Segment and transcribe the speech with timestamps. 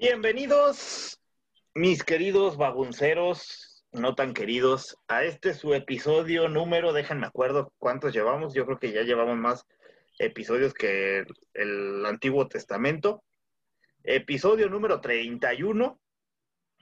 [0.00, 1.20] Bienvenidos,
[1.74, 8.54] mis queridos bagunceros, no tan queridos, a este su episodio número, déjenme acuerdo cuántos llevamos,
[8.54, 9.66] yo creo que ya llevamos más
[10.18, 13.22] episodios que el Antiguo Testamento.
[14.02, 16.00] Episodio número 31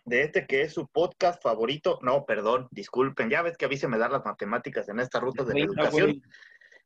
[0.04, 1.98] de este que es su podcast favorito.
[2.02, 5.18] No, perdón, disculpen, ya ves que a mí se me dan las matemáticas en esta
[5.18, 6.22] ruta de la educación.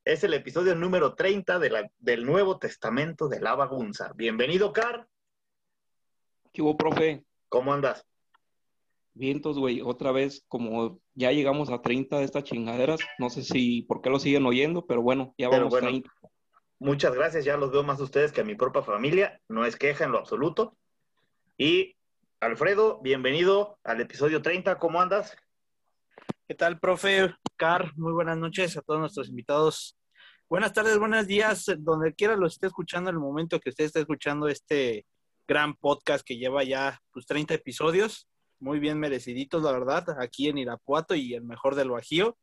[0.02, 4.12] Es el episodio número 30 de la, del Nuevo Testamento de la Bagunza.
[4.16, 5.06] Bienvenido, Car.
[6.52, 7.24] ¿Qué hubo, profe?
[7.48, 8.06] ¿Cómo andas?
[9.14, 9.80] Vientos, güey.
[9.80, 14.10] Otra vez, como ya llegamos a 30 de estas chingaderas, no sé si por qué
[14.10, 16.10] lo siguen oyendo, pero bueno, ya Pero vamos bueno, a 30.
[16.78, 19.40] Muchas gracias, ya los veo más a ustedes que a mi propia familia.
[19.48, 20.76] No es queja en lo absoluto.
[21.56, 21.96] Y
[22.40, 24.78] Alfredo, bienvenido al episodio 30.
[24.78, 25.34] ¿Cómo andas?
[26.46, 27.34] ¿Qué tal, profe?
[27.56, 29.96] Car, muy buenas noches a todos nuestros invitados.
[30.50, 34.00] Buenas tardes, buenos días, donde quiera lo esté escuchando, en el momento que usted esté
[34.00, 35.06] escuchando este
[35.46, 40.58] gran podcast que lleva ya pues 30 episodios, muy bien mereciditos, la verdad, aquí en
[40.58, 42.36] Irapuato y el mejor del Bajío.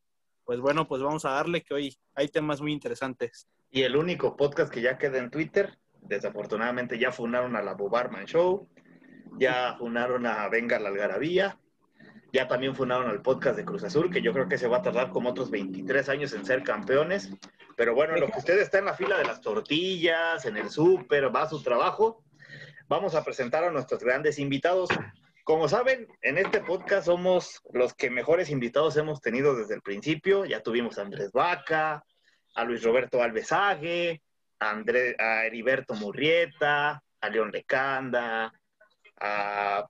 [0.43, 3.47] Pues bueno, pues vamos a darle que hoy hay temas muy interesantes.
[3.71, 5.77] Y el único podcast que ya queda en Twitter.
[6.01, 8.67] Desafortunadamente ya funaron a la Bobarman Show.
[9.37, 11.59] Ya funaron a Venga la Algarabía.
[12.33, 14.81] Ya también funaron al podcast de Cruz Azul, que yo creo que se va a
[14.81, 17.31] tardar como otros 23 años en ser campeones.
[17.77, 20.69] Pero bueno, en lo que usted está en la fila de las tortillas, en el
[20.69, 22.23] súper, va a su trabajo,
[22.89, 24.89] vamos a presentar a nuestros grandes invitados.
[25.43, 30.43] Como saben, en este podcast somos los que mejores invitados hemos tenido desde el principio.
[30.45, 32.03] Ya tuvimos a Andrés Vaca,
[32.55, 34.21] a Luis Roberto Alves Ague,
[34.59, 38.51] a, André- a Heriberto Murrieta, a León Lecanda,
[39.21, 39.87] a...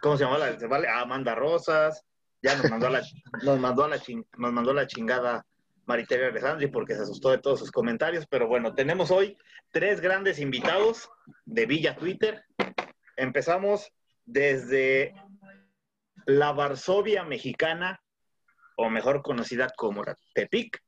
[0.00, 0.24] ¿Cómo se?
[0.24, 2.04] A Amanda Rosas.
[2.40, 3.02] Ya nos mandó a la,
[3.42, 3.98] nos mandó la,
[4.36, 5.44] nos mandó la chingada
[5.88, 8.26] Mariteria Alessandri porque se asustó de todos sus comentarios.
[8.28, 9.38] Pero bueno, tenemos hoy
[9.72, 11.10] tres grandes invitados
[11.46, 12.44] de Villa Twitter.
[13.16, 13.90] Empezamos
[14.26, 15.14] desde
[16.26, 18.02] la Varsovia mexicana,
[18.76, 20.78] o mejor conocida como la Tepic,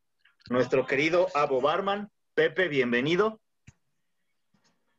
[0.51, 2.11] nuestro querido Abo Barman.
[2.35, 3.41] Pepe, bienvenido.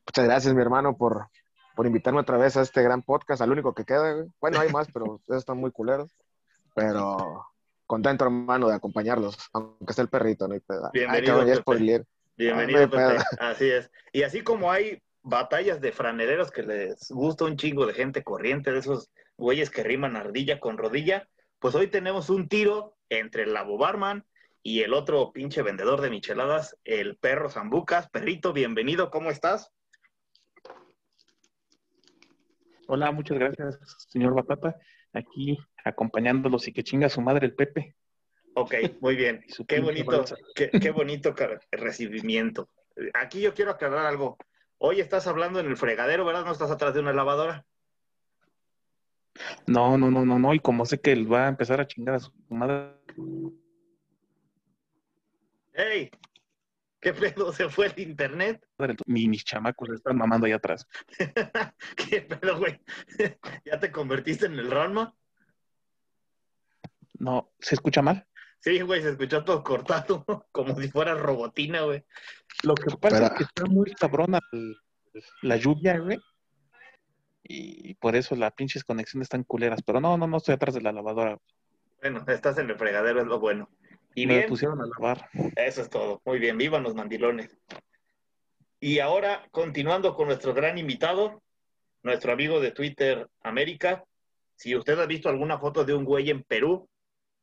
[0.08, 1.28] Muchas gracias, mi hermano, por,
[1.76, 4.26] por invitarme otra vez a este gran podcast, al único que queda.
[4.42, 6.12] Bueno, hay más, pero están muy culeros.
[6.74, 7.51] Pero
[7.92, 10.86] contento, hermano, de acompañarlos, aunque esté el perrito, no hay pedo.
[10.86, 12.06] Ay, Bienvenido, cabrón, ya Pepe.
[12.38, 13.18] Bienvenido, no Pepe.
[13.38, 13.92] Así es.
[14.14, 18.72] Y así como hay batallas de franereros que les gusta un chingo de gente corriente,
[18.72, 21.28] de esos güeyes que riman ardilla con rodilla,
[21.60, 24.26] pues hoy tenemos un tiro entre el Labo Barman
[24.64, 28.10] y el otro pinche vendedor de micheladas, el perro Zambucas.
[28.10, 29.70] Perrito, bienvenido, ¿cómo estás?
[32.88, 34.78] Hola, muchas gracias, señor Batata.
[35.14, 37.96] Aquí acompañándolos y que chinga su madre el Pepe.
[38.54, 39.44] Ok, muy bien.
[39.68, 41.34] Qué bonito, qué, qué bonito
[41.72, 42.70] recibimiento.
[43.14, 44.38] Aquí yo quiero aclarar algo.
[44.78, 46.44] Hoy estás hablando en el fregadero, ¿verdad?
[46.44, 47.66] No estás atrás de una lavadora.
[49.68, 50.54] No, no, no, no, no.
[50.54, 52.96] Y como sé que él va a empezar a chingar a su madre,
[55.74, 56.12] ¡Ey!
[57.02, 57.52] ¿Qué pedo?
[57.52, 58.64] ¿Se fue el internet?
[59.08, 60.88] mi- mis chamacos le están mamando ahí atrás.
[61.96, 62.80] ¿Qué pedo, güey?
[63.66, 65.16] ¿Ya te convertiste en el Ranma?
[67.18, 68.28] No, ¿se escucha mal?
[68.60, 72.06] Sí, güey, se escuchó todo cortado, como si fuera robotina, güey.
[72.64, 74.40] Lo que pasa es que está muy cabrona
[75.42, 76.20] la lluvia, güey.
[77.44, 79.82] Y por eso las pinches conexiones están culeras.
[79.84, 81.38] Pero no, no, no estoy atrás de la lavadora.
[82.00, 83.70] Bueno, estás en el fregadero, es lo bueno.
[84.14, 85.30] Y Me bien, pusieron a lavar.
[85.56, 86.22] Eso es todo.
[86.26, 87.58] Muy bien, vivan los mandilones.
[88.80, 91.42] Y ahora, continuando con nuestro gran invitado,
[92.04, 94.04] nuestro amigo de Twitter América.
[94.56, 96.90] Si usted ha visto alguna foto de un güey en Perú,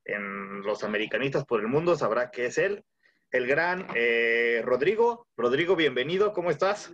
[0.04, 2.84] en los americanistas por el mundo, sabrá que es él.
[3.30, 5.26] El gran eh, Rodrigo.
[5.36, 6.92] Rodrigo, bienvenido, ¿cómo estás?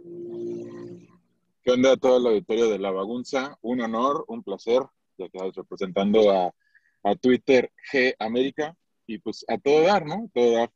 [1.62, 3.56] ¿Qué onda a todo el auditorio de La Bagunza?
[3.62, 4.82] Un honor, un placer,
[5.16, 6.52] ya que estás representando a,
[7.02, 10.30] a Twitter G América y pues a todo dar, ¿no?
[10.32, 10.70] Todo dar.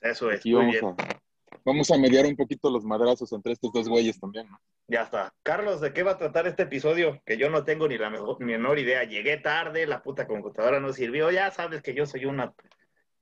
[0.00, 0.84] Eso es, Aquí muy vamos bien.
[0.86, 1.20] a,
[1.64, 4.58] vamos a mediar un poquito los madrazos entre estos dos güeyes también, ¿no?
[4.88, 5.32] Ya está.
[5.42, 7.22] Carlos, ¿de qué va a tratar este episodio?
[7.24, 9.04] Que yo no tengo ni la mejor, ni menor idea.
[9.04, 11.30] Llegué tarde, la puta computadora no sirvió.
[11.30, 12.52] Ya sabes que yo soy una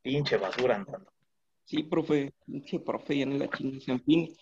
[0.03, 1.13] pinche basura andando.
[1.65, 3.93] Sí, profe, pinche profe, ya en la chingada.
[3.93, 4.35] En fin,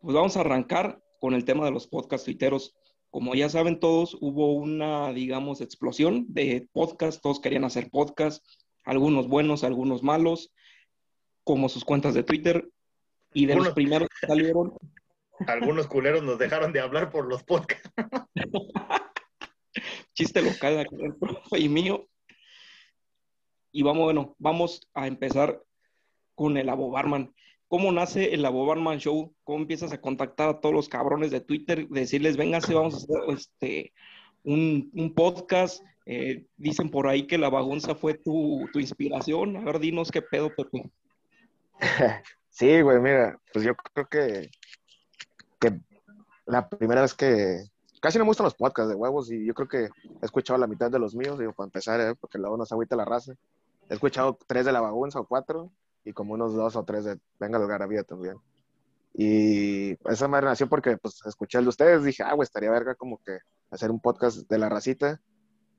[0.00, 2.76] pues vamos a arrancar con el tema de los podcast tuiteros.
[3.10, 8.44] Como ya saben todos, hubo una, digamos, explosión de podcast, todos querían hacer podcast,
[8.84, 10.52] algunos buenos, algunos malos,
[11.42, 12.68] como sus cuentas de Twitter,
[13.32, 14.74] y de los primeros que salieron,
[15.46, 17.90] Algunos culeros nos dejaron de hablar por los podcasts.
[20.14, 22.06] chiste local del profe y mío.
[23.72, 25.60] Y vamos, bueno, vamos a empezar
[26.36, 27.34] con el Abobarman.
[27.66, 29.34] ¿Cómo nace el Abobarman Show?
[29.42, 31.88] ¿Cómo empiezas a contactar a todos los cabrones de Twitter?
[31.88, 33.92] Decirles, vénganse, vamos a hacer este,
[34.44, 35.82] un, un podcast.
[36.06, 39.56] Eh, dicen por ahí que la bagunza fue tu, tu inspiración.
[39.56, 40.90] A ver, dinos qué pedo, Pepe.
[42.54, 44.48] Sí, güey, mira, pues yo creo que,
[45.58, 45.80] que
[46.46, 47.64] la primera vez que
[48.00, 50.68] casi no me gustan los podcasts de huevos y yo creo que he escuchado la
[50.68, 52.14] mitad de los míos, digo, para empezar, ¿eh?
[52.14, 53.32] porque luego nos agüita la raza.
[53.90, 55.72] He escuchado tres de la bagunza o cuatro
[56.04, 58.36] y como unos dos o tres de Venga de Garabía también.
[59.14, 62.94] Y esa madre nació porque pues escuché el de ustedes, dije, ah, güey, estaría verga
[62.94, 63.38] como que
[63.72, 65.20] hacer un podcast de la racita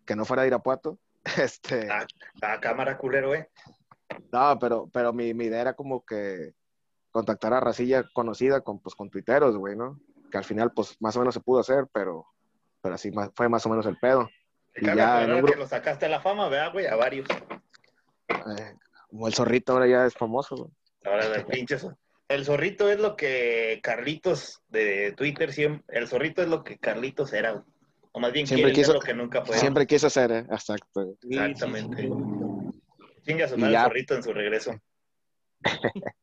[0.06, 0.98] que no fuera de Irapuato.
[1.42, 2.06] Este, A,
[2.44, 3.50] a cámara culero, eh.
[4.32, 6.54] no, pero, pero mi, mi idea era como que
[7.12, 10.00] contactar a racilla conocida con, pues, con tuiteros, güey, ¿no?
[10.32, 12.28] Que al final, pues, más o menos se pudo hacer, pero,
[12.82, 14.30] pero así más- fue más o menos el pedo.
[14.76, 16.86] Y ya, que gru- lo sacaste a la fama, ¿verdad, güey?
[16.86, 17.28] A varios.
[18.30, 18.74] Eh,
[19.10, 20.70] como el zorrito ahora ya es famoso, güey.
[21.06, 21.78] Ahora del pinche
[22.28, 25.84] El zorrito es lo que Carlitos de Twitter siempre.
[25.98, 27.64] El zorrito es lo que Carlitos era, güey.
[28.16, 29.58] O más bien Siempre quiso- lo que nunca fue.
[29.58, 30.46] Siempre quise hacer, ¿eh?
[30.50, 31.18] Exacto.
[31.30, 32.10] Exactamente.
[33.24, 33.84] Chinga su Y madre el ya.
[33.84, 34.72] zorrito en su regreso.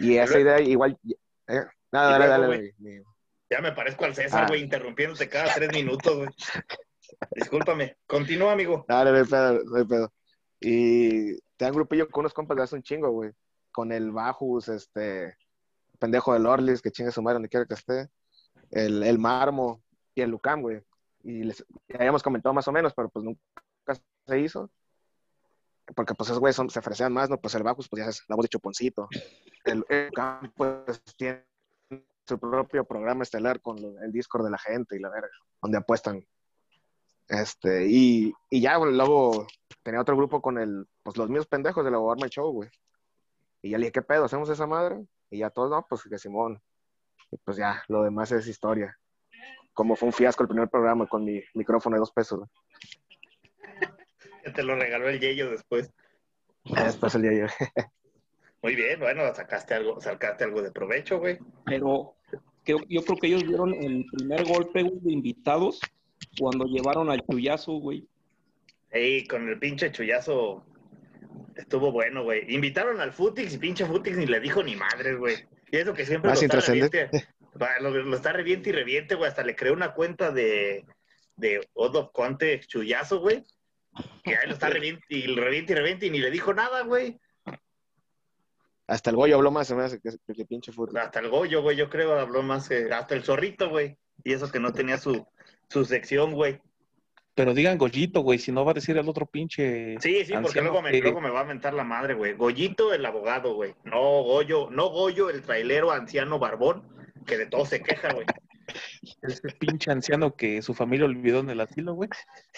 [0.00, 0.98] Y esa idea igual...
[1.48, 1.60] eh,
[1.92, 2.74] Nada, dale, luego, dale.
[2.78, 3.02] Mi-
[3.48, 4.46] Ya me parezco al César, Ah.
[4.48, 6.28] güey, interrumpiéndote cada tres minutos, güey.
[7.34, 7.96] Discúlpame.
[8.06, 8.84] Continúa, amigo.
[8.88, 10.12] Dale, no hay pedo, no hay pedo.
[10.60, 13.30] Y tengo un grupillo con unos compas de hace un chingo, güey.
[13.72, 15.36] Con el Bajus, este,
[15.98, 18.08] pendejo del Orlis, que chingue su madre donde quiera que esté.
[18.72, 19.82] El, el Marmo
[20.16, 20.82] y el Lucam, güey.
[21.22, 23.40] Y les ya habíamos comentado más o menos, pero pues nunca
[24.26, 24.70] se hizo.
[25.94, 27.38] Porque pues esos güeyes se ofrecían más, ¿no?
[27.38, 29.08] Pues el Bajus, pues ya es la voz de Chuponcito.
[29.64, 31.44] El, el Lucam, pues tiene
[32.26, 35.30] su propio programa estelar con el Discord de la gente y la verga,
[35.62, 36.26] donde apuestan.
[37.28, 39.46] Este, y, y ya, güey, luego
[39.82, 42.70] tenía otro grupo con el, pues los mismos pendejos de la Bobarman Show, güey.
[43.62, 44.24] Y ya le dije, ¿qué pedo?
[44.24, 45.04] ¿Hacemos esa madre?
[45.30, 46.60] Y ya todos, no, pues que Simón.
[47.30, 48.96] Y pues ya, lo demás es historia.
[49.76, 52.38] Como fue un fiasco el primer programa con mi micrófono de dos pesos.
[52.38, 52.50] güey.
[54.42, 55.92] Que te lo regaló el Yeyo después.
[56.64, 57.46] Después el día yo.
[58.62, 61.38] Muy bien, bueno, sacaste algo, sacaste algo de provecho, güey.
[61.66, 62.16] Pero
[62.64, 65.78] creo- yo creo que ellos dieron el primer golpe güey, de invitados
[66.40, 68.08] cuando llevaron al chullazo, güey.
[68.90, 70.64] Ey, con el pinche chullazo
[71.54, 72.46] estuvo bueno, güey.
[72.54, 75.34] Invitaron al Futix y pinche Futix ni le dijo ni madre, güey.
[75.70, 77.10] Y eso que siempre Más lo está.
[77.80, 79.28] Lo, lo está reviente y reviente, güey.
[79.28, 80.84] Hasta le creó una cuenta de,
[81.36, 83.44] de Odo Conte Chullazo, güey.
[84.22, 87.18] Que ahí lo está reviente y reviente y reviente y ni le dijo nada, güey.
[88.86, 90.98] Hasta el Goyo habló más, se me hace que, que, que pinche fútbol.
[90.98, 93.96] Hasta el Goyo, güey, yo creo habló más hasta el zorrito, güey.
[94.22, 95.26] Y eso que no tenía su,
[95.68, 96.60] su sección, güey.
[97.34, 99.96] Pero digan Goyito, güey, si no va a decir el otro pinche.
[100.00, 102.32] Sí, sí, porque luego me, que- luego me va a mentar la madre, güey.
[102.34, 103.74] Goyito, el abogado, güey.
[103.84, 106.82] No Goyo, no Goyo, el trailero anciano barbón,
[107.26, 108.26] que de todo se queja, güey.
[109.22, 112.08] Ese pinche anciano que su familia olvidó en el asilo, güey.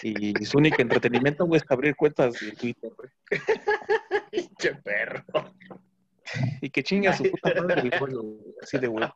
[0.01, 3.09] Y su único entretenimiento, güey, es abrir cuentas de Twitter, güey.
[4.31, 5.23] Pinche perro.
[6.61, 9.07] Y que chinga su puta madre el güey, güey, Así de güey.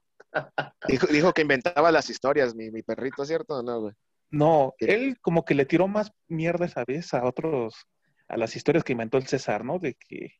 [0.87, 3.59] Dijo, dijo que inventaba las historias, mi, mi perrito, ¿cierto?
[3.59, 3.93] o No, güey.
[4.31, 4.93] No, ¿Qué?
[4.93, 7.87] él como que le tiró más mierda esa vez a otros,
[8.27, 9.77] a las historias que inventó el César, ¿no?
[9.77, 10.39] De que,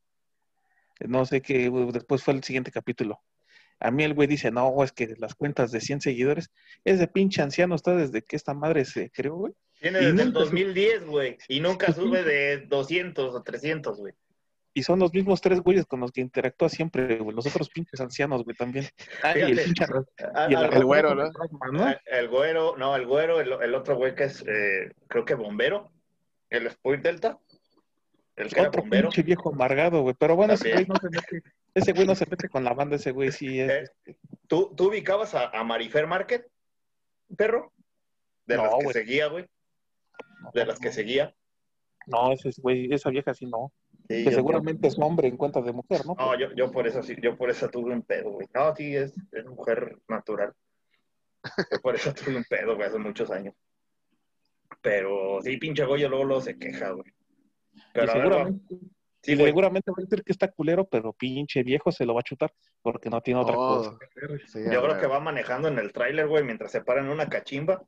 [1.01, 3.22] no sé qué, güey, después fue el siguiente capítulo.
[3.84, 6.52] A mí el güey dice, no, es que las cuentas de 100 seguidores,
[6.84, 9.54] ese pinche anciano está desde que esta madre se creó, güey.
[9.82, 11.38] Tiene Y desde el nunca su- 2010, güey.
[11.50, 14.13] Y nunca sube de 200 o 300, güey.
[14.75, 17.36] Y son los mismos tres güeyes con los que interactúa siempre, güey.
[17.36, 18.86] Los otros pinches ancianos, güey, también.
[19.22, 19.63] Ah, y el Fíjate.
[19.66, 21.96] pinche arra- A- y al- el güero, ¿no?
[22.08, 25.92] El güero, no, el güero, el, el otro güey que es, eh, creo que bombero.
[26.50, 27.38] El Spoil Delta.
[28.36, 29.10] El que era Otro bombero.
[29.10, 30.16] pinche viejo amargado, güey.
[30.18, 31.44] Pero bueno, ese güey no se mete.
[31.74, 33.72] Ese güey no se mete con la banda, ese güey sí es.
[34.06, 34.16] Eh,
[34.48, 36.48] ¿Tú, ¿Tú ubicabas a, a Marifer Market,
[37.38, 37.72] perro?
[38.46, 39.46] De No, las que seguía, güey.
[40.54, 41.34] De las que seguía.
[42.08, 43.72] No, ese es, güey, esa vieja sí no.
[44.10, 46.16] Sí, que yo- seguramente es hombre en cuenta de mujer, ¿no?
[46.18, 48.48] No, yo, yo por eso sí, yo por eso tuve un pedo, güey.
[48.54, 50.54] No, sí, es, es mujer natural.
[51.72, 53.54] Yo por eso tuve un pedo, güey, hace muchos años.
[54.82, 57.06] Pero sí, pinche Goyo luego, luego se queja, güey.
[57.74, 58.75] Y Pero ver, seguramente,
[59.25, 62.20] Sí, y seguramente va a decir que está culero, pero pinche viejo se lo va
[62.20, 63.98] a chutar porque no tiene otra Oh, cosa.
[64.48, 65.00] sí, Yo creo ver.
[65.00, 67.82] que va manejando en el tráiler, güey, mientras se para en una cachimba.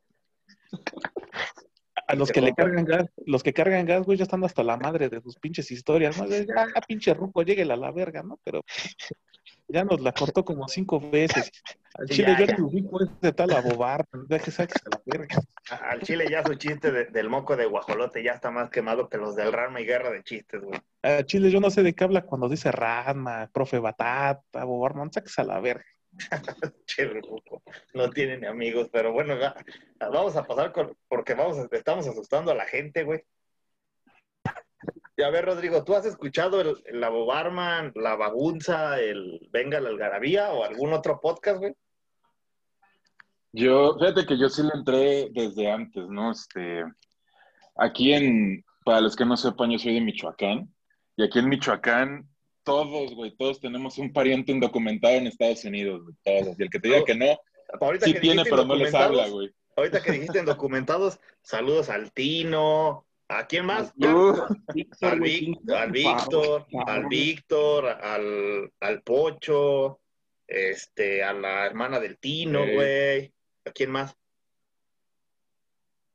[2.07, 4.77] A los que le cargan gas, los que cargan gas, güey, ya están hasta la
[4.77, 6.25] madre de sus pinches historias, ¿no?
[6.27, 8.39] Ya, pinche ruco, lléguele a la verga, ¿no?
[8.43, 8.61] Pero
[9.67, 11.51] ya nos la cortó como cinco veces.
[11.95, 15.37] Al Sí, chile ya, yo ubico ese tal abobar, deje sáquese a la verga.
[15.71, 19.09] A- Al chile ya su chiste de- del moco de guajolote ya está más quemado
[19.09, 20.79] que los del Rama y Guerra de Chistes, güey.
[21.03, 25.41] A Chile yo no sé de qué habla cuando dice Rasma, profe Batata, Bobarman, sáquese
[25.41, 25.85] a la verga.
[26.97, 27.61] Ruco.
[27.93, 29.55] No tiene ni amigos, pero bueno, ya,
[29.99, 33.23] vamos a pasar con, porque vamos, a- estamos asustando a la gente, güey.
[35.17, 39.79] Y a ver, Rodrigo, ¿tú has escuchado el, el La Bobarman, La Bagunza, el Venga
[39.79, 41.73] la Algarabía o algún otro podcast, güey?
[43.53, 46.31] Yo, fíjate que yo sí le entré desde antes, ¿no?
[46.31, 46.83] Este,
[47.75, 50.69] aquí en, para los que no sepan, yo soy de Michoacán,
[51.15, 52.29] y aquí en Michoacán,
[52.63, 56.59] todos, güey, todos tenemos un pariente indocumentado en Estados Unidos, güey, todos.
[56.59, 57.39] Y el que te diga que no,
[57.79, 59.51] Ahorita sí que tiene, pero no les indocumentados, habla, güey.
[59.77, 63.05] Ahorita que dijiste en documentados, saludos al Tino.
[63.27, 63.91] ¿A quién más?
[63.97, 64.35] Uh,
[65.01, 67.07] al, Víctor, al.
[67.07, 69.99] Víctor, al, al Pocho,
[70.47, 73.33] este, a la hermana del Tino, güey.
[73.65, 74.15] ¿A quién más?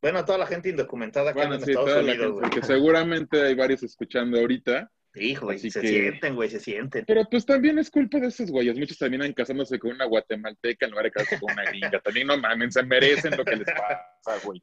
[0.00, 2.40] Bueno, a toda la gente indocumentada acá bueno, en sí, Estados toda la Unidos, gente,
[2.49, 2.50] güey.
[2.50, 4.90] que seguramente hay varios escuchando ahorita.
[5.17, 7.05] Hijo, güey, se que- sienten, güey, se sienten.
[7.05, 8.79] Pero pues también es culpa de esos güeyes.
[8.79, 12.00] Muchos terminan casándose con una guatemalteca en lugar de casarse con una gringa.
[12.00, 14.62] También no mamen, se merecen lo que les pasa, güey.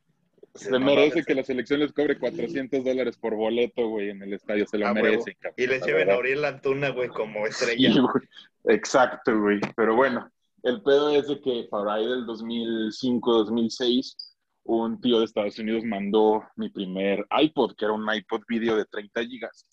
[0.57, 4.21] Se No merece mames, que la selección les cobre 400 dólares por boleto, güey, en
[4.23, 4.65] el estadio.
[4.67, 5.05] Se lo A huevo.
[5.05, 5.55] merecen, cabrón.
[5.57, 7.91] Y les la lleven a Uriel Antuna, güey, como estrella.
[7.93, 8.75] Sí, güey.
[8.75, 9.59] Exacto, güey.
[9.75, 10.29] Pero bueno,
[10.63, 14.15] el pedo es de que para ahí del 2005, 2006,
[14.63, 18.85] un tío de Estados Unidos mandó mi primer iPod, que era un iPod video de
[18.85, 19.69] 30 gigas.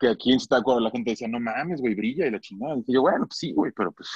[0.00, 2.76] Que aquí en Zitácuaro la gente decía, no mames, güey, brilla y la chingada.
[2.86, 4.08] Y yo, bueno, pues sí, güey, pero pues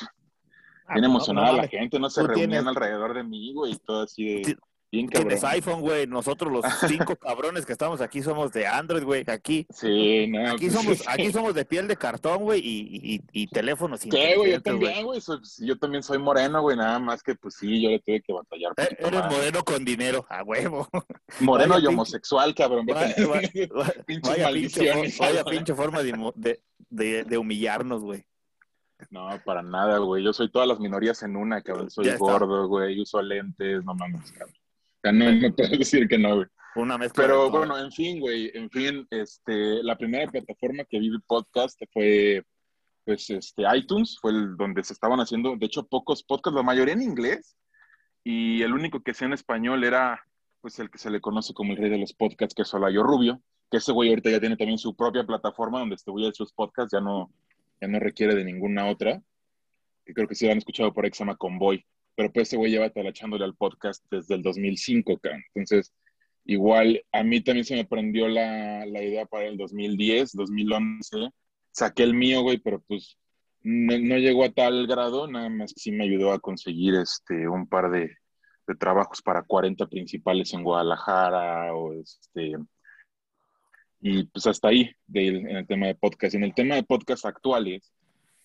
[0.87, 1.71] Ah, bien no, emocionada no la mames.
[1.71, 4.57] gente, no se reunían tienes- alrededor de mí, güey, y todo así de
[4.93, 5.29] bien cabrón.
[5.29, 6.07] Tienes iPhone, güey.
[6.07, 9.25] Nosotros los cinco cabrones que estamos aquí somos de Android, güey.
[9.27, 10.51] Aquí, Sí, no.
[10.53, 11.05] aquí pues, somos, sí.
[11.09, 14.53] aquí somos de piel de cartón, güey, y, y, y teléfonos ¿Qué, güey?
[14.53, 15.21] Yo también, güey.
[15.25, 16.77] pues, yo también soy moreno, güey.
[16.77, 18.73] Nada más que, pues sí, yo le tuve que batallar.
[18.77, 19.33] Eh, Eres más.
[19.33, 20.89] moreno con dinero, a huevo.
[21.41, 22.87] Moreno vaya y homosexual, cabrón.
[22.87, 28.25] Vaya, vaya- vaya- pinche, vaya forma de, de, de, de humillarnos, güey.
[29.11, 30.23] No, para nada, güey.
[30.23, 31.91] Yo soy todas las minorías en una, cabrón.
[31.91, 32.25] Soy Ya está.
[32.25, 33.01] gordo, güey.
[33.01, 34.55] Uso lentes, no mames, cabrón.
[35.05, 36.47] No, no puedo decir que no, güey.
[36.75, 38.51] Una mezcla Pero bueno, en fin, güey.
[38.55, 42.43] En fin, este, la primera plataforma que vi de podcast fue,
[43.05, 44.19] pues, este, iTunes.
[44.21, 47.57] Fue el donde se estaban haciendo, de hecho, pocos podcasts, la mayoría en inglés.
[48.25, 50.25] Y el único que sea en español era,
[50.61, 53.03] pues, el que se le conoce como el rey de los podcasts, que es Olayo
[53.03, 53.43] Rubio.
[53.71, 56.53] Que ese güey ahorita ya tiene también su propia plataforma donde este güey hace sus
[56.53, 56.93] podcasts.
[56.93, 57.31] Ya no,
[57.81, 59.21] ya no requiere de ninguna otra.
[60.07, 61.85] Que creo que sí lo han escuchado por ahí que se llama Convoy.
[62.23, 65.43] Pero pues ese güey lleva talachándole al podcast desde el 2005, cabrón.
[65.57, 65.93] Entonces,
[66.45, 71.31] igual a mí también se me prendió la, la idea para el 2010, 2011.
[71.73, 73.19] Saqué el mío, güey, pero pues
[73.63, 77.49] no, no llegó a tal grado, nada más que sí me ayudó a conseguir este,
[77.49, 78.17] un par de,
[78.69, 82.53] de trabajos para 40 principales en Guadalajara o este...
[84.01, 86.37] Y pues hasta ahí de- en el tema de podcast.
[86.37, 87.93] En el tema de podcast actuales,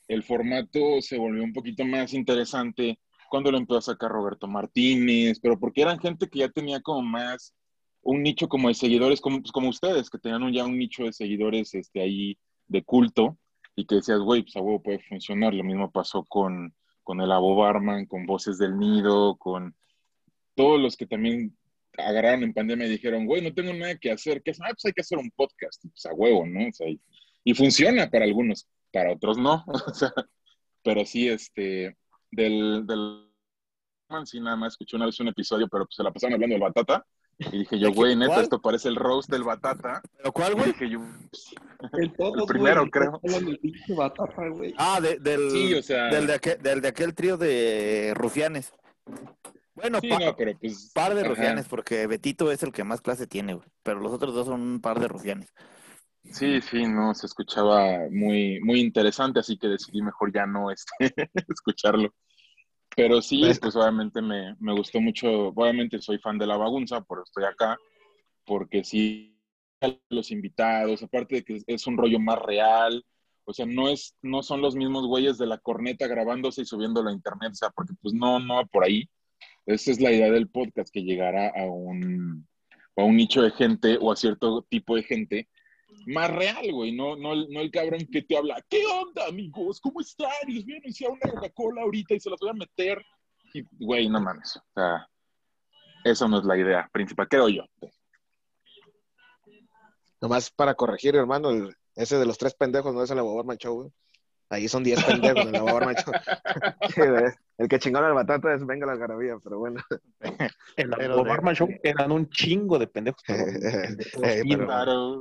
[0.08, 2.98] el formato se volvió un poquito más interesante
[3.30, 7.02] cuando lo empezó a sacar Roberto Martínez, pero porque eran gente que ya tenía como
[7.02, 7.54] más
[8.02, 11.04] un nicho como de seguidores, como, pues, como ustedes, que tenían un- ya un nicho
[11.04, 13.38] de seguidores este, ahí de culto
[13.76, 15.54] y que decías, güey, pues a huevo puede funcionar.
[15.54, 19.76] Lo mismo pasó con, con el Abo Barman, con Voces del Nido, con
[20.56, 21.56] todos los que también
[21.98, 24.62] agarraron en pandemia y dijeron, güey, no tengo nada que hacer, ¿qué es?
[24.62, 26.68] Ah, pues hay que hacer un podcast, pues a huevo, ¿no?
[26.70, 27.00] O sea, y,
[27.44, 30.14] y funciona para algunos, para otros no, o sea,
[30.84, 31.98] pero sí, este,
[32.32, 33.30] del, del,
[34.26, 36.62] sí, nada más escuché una vez un episodio, pero pues se la pasaron hablando del
[36.62, 37.06] batata,
[37.40, 38.44] y dije yo, güey, neta, ¿Cuál?
[38.44, 40.68] esto parece el roast del batata, ¿Pero cuál, güey?
[40.72, 41.54] dije yo, pues,
[42.18, 43.22] todos, El primero, güey, creo.
[43.96, 44.74] batata, güey.
[44.78, 48.74] Ah, de- del, sí, o sea, del, de aquel, del de aquel trío de rufianes.
[49.76, 51.30] Bueno, sí, pa- no, pero pues, par de ajá.
[51.30, 53.68] rufianes, porque Betito es el que más clase tiene, güey.
[53.84, 55.54] Pero los otros dos son un par de rufianes.
[56.32, 60.92] Sí, sí, no, se escuchaba muy, muy interesante, así que decidí mejor ya no este,
[61.48, 62.14] escucharlo.
[62.96, 67.22] Pero sí, Pues- obviamente me, me gustó mucho, obviamente soy fan de La Bagunza, por
[67.24, 67.78] estoy acá,
[68.46, 69.40] porque sí,
[70.10, 73.06] los invitados, aparte de que es un rollo más real,
[73.46, 77.10] o sea, no es, no son los mismos güeyes de la corneta grabándose y subiéndolo
[77.10, 79.10] a internet, o sea, porque pues no, no va por ahí.
[79.66, 82.48] Esa es la idea del podcast, que llegara a un,
[82.96, 85.48] a un nicho de gente o a cierto tipo de gente
[86.08, 89.82] más real, güey, no, no, no el cabrón que te habla, ¿qué onda, amigos?
[89.82, 90.32] ¿Cómo están?
[90.48, 93.06] Y les voy a anunciar una Coca-Cola ahorita y se las voy a meter.
[93.54, 94.56] Y, güey, no mames.
[94.56, 95.08] O sea,
[96.06, 97.66] eso no es la idea principal, creo yo.
[100.22, 101.50] Nomás para corregir, hermano,
[101.96, 103.92] ese de los tres pendejos no es el Abobarman Show, güey.
[104.50, 106.06] Ahí son diez pendejos en.
[106.96, 107.26] Sí, güey.
[107.58, 109.82] el que chingó la batata es Venga la Garabía, pero bueno.
[110.78, 113.22] En la Show eran un chingo de pendejos.
[113.28, 113.98] Eh.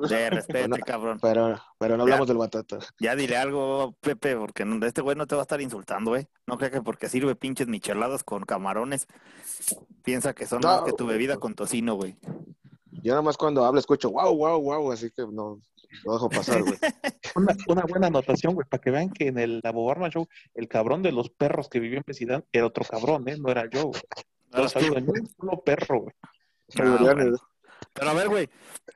[0.08, 0.84] De respete, Bueno.
[0.86, 1.18] cabrón.
[1.20, 2.78] pero, pero no hablamos del batata.
[3.00, 6.28] Ya diré algo, Pepe, porque este güey no te va a estar insultando, güey.
[6.46, 9.06] No creo que porque sirve pinches micheladas con camarones,
[10.04, 12.16] piensa que son No, más que tu bebida con tocino, güey.
[13.02, 15.60] Yo nomás cuando hablo escucho wow, wow, wow, así que no
[16.04, 16.74] lo dejo pasar, güey.
[17.34, 20.68] Una, una buena anotación, güey, para que vean que en el Labo Barman Show, el
[20.68, 23.36] cabrón de los perros que vivió en Presidán era otro cabrón, ¿eh?
[23.38, 24.00] No era yo, güey.
[24.52, 26.14] No salgo en un solo perro, güey.
[27.92, 28.48] Pero a ver, güey,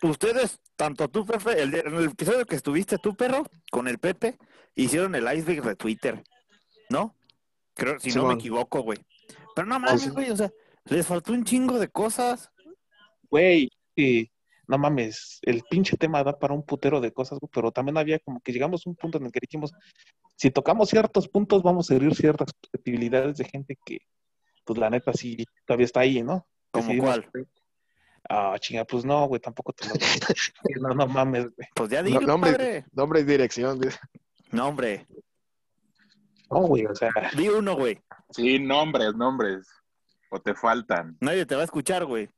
[0.03, 4.39] ustedes, tanto tú, Pepe, el, en el episodio que estuviste tú, perro, con el Pepe,
[4.75, 6.23] hicieron el iceberg de Twitter,
[6.89, 7.17] ¿no?
[7.75, 8.99] Creo, si no me equivoco, güey.
[9.55, 9.81] Pero no sí.
[9.83, 10.51] mames, güey, o sea,
[10.85, 12.51] les faltó un chingo de cosas.
[13.31, 14.30] Güey, y
[14.71, 18.21] no mames, el pinche tema da para un putero de cosas, güey, pero también había
[18.21, 19.73] como que llegamos a un punto en el que dijimos,
[20.37, 23.99] si tocamos ciertos puntos, vamos a herir ciertas susceptibilidades de gente que,
[24.65, 26.47] pues la neta, sí, todavía está ahí, ¿no?
[26.71, 27.29] ¿Como cuál?
[28.29, 29.95] Ah, chinga, pues no, güey, tampoco te lo
[30.81, 31.69] No, no mames, güey.
[31.75, 32.85] Pues ya No, dilo, nombre, padre.
[32.93, 33.81] nombre y dirección.
[33.81, 33.99] dice.
[34.53, 35.07] No, hombre,
[36.49, 38.01] No, güey, o sea, di uno, güey.
[38.31, 39.67] Sí, nombres, nombres.
[40.31, 41.17] O te faltan.
[41.21, 42.31] Nadie te va a escuchar, güey.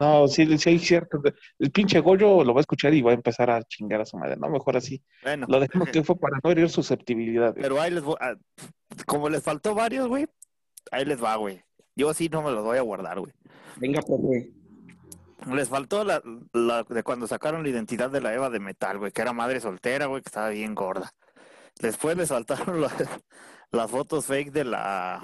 [0.00, 1.20] No, sí, sí hay cierto.
[1.58, 4.16] El pinche Goyo lo va a escuchar y va a empezar a chingar a su
[4.16, 4.48] madre, ¿no?
[4.48, 5.02] Mejor así.
[5.22, 7.56] Bueno, Lo dejamos que fue para no herir susceptibilidades.
[7.60, 8.36] pero ahí les voy, a-
[9.06, 10.26] como les faltó varios, güey,
[10.90, 11.62] ahí les va, güey.
[11.96, 13.32] Yo sí no me los voy a guardar, güey.
[13.76, 14.52] Venga, Pepe.
[15.52, 16.20] Les faltó la,
[16.52, 19.60] la de cuando sacaron la identidad de la Eva de metal, güey, que era madre
[19.60, 21.10] soltera, güey, que estaba bien gorda.
[21.80, 22.28] Después les
[22.68, 22.92] faltaron las,
[23.70, 25.20] las fotos fake de la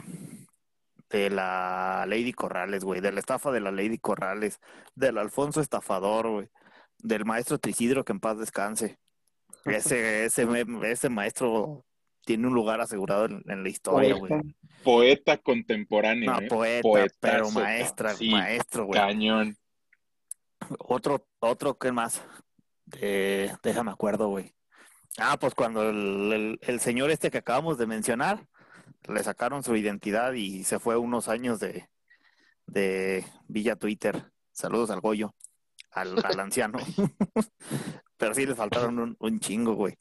[1.11, 4.59] de la Lady Corrales, güey, de la estafa de la Lady Corrales,
[4.95, 6.49] del Alfonso estafador, güey,
[6.99, 8.99] del maestro Trisidro que en paz descanse.
[9.65, 11.85] Ese ese me- ese maestro
[12.25, 14.33] tiene un lugar asegurado en, en la historia, güey.
[14.83, 16.33] Poeta contemporáneo.
[16.33, 16.49] No, ¿eh?
[16.49, 18.99] poeta, Poetazo, pero maestra, sí, maestro, güey.
[19.01, 19.57] Cañón.
[20.79, 22.23] Otro, otro, ¿qué más?
[23.01, 24.55] Eh, déjame acuerdo, güey.
[25.19, 28.47] Ah, pues cuando el, el- el señor este que acabamos de mencionar,
[29.09, 31.89] le sacaron su identidad y se fue unos años de,
[32.67, 34.31] de Villa Twitter.
[34.53, 35.35] Saludos al Goyo,
[35.91, 36.79] al, al anciano.
[38.17, 39.97] Pero sí le faltaron un, un chingo, güey.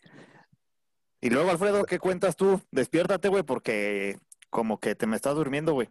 [1.21, 2.61] Y luego, Alfredo, ¿qué cuentas tú?
[2.71, 4.17] Despiértate, güey, porque
[4.49, 5.89] como que te me estás durmiendo, güey.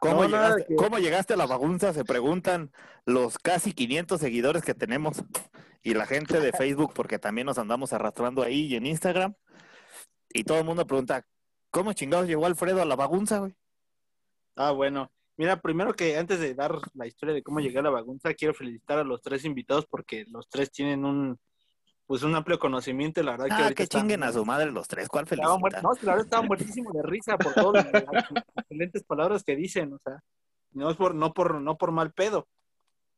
[0.00, 1.92] ¿Cómo, No, llegaste, que- ¿Cómo llegaste a la bagunza?
[1.92, 2.70] Se preguntan
[3.04, 5.24] los casi 500 seguidores que tenemos
[5.82, 9.34] y la gente de Facebook, porque también nos andamos arrastrando ahí y en Instagram.
[10.32, 11.26] Y todo el mundo pregunta,
[11.70, 13.54] ¿cómo chingados llegó Alfredo a la bagunza, güey?
[14.56, 15.10] Ah, bueno.
[15.36, 18.54] Mira, primero que antes de dar la historia de cómo llegué a la bagunza, quiero
[18.54, 21.38] felicitar a los tres invitados porque los tres tienen un
[22.06, 24.72] pues un amplio conocimiento, la verdad que Ah, ahorita que están- chinguen a su madre
[24.72, 25.08] los tres.
[25.10, 25.58] ¿Cuál felicidad?
[25.82, 28.24] No, que la verdad estaban muertísimos de risa por todas las
[28.56, 30.18] excelentes palabras que dicen, o sea,
[30.72, 32.48] no es por, no por, no por mal pedo.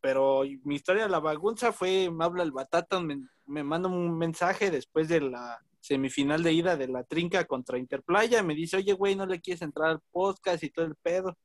[0.00, 4.18] Pero mi historia de la bagunza fue, me habla el Batata, me, me manda un
[4.18, 8.92] mensaje después de la semifinal de ida de la trinca contra Interplaya, me dice, oye,
[8.92, 11.36] güey, ¿no le quieres entrar al podcast y todo el pedo?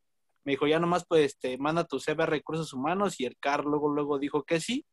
[0.43, 3.65] Me dijo, ya nomás, pues, este, manda tu CV a Recursos Humanos y el CAR
[3.65, 4.86] luego, luego dijo que sí.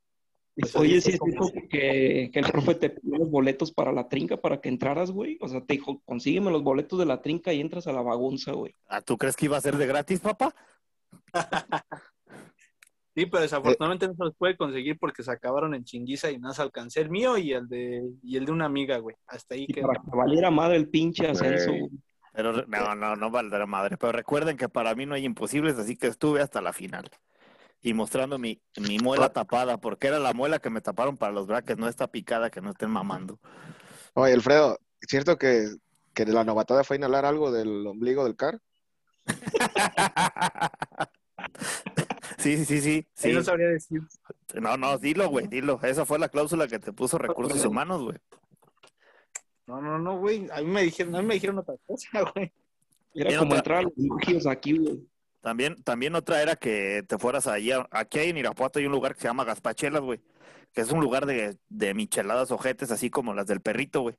[0.55, 4.37] Pues, Oye, sí, como- que, que el profe te pidió los boletos para la trinca
[4.39, 5.39] para que entraras, güey.
[5.41, 8.53] O sea, te dijo, consígueme los boletos de la trinca y entras a la bagunza,
[8.53, 8.75] güey.
[8.87, 10.55] Ah, ¿Tú crees que iba a ser de gratis, papá?
[13.15, 16.55] Sí, pero desafortunadamente no se los puede conseguir porque se acabaron en chinguiza y nada
[16.63, 19.15] alcancé el mío y el de y el de una amiga, güey.
[19.27, 19.89] Hasta ahí Y quedó.
[19.89, 21.91] para que valiera madre el pinche ascenso, Güey.
[22.35, 23.99] Pero no, no, no valdrá madre.
[23.99, 27.11] Pero recuerden que para mí no hay imposibles, así que estuve hasta la final.
[27.83, 31.47] Y mostrando mi, mi muela tapada, porque era la muela que me taparon para los
[31.47, 33.39] brackets, no está picada, que no estén mamando.
[34.15, 35.67] Oye, Alfredo, ¿es cierto que,
[36.15, 38.59] que la novatada fue inhalar algo del ombligo del car?
[42.43, 42.91] sí, sí, sí, sí.
[42.91, 43.33] Ahí sí.
[43.33, 44.01] no sabría decir.
[44.55, 45.81] No, no, dilo, güey, dilo.
[45.83, 48.19] Esa fue la cláusula que te puso recursos humanos, güey.
[49.67, 50.49] No, no, no, güey.
[50.53, 52.53] A mí me dijeron, a mí me dijeron otra cosa, güey.
[53.15, 55.07] Era como otra- entrar a los magios aquí, güey.
[55.41, 57.87] También, también otra era que te fueras allá.
[57.91, 60.21] Aquí hay en Irapuato hay un lugar que se llama Gaspachelas, güey.
[60.73, 64.15] Que es un lugar de, de micheladas ojetes, así como las del perrito, güey.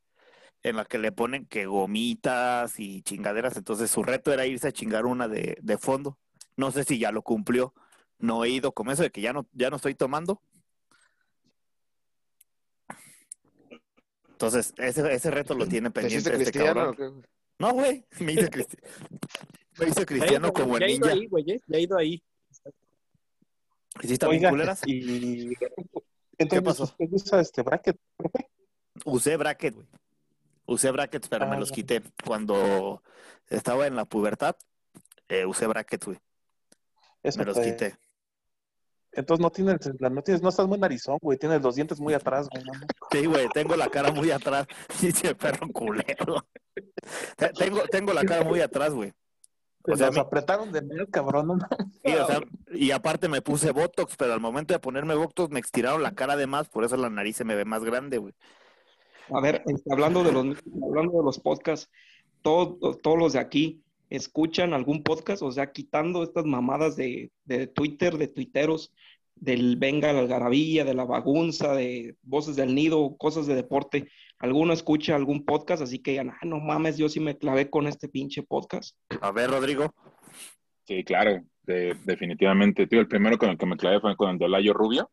[0.64, 3.58] En la que le ponen que gomitas y chingaderas.
[3.58, 6.18] Entonces su reto era irse a chingar una de, de fondo.
[6.56, 7.74] No sé si ya lo cumplió.
[8.24, 10.42] No he ido con eso de que ya no, ya no estoy tomando.
[14.30, 17.22] Entonces, ese, ese reto lo tiene ¿Te pendiente hiciste este cristiano cabrón.
[17.22, 17.30] qué?
[17.60, 18.88] No, güey, me hice cristiano.
[19.80, 21.20] Me hice Ya cristiano ido- como ya el ido ninja.
[21.20, 21.62] ahí, güey, ¿eh?
[21.68, 22.24] Ya ha ido ahí.
[24.04, 24.82] ¿Y sí están bien Oiga, culeras?
[24.86, 25.52] y
[26.38, 26.84] entonces pasó?
[26.84, 28.48] usted usa este bracket, profe?
[29.04, 29.88] Usé bracket, güey.
[30.68, 31.76] Usé brackets, pero me Ah, los ya.
[31.76, 32.04] quité.
[32.24, 33.02] Cuando
[33.50, 34.56] estaba en la pubertad,
[35.28, 36.20] eh, usé brackets, güey.
[37.36, 37.98] Me los te- quité.
[39.16, 42.48] Entonces no tienes, no tienes, no estás muy narizón, güey, tienes los dientes muy atrás,
[42.50, 42.64] güey.
[42.64, 42.72] ¿no?
[43.12, 44.66] Sí, güey, tengo la cara muy atrás.
[45.02, 46.46] Dice perro culero.
[47.38, 49.14] Te- Tengo, tengo la cara muy atrás, güey.
[49.86, 51.58] O sea, los mi- apretaron de medio cabrón, ¿no?
[52.04, 52.40] Sí, o sea,
[52.72, 56.36] y aparte me puse Botox, pero al momento de ponerme Botox me estiraron la cara
[56.38, 58.34] de más, por eso la nariz se me ve más grande, güey.
[59.30, 60.46] A ver, hablando de los
[60.82, 61.90] hablando de los podcasts,
[62.42, 63.83] todos, todos los de aquí
[64.16, 68.94] escuchan algún podcast, o sea, quitando estas mamadas de, de Twitter, de tuiteros,
[69.36, 74.08] del Venga la Algarabía, de la Bagunza, de Voces del Nido, cosas de deporte.
[74.38, 75.82] ¿Alguno escucha algún podcast?
[75.82, 78.96] Así que digan, ah, no mames, yo sí me clavé con este pinche podcast.
[79.22, 79.94] A ver, Rodrigo.
[80.86, 82.86] Sí, claro, de- definitivamente.
[82.88, 85.10] Tío, el primero con el que me clavé fue con el de Olayo Rubio,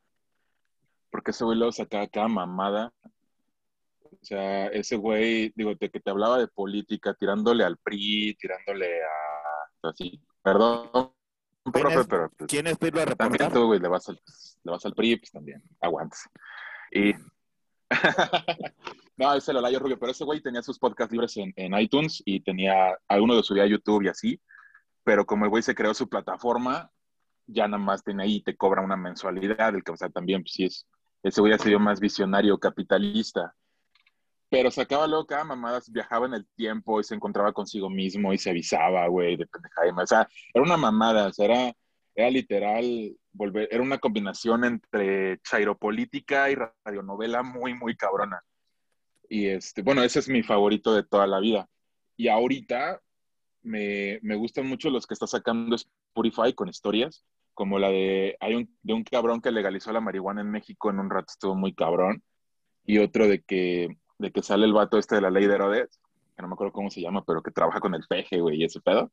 [1.11, 2.93] porque ese güey luego sacaba cada mamada.
[4.13, 9.03] O sea, ese güey, digo, de que te hablaba de política, tirándole al PRI, tirándole
[9.03, 9.89] a...
[9.89, 10.91] Así, perdón,
[11.65, 12.07] ¿Quién profe, es?
[12.07, 13.53] pero pues, ¿Quién es para irlo a también reportar?
[13.53, 14.21] tú, güey, le vas al,
[14.65, 16.29] le vas al PRI, pues también, aguántese.
[16.93, 17.15] Y...
[19.17, 22.23] no, es el Olayo Rubio, pero ese güey tenía sus podcasts libres en, en iTunes
[22.25, 24.41] y tenía, alguno de subía a YouTube y así,
[25.03, 26.91] pero como el güey se creó su plataforma,
[27.47, 30.43] ya nada más tiene ahí y te cobra una mensualidad, el que, o sea, también,
[30.43, 30.87] pues sí es,
[31.23, 33.55] ese güey ya se dio más visionario, capitalista,
[34.51, 38.39] pero sacaba luego cada mamada, viajaba en el tiempo y se encontraba consigo mismo y
[38.39, 41.73] se avisaba, güey, de pendejada, o sea, era una mamada, o sea, era,
[42.17, 48.43] era literal, volver, era una combinación entre chairopolítica y radionovela muy, muy cabrona.
[49.29, 51.69] Y este, bueno, ese es mi favorito de toda la vida.
[52.17, 53.01] Y ahorita
[53.63, 58.57] me, me gustan mucho los que está sacando Spotify con historias, como la de, hay
[58.57, 61.73] un, de un cabrón que legalizó la marihuana en México en un rato, estuvo muy
[61.73, 62.25] cabrón.
[62.85, 65.99] Y otro de que, de que sale el vato este de la ley de Herodes,
[66.37, 68.65] que no me acuerdo cómo se llama, pero que trabaja con el peje, güey, y
[68.65, 69.11] ese pedo.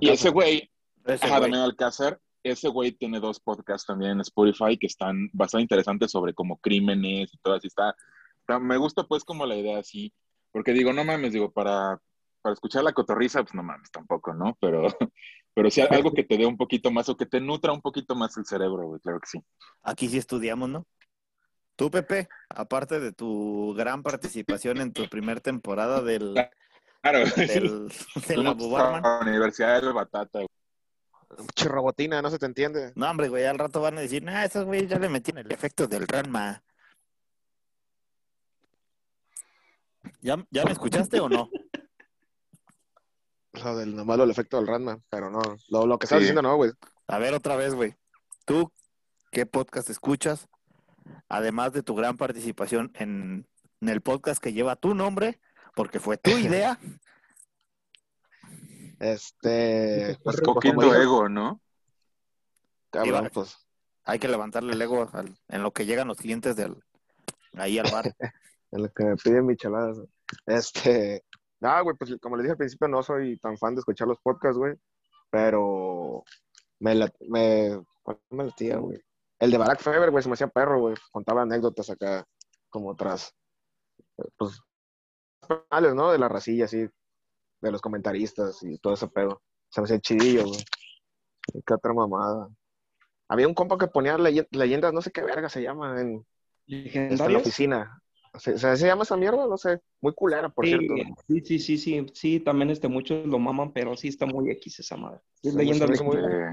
[0.00, 0.70] Y ese güey,
[1.04, 1.50] Ese Ajá, güey.
[1.50, 2.18] Daniel Alcázar.
[2.42, 7.32] Ese güey tiene dos podcasts también en Spotify que están bastante interesantes sobre como crímenes
[7.32, 7.68] y todo así.
[7.68, 7.94] Está,
[8.40, 10.12] está- me gusta pues como la idea así,
[10.52, 11.98] porque digo, no mames, digo, para,
[12.42, 14.56] para escuchar la cotorriza, pues no mames tampoco, ¿no?
[14.60, 14.82] Pero,
[15.54, 18.14] pero sí algo que te dé un poquito más o que te nutra un poquito
[18.14, 19.38] más el cerebro, güey, claro que sí.
[19.82, 20.86] Aquí sí estudiamos, ¿no?
[21.76, 26.34] Tú, Pepe, aparte de tu gran participación en tu primer temporada del,
[27.02, 27.88] Claro, del,
[28.28, 30.48] de la Universidad del Batata, güey.
[31.56, 32.92] Chirrobotina, no se te entiende.
[32.94, 35.50] No, hombre, güey, al rato van a decir, nah, esos güeyes ya le metieron el
[35.52, 36.62] efecto del Ranma.
[40.20, 41.50] ¿Ya, ¿Ya me escuchaste o no?
[43.52, 45.40] Lo del lo del efecto del Ranma, pero no.
[45.68, 46.22] Lo, lo que estás Sí.
[46.24, 46.72] diciendo no, güey.
[47.06, 47.94] A ver, otra vez, güey.
[48.44, 48.72] ¿Tú
[49.30, 50.48] qué podcast escuchas?
[51.28, 53.46] Además de tu gran participación en,
[53.80, 55.40] en el podcast que lleva tu nombre,
[55.74, 56.78] porque fue tu idea.
[59.00, 60.18] Este.
[60.22, 61.60] Pues poquito ego, ¿no?
[62.90, 63.58] Cabrón, Iba- pues.
[64.04, 66.76] Hay que levantarle el ego al- en lo que llegan los clientes del,
[67.54, 68.14] ahí al bar.
[68.70, 69.98] En lo que me piden micheladas.
[70.46, 71.24] Este.
[71.60, 74.18] Nada, güey, pues como les dije al principio, no soy tan fan de escuchar los
[74.20, 74.74] podcasts, güey.
[75.30, 76.24] Pero.
[76.80, 77.08] Me la.
[77.28, 79.00] Me, ¿Cuál me latía, güey?
[79.44, 80.94] El de Barack Feber, güey, se me hacía perro, güey.
[81.12, 82.26] Contaba anécdotas acá,
[82.70, 83.34] como otras.
[84.38, 84.58] Pues.
[85.46, 86.10] personales, ¿no?
[86.12, 86.86] De la racilla, así.
[87.60, 89.42] De los comentaristas y todo ese pedo.
[89.68, 90.64] Se me hacía chidillo, güey.
[91.66, 92.48] Qué otra mamada.
[93.28, 96.26] Había un compa que ponía leye- leyendas, no sé qué verga se llama, en,
[96.66, 98.00] está en la oficina.
[98.38, 99.46] ¿Se, se, se llama esa mierda?
[99.46, 99.80] No sé.
[100.00, 100.94] Muy culera, por Sí, cierto.
[101.28, 104.80] sí, sí, sí, sí, sí, también este, muchos lo maman, pero sí está muy X
[104.80, 105.20] esa madre.
[105.42, 106.52] Sí, es Sí, leyenda sí, de- sí, muy- Eh,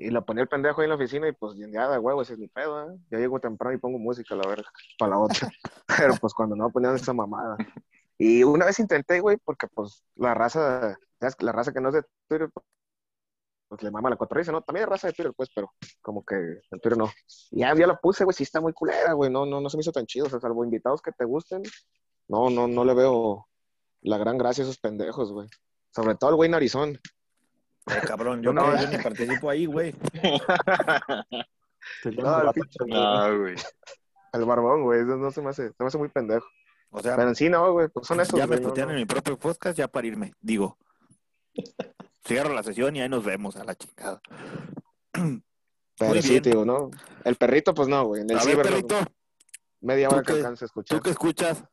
[0.00, 2.32] Y la ponía el pendejo ahí en la oficina y pues ya de huevo, ese
[2.32, 2.98] es mi pedo, ¿eh?
[3.10, 4.66] Ya llego temprano y pongo música, la verga,
[4.98, 5.50] para la otra.
[5.86, 7.58] Pero pues cuando no ponían esa mamada.
[8.16, 11.36] Y una vez intenté, güey, porque pues la raza, ¿sabes?
[11.40, 12.48] La raza que no es de Twitter,
[13.68, 14.62] pues le mama la cotorriza, ¿no?
[14.62, 17.10] También es raza de Twitter, pues, pero como que en Twitter no.
[17.50, 19.76] Y ya, ya la puse, güey, sí está muy culera, güey, no, no, no se
[19.76, 21.62] me hizo tan chido, o sea, salvo invitados que te gusten,
[22.26, 23.46] no, no, no le veo
[24.00, 25.48] la gran gracia a esos pendejos, güey.
[25.94, 26.98] Sobre todo el güey narizón.
[27.86, 29.94] Eh, cabrón, yo, No, yo ni participo ahí, güey.
[32.04, 33.54] No, el la pinche- no, güey.
[34.32, 36.46] El barbón, güey, eso no se me hace, se me hace muy pendejo.
[36.90, 38.88] O sea, Pero en sí, no, güey, pues son esos, ya me güey, no, putean
[38.88, 38.94] no.
[38.94, 40.76] en mi propio podcast ya para irme, digo.
[42.26, 44.20] Cierro la sesión y ahí nos vemos a la chingada.
[45.12, 46.42] Pero Muy sí, bien.
[46.42, 46.90] digo, ¿no?
[47.24, 48.22] El perrito, pues no, güey.
[48.22, 48.96] En el A ver, ciber, perrito,
[49.80, 50.98] Media ¿Tú hora que alcance a escuchar.
[50.98, 51.64] ¿Tú qué escuchas?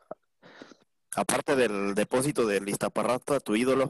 [1.17, 3.89] Aparte del depósito del Iztaparrata, tu ídolo.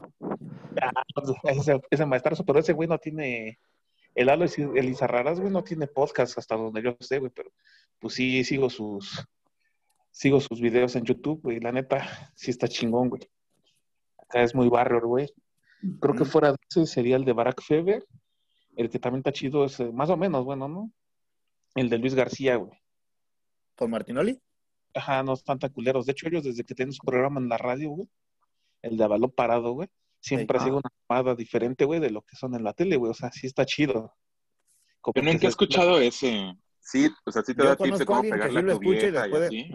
[0.80, 1.04] Ah,
[1.44, 3.58] ese, ese maestrazo, pero ese güey no tiene.
[4.14, 7.50] El Lalo el Izarraras, güey, no tiene podcast hasta donde yo sé, güey, pero
[7.98, 9.28] pues sí sigo sus
[10.10, 11.60] sigo sus videos en YouTube, güey.
[11.60, 13.22] La neta, sí está chingón, güey.
[14.16, 15.30] Acá es muy barrio, güey.
[16.00, 18.06] Creo que fuera de ese sería el de Barack Feber.
[18.74, 20.90] El que también está chido es más o menos, bueno, ¿no?
[21.74, 22.72] El de Luis García, güey.
[23.76, 24.40] ¿Con Martinoli?
[24.98, 26.06] Ajá, no están tan culeros.
[26.06, 28.08] De hecho, ellos desde que tienen su programa en la radio, güey,
[28.82, 29.88] el de Avalón Parado, güey,
[30.20, 30.62] siempre Sí.
[30.62, 33.10] ha sido una llamada diferente, güey, de lo que son en la tele, güey.
[33.10, 34.14] O sea, sí está chido.
[35.00, 36.54] Como Yo nunca he escuchado ese.
[36.80, 39.16] Sí, o sea, sí te Yo da tips de cómo pegarle a tu y y
[39.16, 39.70] así.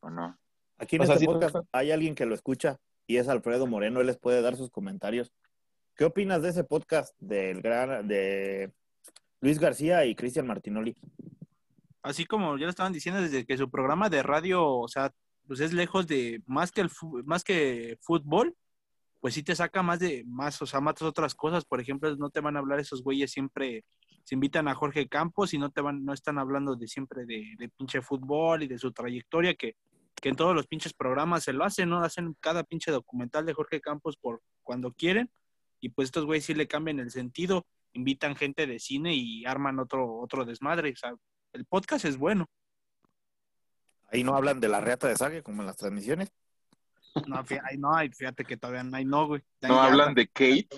[0.00, 0.36] ¿O no?
[0.78, 3.28] Aquí en O sea, este sí, podcast no- hay alguien que lo escucha y es
[3.28, 5.32] Alfredo Moreno, él les puede dar sus comentarios.
[5.94, 8.72] ¿Qué opinas de ese podcast del gran de
[9.40, 10.96] Luis García y Cristian Martinoli?
[12.02, 15.12] Así como ya lo estaban diciendo, desde que su programa de radio, o sea,
[15.46, 16.90] pues es lejos de más que el
[17.24, 18.56] más que fútbol,
[19.20, 21.64] pues sí te saca más de más, o sea, más otras cosas.
[21.64, 23.84] Por ejemplo, no te van a hablar esos güeyes siempre,
[24.24, 27.54] se invitan a Jorge Campos y no te van, no están hablando de siempre de,
[27.58, 29.76] de pinche fútbol y de su trayectoria, que,
[30.20, 32.02] que en todos los pinches programas se lo hacen, ¿no?
[32.02, 35.30] Hacen cada pinche documental de Jorge Campos por cuando quieren,
[35.80, 39.78] y pues estos güeyes sí le cambian el sentido, invitan gente de cine y arman
[39.78, 40.94] otro, otro desmadre.
[41.52, 42.46] El podcast es bueno.
[44.10, 46.30] Ahí no hablan de la reata de Sague como en las transmisiones.
[47.26, 49.42] No, fí- ay, no, fíjate que todavía no hay, no, güey.
[49.62, 50.68] No Ya- hablan de Kate.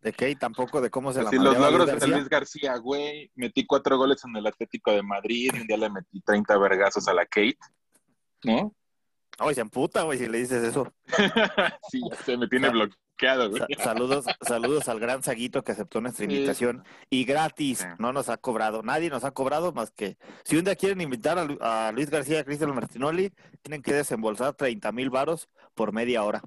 [0.00, 2.16] De Kate tampoco, de cómo se la Así los logros Luis de García.
[2.16, 3.30] Luis García, güey.
[3.34, 7.08] Metí cuatro goles en el Atlético de Madrid y un día le metí 30 vergazos
[7.08, 7.58] a la Kate.
[8.44, 8.74] ¿No?
[9.38, 10.92] Ay, se emputa, güey, si le dices eso.
[11.90, 13.58] sí, ya sé, me tiene bloqueado, güey.
[13.76, 16.32] Sa- saludos, saludos al gran Saguito que aceptó nuestra Sí.
[16.32, 16.84] invitación.
[17.10, 17.86] Y gratis, Sí.
[17.98, 18.82] no nos ha cobrado.
[18.82, 22.10] Nadie nos ha cobrado más que si un día quieren invitar a, Lu- a Luis
[22.10, 26.42] García y a Cristian Martinoli, tienen que desembolsar 30 mil varos por media hora.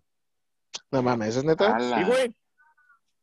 [0.92, 1.76] No mames, ¿es neta?
[1.76, 1.98] Ala.
[2.00, 2.36] Sí, güey.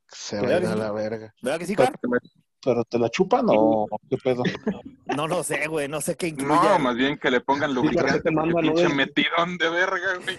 [0.08, 0.78] Se va a sí.
[0.78, 1.34] la verga.
[1.42, 1.98] ¿Verdad que sí, pero, Car?
[2.00, 2.18] te la,
[2.62, 4.42] pero te la chupan o qué pedo.
[5.06, 5.86] No lo sé, güey.
[5.86, 6.54] No sé qué incluye.
[6.54, 8.30] No, más bien que le pongan lubricante.
[8.32, 8.42] ¿no?
[8.60, 10.36] pinche metidón de verga, güey.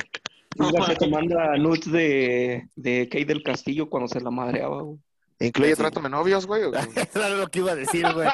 [0.55, 4.99] Luis García te manda nudes de, de Kate del Castillo cuando se la madreaba, güey.
[5.37, 6.63] ¿Incluye de novios, güey?
[7.13, 8.29] era lo que iba a decir, güey.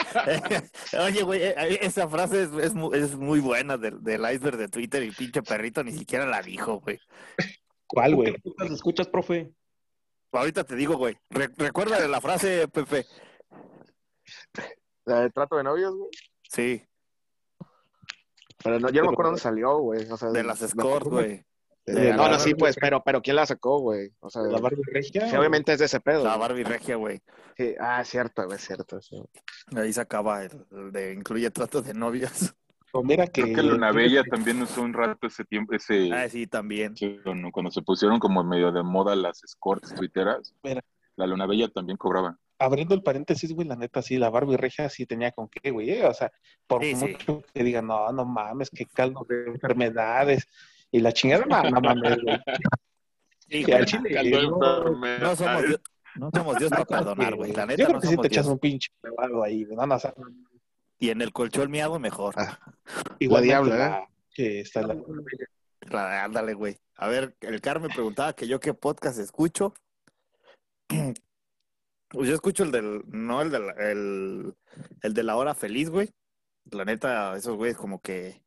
[1.04, 4.68] Oye, güey, eh, esa frase es, es mu- es muy buena del, del iceberg de
[4.68, 7.00] Twitter y pinche perrito ni siquiera la dijo, güey.
[7.88, 8.34] ¿Cuál, güey?
[8.34, 9.52] ¿Qué podcast escuchas, profe?
[10.32, 11.18] Ahorita te digo, güey.
[11.32, 13.08] Re- recuerda la frase, Pepe.
[15.06, 16.10] ¿La de trato de novios, güey?
[16.44, 16.84] Sí,
[18.64, 20.08] Pero no, yo no me acuerdo dónde salió, güey.
[20.10, 21.46] O sea, de las la- Scores, güey.
[21.86, 24.12] De- no, no, la- sí, pues, pero, pero ¿quién la sacó, güey?
[24.20, 25.30] O sea, ¿La Barbie Regia?
[25.30, 26.24] sí, obviamente es de ese pedo.
[26.24, 26.38] La.
[26.38, 27.22] Barbie Regia, güey.
[27.58, 29.02] Sí, ah, cierto, güey, cierto.
[29.02, 29.22] sí.
[29.76, 32.56] Ahí se acaba el, el de incluye trato de novias.
[32.94, 33.44] O mira que...
[33.44, 36.94] Creo que Luna Bella también usó un rato ese tiempo, ese, Ah, sí, también.
[37.24, 40.82] cuando cuando se pusieron como medio de moda las escorts twitteras, Mira.
[41.16, 42.38] la Luna Bella también cobraba.
[42.60, 45.90] Abriendo el paréntesis, güey, la neta, sí, la Barbie Regia sí tenía con qué, güey.
[45.90, 46.32] eh, O sea,
[46.68, 47.06] por Sí, sí.
[47.08, 50.48] mucho que digan, no, no mames, que caldo de enfermedades.
[50.92, 52.40] Y la chingada, no, no mames, güey.
[53.50, 55.82] Sí, Que al güey, chile, no, no somos Dios,
[56.16, 57.54] no somos Dios para perdonar, güey.
[57.54, 58.54] La neta, Yo creo no que sí somos te echas Dios.
[58.54, 59.66] un pinche clavado ahí.
[59.70, 59.98] No, no,
[61.00, 62.34] Y en el colchón miado, mejor.
[62.38, 62.60] Ah,
[63.20, 64.96] igualmente diabla, la- que está la...
[65.90, 66.78] La- ándale, güey.
[66.96, 69.74] A ver, el Car me preguntaba que yo qué podcast escucho.
[72.10, 74.54] Pues yo escucho el del, no el de la, el,
[75.02, 76.10] el de la hora feliz, güey.
[76.70, 78.44] La neta, esos güeyes como que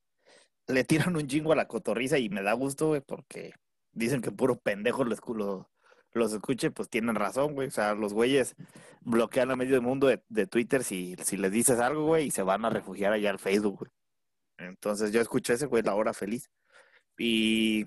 [0.66, 3.55] le tiran un jingo a la cotorriza y me da gusto, güey, porque
[3.92, 5.70] dicen que puro pendejo los, lo-
[6.12, 7.68] los escuche, pues tienen razón, güey.
[7.68, 8.55] O sea, los güeyes
[9.00, 12.42] bloquean a medio mundo de, de Twitter si, si les dices algo, güey, y se
[12.42, 13.90] van a refugiar allá al Facebook, güey.
[14.59, 16.48] Entonces yo escuché ese, güey, la hora feliz.
[17.18, 17.87] Y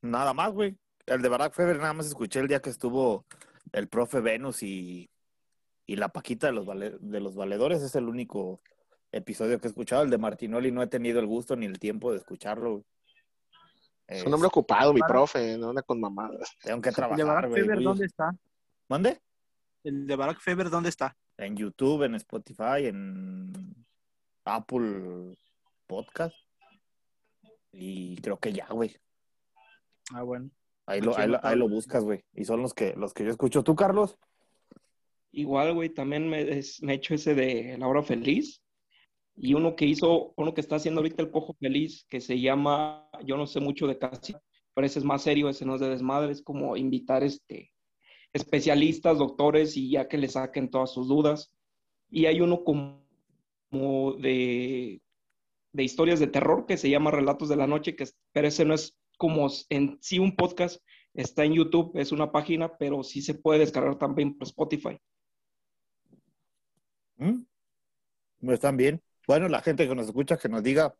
[0.00, 0.76] nada más, güey.
[1.06, 3.26] El de Barack Feber nada más escuché el día que estuvo
[3.72, 5.10] el profe Venus y,
[5.86, 7.82] y la Paquita de los, de los valedores.
[7.82, 8.62] Es el único
[9.16, 10.02] episodio que he escuchado.
[10.02, 12.70] El de Martinoli no he tenido el gusto ni el tiempo de escucharlo.
[12.72, 12.84] güey.
[14.06, 16.56] Es un hombre ocupado, mi profe, no anda con mamadas.
[16.62, 17.62] tengo que ¿El de trabajar, Barack güey.
[17.62, 18.36] Feber dónde está?
[18.88, 19.20] ¿Mande?
[19.82, 21.16] ¿El de Barack Feber dónde está?
[21.38, 23.74] En YouTube, en Spotify, en
[24.44, 25.34] Apple
[25.86, 26.34] Podcast.
[27.72, 28.94] Y creo que ya, güey.
[30.12, 30.50] Ah, bueno.
[30.86, 32.24] Ahí lo, ahí lo, ahí lo buscas, güey.
[32.34, 33.64] Y son los que, los que yo escucho.
[33.64, 34.18] ¿Tú, Carlos?
[35.32, 38.60] Igual, güey, también me, es- me he hecho ese de La Hora Feliz.
[39.36, 43.08] Y uno que hizo, uno que está haciendo ahorita el Cojo Feliz, que se llama,
[43.24, 44.34] yo no sé mucho de casi,
[44.74, 47.72] pero ese es más serio, ese no es de desmadre, es como invitar este,
[48.32, 51.52] especialistas, doctores, y ya que le saquen todas sus dudas.
[52.10, 53.04] Y hay uno como,
[53.70, 55.02] como de
[55.74, 58.74] de historias de terror que se llama Relatos de la Noche, que, pero ese no
[58.74, 60.80] es como en sí un podcast,
[61.14, 64.96] está en YouTube, es una página, pero sí se puede descargar también por Spotify.
[67.16, 67.42] ¿Mm?
[68.40, 69.02] No están bien.
[69.26, 70.94] Bueno, la gente que nos escucha, que nos diga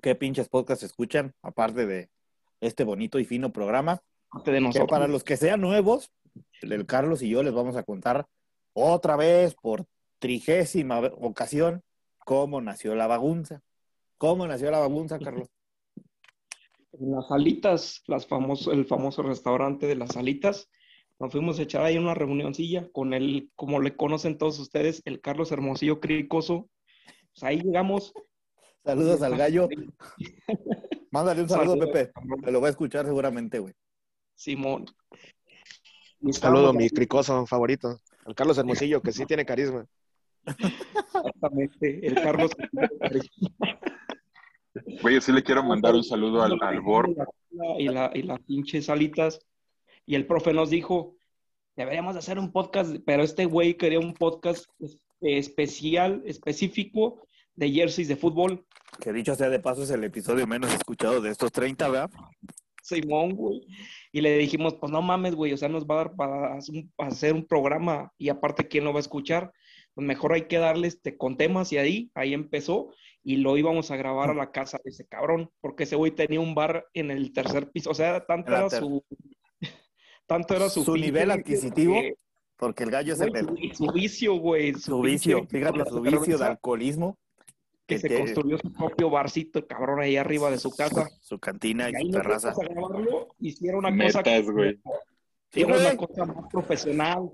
[0.00, 2.10] qué pinches podcasts escuchan, aparte de
[2.60, 4.02] este bonito y fino programa.
[4.44, 6.12] De Que para los que sean nuevos,
[6.60, 8.26] el Carlos y yo les vamos a contar
[8.72, 9.86] otra vez por
[10.18, 11.82] trigésima ocasión
[12.24, 13.62] cómo nació la bagunza.
[14.18, 15.48] ¿Cómo nació la bagunza, Carlos?
[16.92, 20.68] En las salitas, las famoso, el famoso restaurante de las salitas,
[21.20, 25.20] nos fuimos a echar ahí una reunioncilla con el, como le conocen todos ustedes, el
[25.20, 26.68] Carlos Hermosillo Cricoso.
[27.38, 28.12] Pues ahí llegamos.
[28.84, 29.68] Saludos al gallo.
[31.12, 32.12] Mándale un saludo, Saludos, Pepe.
[32.44, 33.74] Me lo va a escuchar seguramente, güey.
[34.34, 34.86] Simón.
[36.20, 38.00] Un saludo, mi cricoso favorito.
[38.26, 39.86] Al Carlos Hermosillo, que sí tiene carisma.
[40.46, 42.50] Exactamente, el Carlos.
[45.00, 47.08] Güey, yo sí le quiero mandar un saludo al, al Bor.
[47.78, 49.38] Y, la, y las pinches salitas.
[50.06, 51.14] Y el profe nos dijo,
[51.76, 57.22] deberíamos de hacer un podcast, pero este güey quería un podcast es- especial, específico
[57.58, 58.64] de jerseys de fútbol.
[59.00, 62.10] Que dicho sea de paso, es el episodio menos escuchado de estos 30, ¿verdad?
[62.82, 63.66] Simón, güey.
[64.12, 66.56] Y le dijimos, pues no mames, güey, o sea, nos va a dar para
[66.98, 69.52] hacer un- programa y aparte, ¿quién lo va a escuchar?
[69.94, 72.94] Pues mejor hay que darle este, con temas y ahí, ahí empezó
[73.24, 76.40] y lo íbamos a grabar a la casa de ese cabrón, porque ese güey tenía
[76.40, 79.04] un bar en el tercer piso, o sea, tanto era su...
[80.26, 82.14] Tanto era su, Su nivel vicio adquisitivo, que-
[82.56, 84.74] porque el gallo es el güey, su, su vicio, güey.
[84.74, 87.18] su vicio, pinche- fíjate, su vicio de alcoholismo,
[87.88, 91.08] Que se te- construyó su propio barcito, el cabrón, ahí arriba de su casa.
[91.20, 92.50] su cantina Y ahí su terraza.
[92.50, 94.78] a grabarlo, hicieron una cosa Metas, güey.
[95.50, 95.96] Sí, Era una güey.
[95.96, 97.30] cosa más profesional.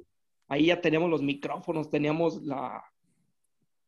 [0.49, 2.85] Ahí ya teníamos los micrófonos, teníamos la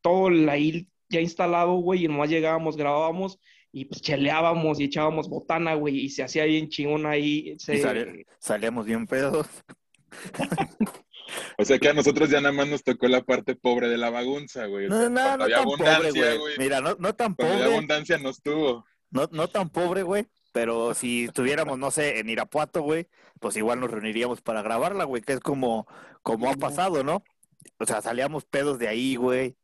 [0.00, 3.38] todo el ahí ya instalado, güey, y nomás llegábamos, grabábamos
[3.72, 7.54] y pues cheleábamos y echábamos botana, güey, y se hacía bien chingón ahí.
[7.58, 9.46] se- Y sale- salíamos bien pedos.
[11.58, 14.10] O sea que a nosotros ya nada más nos tocó la parte pobre de la
[14.10, 14.88] bagunza, güey.
[14.88, 16.38] No, no, no había tan pobre, güey.
[16.38, 16.54] güey.
[16.58, 18.84] Mira, no, no tan pobre, abundancia nos tuvo.
[19.10, 20.26] no, no tan pobre, güey.
[20.52, 23.08] Pero si estuviéramos, no sé, en Irapuato, güey,
[23.40, 25.86] pues igual nos reuniríamos para grabarla, güey, que es como,
[26.22, 27.22] como ha pasado, ¿no?
[27.78, 29.54] O sea, salíamos pedos de ahí, güey.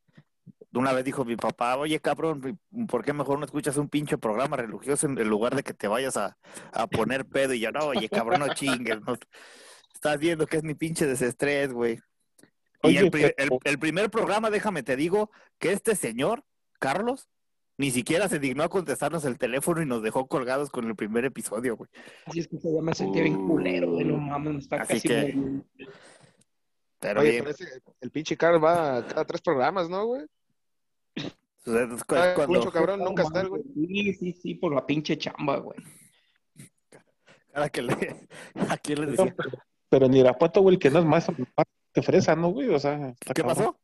[0.74, 4.58] Una vez dijo mi papá, oye, cabrón, ¿por qué mejor no escuchas un pinche programa
[4.58, 6.36] religioso en en lugar de que te vayas a,
[6.72, 7.54] a poner pedo?
[7.54, 9.14] Y yo, no, oye, cabrón, no chingues, no.
[10.04, 12.00] Estás viendo que es mi pinche desestrés, güey.
[12.82, 16.42] Y Oye, el, pri- el- pero- el primer programa, déjame te digo, que este señor,
[16.80, 17.28] Carlos,
[17.78, 21.24] ni siquiera se dignó a contestarnos el teléfono y nos dejó colgados con el primer
[21.24, 21.88] episodio, güey.
[22.26, 25.06] Así es que ya me sentía bien culero, güey, no mames, me está Así casi
[25.08, 25.64] que- muriendo.
[26.98, 27.44] Pero Oye, bien,
[28.00, 30.22] el pinche Carl va a cada tres programas, ¿no, güey?
[31.64, 33.62] o sea, es cu- Ay, cuando, mucho cabrón, nunca está güey.
[33.72, 35.78] Sí, sí, sí, por la pinche chamba, güey.
[37.52, 37.92] cada que le,
[38.68, 39.36] ¿a quién le decía?
[39.92, 42.70] Pero en Irapuato, güey, el que no es más, más que fresa, ¿no, güey?
[42.70, 43.56] O sea, está ¿Qué cabrón.
[43.56, 43.80] pasó?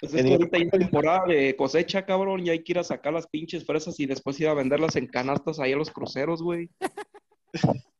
[0.00, 3.12] Pues es que ahorita hay temporada de cosecha, cabrón, y hay que ir a sacar
[3.12, 6.70] las pinches fresas y después ir a venderlas en canastas ahí a los cruceros, güey.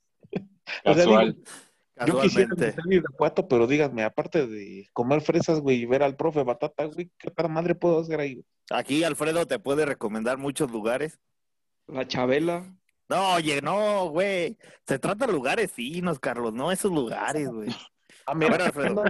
[0.84, 1.36] O sea, Casual.
[2.06, 6.42] Yo quisiera en Irapuato, pero díganme, aparte de comer fresas, güey, y ver al profe
[6.44, 8.42] Batata, güey, ¿qué otra madre puedo hacer ahí?
[8.70, 11.20] Aquí Alfredo te puede recomendar muchos lugares.
[11.88, 12.72] La Chabela.
[13.08, 14.56] No, oye, no, güey.
[14.86, 17.68] Se trata de lugares finos, Carlos, no esos lugares, güey.
[18.24, 19.02] Ah, A ver, mira, Alfredo.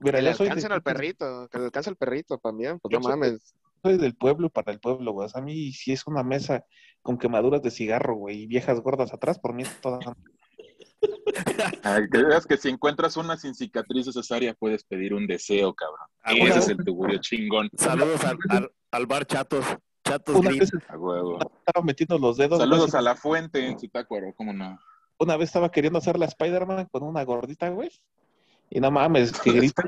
[0.00, 2.98] mira, Que le alcancen de- al perrito, que le alcance al perrito también, pues Yo
[2.98, 3.54] no soy- mames.
[3.82, 5.24] soy del pueblo y para el pueblo, güey.
[5.24, 6.62] O sea, a mí si es una mesa
[7.00, 9.98] con quemaduras de cigarro, güey, y viejas gordas atrás, por mí es toda...
[11.82, 16.06] Ay, que veas que si encuentras una sin cicatrices cesárea, puedes pedir un deseo, cabrón.
[16.22, 17.70] Ah, Ese es el tugurio chingón.
[17.76, 19.64] Saludos al, al, al bar Chatos.
[20.04, 21.38] Chatos Una vez A huevo.
[21.66, 22.58] estaba metiendo los dedos.
[22.58, 24.78] Saludos a la fuente en Zitácuaro, ¿cómo no?
[25.18, 27.90] Una vez estaba queriendo hacer la Spider-Man con una gordita, güey.
[28.70, 29.82] Y no mames, que grita.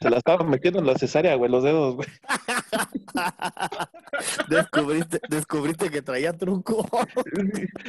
[0.00, 2.08] Se la estaba metiendo en la cesárea, güey, los dedos, güey.
[4.48, 6.86] descubriste, descubriste que traía truco.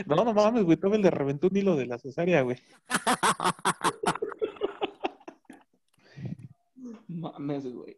[0.05, 2.57] No, no mames, güey, todavía le reventó un hilo de la cesárea, güey.
[7.07, 7.97] Mames, güey.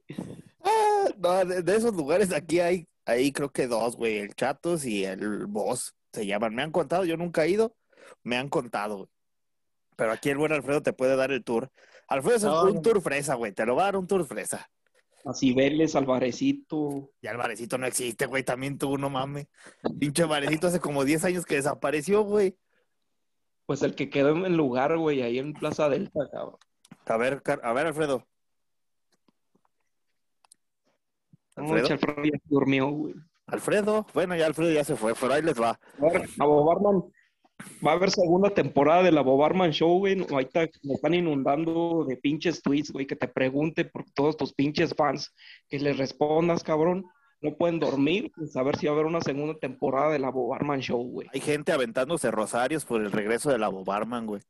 [0.63, 4.85] Ah, no, de, de esos lugares aquí hay, ahí creo que dos, güey, el Chatos
[4.85, 6.55] y el Boss se llaman.
[6.55, 7.75] Me han contado, yo nunca he ido,
[8.23, 9.09] me han contado, güey.
[9.95, 11.71] Pero aquí el buen Alfredo te puede dar el tour.
[12.07, 12.81] Alfredo es No, un no.
[12.81, 14.69] tour fresa, güey, te lo va a dar un tour fresa.
[15.23, 17.11] Así Vélez, Alvarecito.
[17.21, 19.45] Y Alvarecito no existe, güey, también tú, no mames.
[19.99, 22.57] Pinche Alvarecito hace como 10 años que desapareció, güey.
[23.67, 26.57] Pues el que quedó en el lugar, güey, ahí en Plaza Delta, cabrón.
[27.05, 28.27] A ver, a ver, Alfredo.
[31.61, 31.87] Alfredo.
[31.93, 33.15] Alfredo ya durmió, güey.
[33.47, 35.79] Alfredo, bueno, ya Alfredo ya se fue, pero ahí les va.
[35.99, 36.29] A ver.
[37.85, 40.25] Va a haber segunda temporada de la Bobarman Show, güey.
[40.29, 44.95] Ahorita me están inundando de pinches tweets, güey, que te pregunte por todos tus pinches
[44.95, 45.33] fans,
[45.69, 47.05] que les respondas, cabrón.
[47.41, 50.79] No pueden dormir sin saber si va a haber una segunda temporada de la Bobarman
[50.79, 51.27] Show, güey.
[51.33, 54.41] Hay gente aventándose rosarios por el regreso de la Bobarman, güey.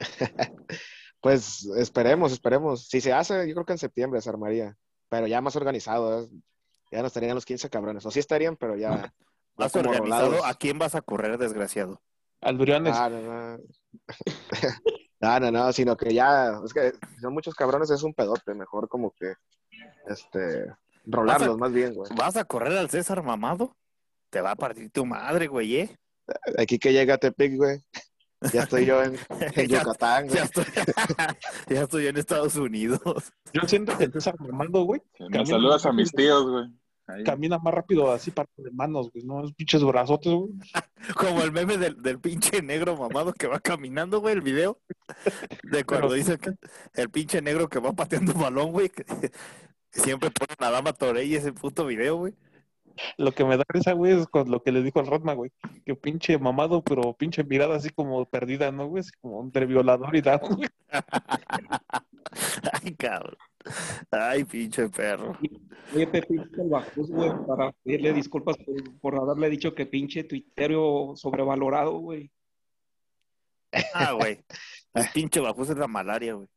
[1.22, 2.88] Pues esperemos, esperemos.
[2.88, 4.76] Si se hace, yo creo que en septiembre se armaría,
[5.12, 6.26] pero ya más organizado.
[6.90, 8.06] Ya no estarían los 15 cabrones.
[8.06, 9.12] O sí estarían, pero ya.
[9.56, 10.46] Más organizado, rolados.
[10.46, 12.00] ¿a quién vas a correr, desgraciado?
[12.40, 12.94] Al Briones.
[12.96, 13.58] Ah, no, no.
[15.20, 18.88] no, no, no, sino que ya, es que son muchos cabrones, es un pedote, mejor
[18.88, 19.34] como que,
[20.06, 20.64] este,
[21.04, 22.10] rolarlos más bien, güey.
[22.16, 23.76] ¿Vas a correr al César mamado?
[24.30, 25.96] Te va a partir tu madre, güey, ¿eh?
[26.58, 27.82] Aquí que llega Tepic, güey,
[28.52, 29.16] ya estoy yo en,
[29.54, 30.36] en Ya- Yucatán, güey.
[30.38, 30.64] Ya estoy,
[31.68, 33.00] ya estoy en Estados Unidos.
[33.52, 36.64] Yo siento que el César Armando, güey, Me saludas a mis tíos, güey.
[37.08, 37.24] Ahí.
[37.24, 40.52] camina más rápido así para de manos, güey, no los pinches brazotes, güey.
[41.16, 44.80] Como el meme del, del pinche negro mamado que va caminando, güey, el video.
[45.64, 46.52] De cuando Pero- dice que
[46.94, 48.88] el pinche negro que va pateando balón, güey.
[48.88, 49.04] que
[49.90, 52.34] siempre pone a Dama Torey ese puto video, güey.
[53.18, 55.52] Lo que me da risa, güey, es con lo que le dijo al Rodman, güey.
[55.84, 59.00] Que pinche mamado, pero pinche mirada así como perdida, ¿no, güey?
[59.00, 60.68] Así como entre violador y dado, güey.
[62.82, 63.36] Ay, cabrón.
[64.10, 65.36] Ay, pinche perro.
[65.94, 71.12] Oye, Pepe, el Bajos, güey, para pedirle disculpas por, por haberle dicho que pinche tuitero
[71.16, 72.30] sobrevalorado, güey.
[73.94, 74.44] Ah, güey.
[74.94, 76.48] El pinche bajos es la malaria, güey.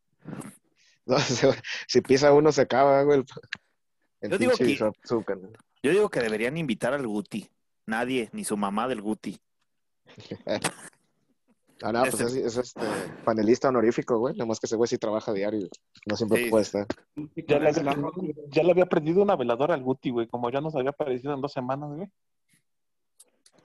[1.05, 1.47] No, si,
[1.87, 3.19] si pisa uno se acaba, güey.
[3.19, 3.25] el-
[4.21, 5.49] el Yo digo pinche que- su- azúcar, ¿no?
[5.85, 7.47] Yo digo que deberían invitar al Guti.
[7.85, 9.37] Nadie, ni su mamá del Guti.
[11.81, 12.81] Ah, no, pues es, es, este,
[13.25, 15.67] panelista honorífico, güey, nomás que ese güey sí trabaja diario,
[16.05, 16.49] no siempre Sí.
[16.49, 16.87] puede estar.
[17.35, 17.95] Ya le, había,
[18.47, 21.41] ya le había prendido una veladora al Guti, güey, como ya nos había aparecido en
[21.41, 22.07] dos semanas, güey.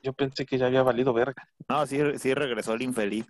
[0.03, 1.49] Yo pensé que ya había valido verga.
[1.69, 3.27] No, sí, sí regresó el infeliz.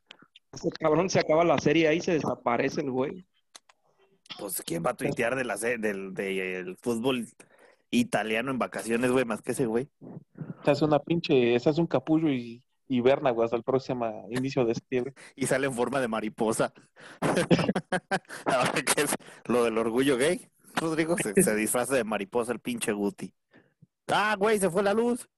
[0.50, 3.26] Ese cabrón se acaba la serie ahí y se desaparece el güey.
[4.38, 7.28] Pues, ¿quién va a tuitear de la, se- del, del fútbol
[7.90, 9.88] italiano en vacaciones, güey, más que ese güey?
[10.64, 14.28] Se hace una pinche, se hace un capullo y, y berna, güey, hasta el próximo
[14.30, 15.14] inicio de septiembre.
[15.36, 16.72] Y sale en forma de mariposa.
[18.44, 19.14] Ahora que es
[19.46, 23.34] lo del orgullo gay, Rodrigo se, se disfraza de mariposa el pinche Guti.
[24.08, 25.28] Ah, güey, se fue la luz.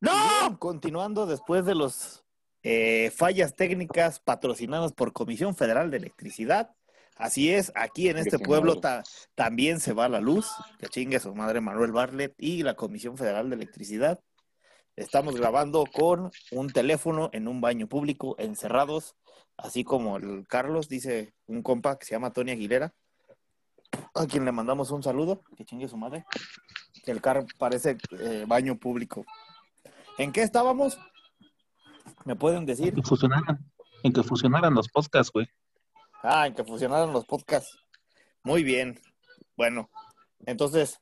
[0.00, 0.58] ¡No!
[0.58, 2.24] Continuando después de los
[2.62, 6.74] eh, fallas técnicas patrocinadas por Comisión Federal de Electricidad.
[7.16, 9.04] Así es, aquí en este pueblo ta-
[9.34, 10.48] también se va la luz.
[10.78, 14.20] Que chingue su madre Manuel Barlet y la Comisión Federal de Electricidad.
[14.96, 19.16] Estamos grabando con un teléfono en un baño público, encerrados,
[19.56, 22.94] así como el Carlos, dice un compa que se llama Tony Aguilera,
[24.14, 26.24] a quien le mandamos un saludo, que chingue su madre.
[27.04, 29.24] Que el carro parece eh, baño público.
[30.16, 30.98] ¿En qué estábamos?
[32.24, 32.88] ¿Me pueden decir?
[32.88, 33.58] En que fusionaran,
[34.02, 35.46] en que fusionaran los podcasts, güey.
[36.26, 37.78] Ah, en que funcionaron los podcasts.
[38.42, 38.98] Muy bien.
[39.58, 39.90] Bueno,
[40.46, 40.98] entonces,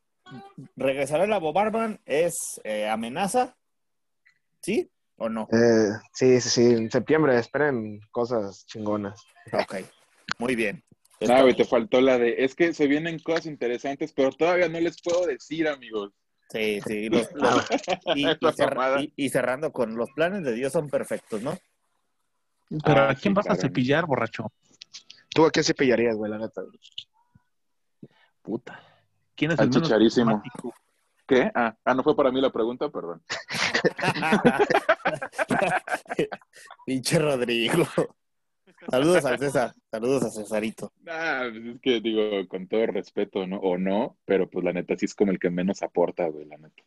[0.75, 3.57] regresará la Bobarman es eh, amenaza,
[4.61, 5.49] ¿sí o no?
[5.53, 9.23] Eh, sí, sí, sí, en septiembre, esperen cosas chingonas.
[9.53, 9.77] Ok,
[10.41, 10.83] muy bien.
[11.29, 12.43] Ah, güey, te faltó la de.
[12.45, 16.11] Es que se vienen cosas interesantes, pero todavía no les puedo decir, amigos.
[16.51, 17.09] Sí, sí.
[17.09, 17.65] los- los-
[18.17, 21.57] y, y cerra- y- y cerrando con los planes de Dios son perfectos, ¿no?
[22.85, 24.51] Pero Ah, ¿a quién sí, vas a cepillar, borracho?
[25.35, 26.63] ¿Tú a quién se pillarías, güey, la neta?
[26.63, 26.79] güey?
[28.43, 28.83] Puta.
[29.35, 30.43] ¿Quién es Al el menos chicharísimo.
[31.27, 31.51] ¿Qué?
[31.55, 33.23] Ah, ah, no fue para mí la pregunta, perdón.
[36.87, 37.87] Pinche Rodrigo.
[38.91, 40.93] Saludos al César, saludos a Cesarito.
[41.07, 43.59] Ah, pues es que digo, con todo respeto, ¿no?
[43.59, 46.59] O no, pero pues la neta sí es como el que menos aporta, güey, la
[46.59, 46.83] neta.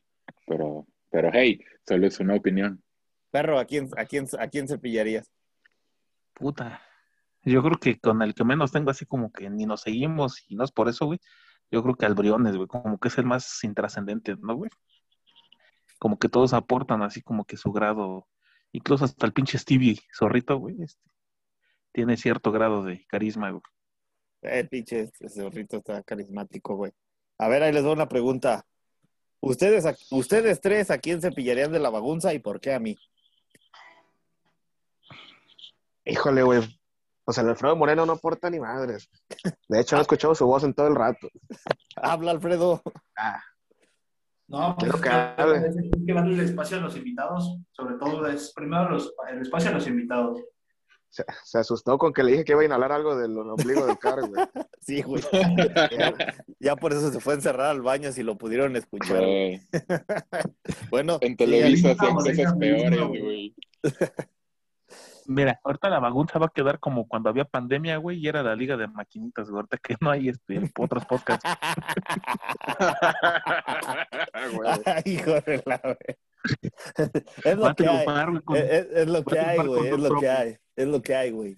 [0.45, 2.83] Pero, pero hey, solo es una opinión.
[3.31, 5.31] Perro, ¿a quién, a quién, a quién cepillarías?
[6.33, 6.81] Puta.
[7.45, 10.55] Yo creo que con el que menos tengo así como que ni nos seguimos y
[10.55, 11.19] no es por eso, güey.
[11.71, 14.69] Yo creo que al Briones, güey, como que es el más intrascendente, ¿no, güey?
[15.99, 18.27] Como que todos aportan así como que su grado,
[18.71, 21.01] incluso hasta el pinche Stevie Zorrito, güey, este,
[21.91, 23.61] tiene cierto grado de carisma, güey.
[24.41, 26.91] El pinche ese zorrito está carismático, güey.
[27.39, 28.65] A ver, ahí les doy una pregunta.
[29.39, 32.95] ¿Ustedes, a- ustedes tres, ¿a quién cepillarían de la bagunza y por qué a mí?
[36.05, 36.61] Híjole, güey.
[37.27, 39.09] O sea, el Alfredo Moreno no aporta ni madres.
[39.67, 41.27] De hecho, no he escuchado su voz en todo el rato.
[41.95, 42.81] Habla, Alfredo.
[43.17, 43.41] Ah,
[44.47, 48.89] No, pues que hay que darle el espacio a los invitados, sobre todo es primero
[48.91, 50.39] los- el espacio a los invitados.
[51.09, 53.97] Se, se asustó con que le dije que iba a inhalar algo del ombligo del
[53.97, 54.45] car, güey.
[54.81, 55.23] Sí, güey.
[55.31, 56.13] Ya,
[56.59, 59.23] ya por eso se fue a encerrar al baño si lo pudieron escuchar.
[60.91, 63.55] Bueno, En Televisa mismo, cosas peores, güey.
[65.27, 68.55] Mira, ahorita la bagunza va a quedar como cuando había pandemia, güey, y era la
[68.55, 69.57] liga de maquinitas, güey.
[69.61, 71.49] Ahorita que no hay este, otros podcasts.
[74.53, 74.69] Güey.
[74.85, 76.17] Ay, hijo de la ve-
[77.43, 77.95] Es lo que hay.
[78.05, 79.87] triunfar, güey, Es, lo que hay, güey.
[79.89, 80.57] Es lo que hay.
[80.75, 81.57] Es lo que hay, güey.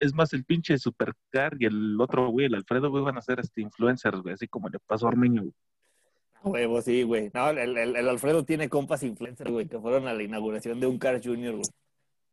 [0.00, 3.38] Es más, el pinche Supercar y el otro, güey, el Alfredo, güey, van a ser
[3.40, 5.54] este influencers, güey, así como le pasó a Ormeño, güey.
[6.42, 7.30] Huevo, sí, güey.
[7.32, 10.86] No, el, el- el Alfredo tiene compas influencers, güey, que fueron a la inauguración de
[10.88, 11.64] un Car Junior, güey.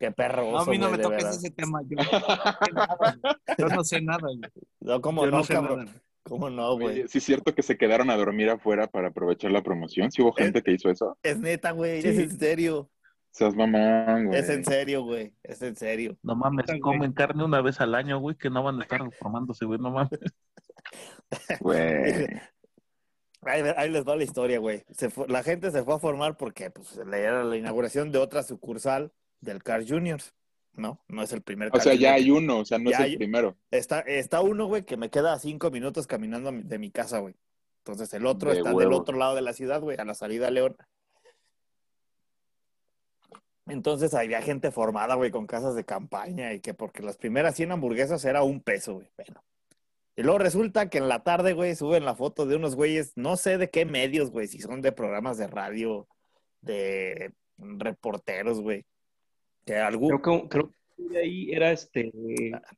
[0.01, 0.51] Qué perro.
[0.51, 1.79] No, a mí no me toques ese tema.
[1.87, 3.57] Yo no sé nada, güey.
[3.59, 4.39] Yo no sé nada, güey.
[4.79, 5.85] No, ¿cómo Yo no, no sé cabrón?
[5.85, 6.01] nada.
[6.23, 7.07] ¿Cómo no, güey?
[7.07, 10.11] Sí es cierto que se quedaron a dormir afuera para aprovechar la promoción.
[10.11, 11.19] ¿Sí hubo gente que hizo eso?
[11.21, 12.01] Es neta, güey.
[12.01, 12.07] Sí.
[12.07, 12.89] Es en serio.
[13.29, 14.39] Seas mamón, güey.
[14.39, 15.35] Es en serio, güey.
[15.43, 16.17] Es en serio.
[16.23, 16.79] No mames, Güey.
[16.79, 19.91] comen carne una vez al año, güey, que no van a estar formándose, güey, no
[19.91, 20.09] mames.
[21.61, 22.25] Güey.
[23.43, 24.83] Ahí, ahí les va la historia, güey.
[24.91, 28.17] Se fue- la gente se fue a formar porque pues, le era la inauguración de
[28.19, 29.11] otra sucursal
[29.41, 30.33] del Car Juniors.
[30.73, 32.97] No, no es el primer O Car sea, ya hay uno, o sea, no Ya
[32.97, 33.57] es el hay- primero.
[33.71, 37.35] Está, está uno, güey, que me queda a cinco minutos caminando de mi casa, güey.
[37.79, 40.47] Entonces el otro De está del otro lado de la ciudad, güey, a la salida
[40.47, 40.77] a León.
[43.67, 47.71] Entonces había gente formada, güey, con casas de campaña y que porque las primeras 100
[47.71, 49.09] hamburguesas era un peso, güey.
[49.17, 49.43] Bueno.
[50.15, 53.37] Y luego resulta que en la tarde, güey, suben la foto de unos güeyes, no
[53.37, 56.07] sé de qué medios, güey, si son de programas de radio,
[56.61, 58.85] de reporteros, güey.
[59.65, 62.11] Que algún, Creo que, creo que de ahí era este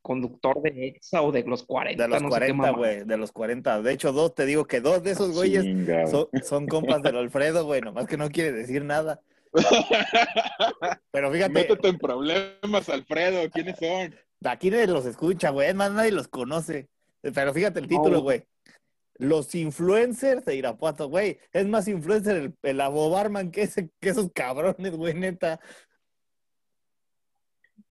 [0.02, 2.02] conductor de EXA o de los 40.
[2.04, 2.78] de los no sé qué 40, mamá.
[2.78, 3.82] güey, de los 40.
[3.82, 6.08] De hecho, dos, te digo que dos de esos güeyes Chingado.
[6.32, 9.22] son, son compas del Alfredo, güey, nomás que no quiere decir nada.
[11.12, 13.50] Pero fíjate, Métete en problemas, Alfredo.
[13.52, 14.16] ¿Quiénes son?
[14.46, 16.90] aquí nadie los escucha, güey, es más, nadie los conoce.
[17.22, 18.22] Pero fíjate el título, No.
[18.22, 18.44] güey.
[19.20, 21.38] Los influencers de Irapuato, güey.
[21.52, 25.60] Es más influencer el, el Abo Barman que, ese, que esos cabrones, güey, neta.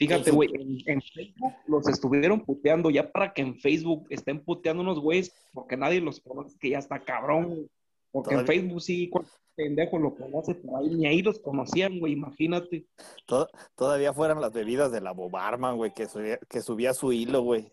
[0.09, 4.83] Fíjate, güey, en, en Facebook los estuvieron puteando ya para que en Facebook estén puteando
[4.83, 7.69] unos güeyes porque nadie los conoce, que ya está cabrón.
[8.11, 12.13] Porque en Facebook sí, cualquier pendejo lo conoce, pero ahí ni ahí los conocían, güey,
[12.13, 12.85] imagínate.
[13.27, 17.43] To- todavía fueran las bebidas del Abo Barman, güey, que subía, que subía su hilo,
[17.43, 17.73] güey.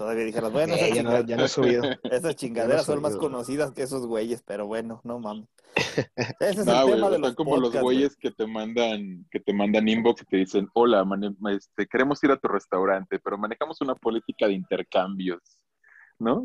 [0.00, 1.82] Todavía dije, las bueno, esas ya, no, ya no he subido.
[2.04, 5.46] Esas chingaderas son más conocidas que esos güeyes, pero bueno, no mames.
[6.40, 9.40] Ese es el tema de están los como los podcasts, güeyes que te mandan, que
[9.40, 13.36] te mandan inbox y te dicen, hola, mane- este, queremos ir a tu restaurante, pero
[13.36, 15.42] manejamos una política de intercambios,
[16.18, 16.44] ¿no?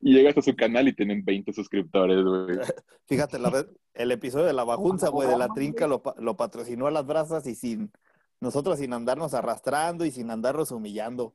[0.00, 2.60] y llegas a su canal y tienen 20 suscriptores, güey.
[3.06, 6.90] Fíjate, la vez- el episodio de la bajunza, güey, de la trinca lo patrocinó a
[6.90, 7.92] las brasas y sin
[8.40, 11.34] nosotros sin andarnos arrastrando y sin andarnos humillando.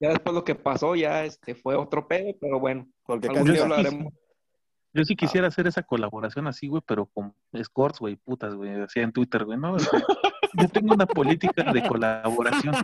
[0.00, 3.62] Ya después lo que pasó ya este fue otro pedo, pero bueno, Porque algún día
[3.62, 4.12] hablaremos.
[4.92, 9.00] Yo sí quisiera hacer esa colaboración así, güey, pero con scores, güey, putas, güey, así
[9.00, 9.74] en Twitter, güey, ¿no?
[9.74, 9.90] O sea,
[10.58, 12.74] Yo tengo una política de colaboración.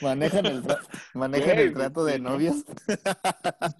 [0.00, 0.78] manejan el, tra-
[1.14, 2.64] manejan el trato de novios.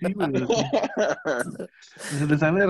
[0.01, 0.33] Sí, güey.
[2.43, 2.69] A ver,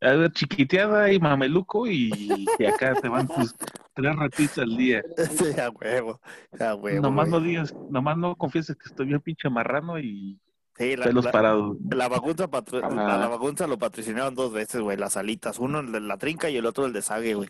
[0.00, 2.10] a ver, chiquiteada y mameluco y,
[2.58, 3.54] y acá te van tus
[3.94, 5.02] tres ratitos al día.
[5.30, 6.20] Sí, a huevo,
[6.60, 7.00] a huevo.
[7.02, 7.40] nomás güey.
[7.42, 10.38] no digas, nomás no confieses que estoy bien pinche marrano y
[10.78, 11.76] Sí, la, pelos la- parados.
[11.90, 12.94] la bagunza, patro- Ajá.
[12.94, 15.58] la, la bagunza lo patrocinaron dos veces, güey, las alitas.
[15.58, 17.48] Uno el de la trinca y el otro el de sague, güey.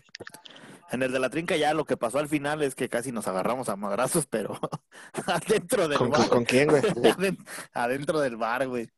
[0.92, 3.26] En el de la trinca ya lo que pasó al final es que casi nos
[3.26, 4.56] agarramos a madrazos, pero
[5.26, 6.28] adentro del ¿Con, bar.
[6.28, 6.82] con quién, güey?
[7.18, 8.88] Aden- adentro del bar, güey.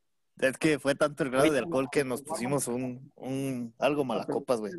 [0.41, 4.61] Es que fue tanto el grado de alcohol que nos pusimos un, un algo malacopas,
[4.61, 4.73] güey.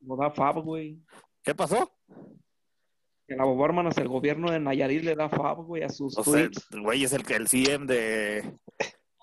[0.00, 0.98] No da fab, güey.
[1.42, 1.90] ¿Qué pasó?
[3.28, 6.80] El Barman el gobierno de Nayarit le da fab, güey, a sus O sea, el
[6.82, 8.58] güey es el que el CM de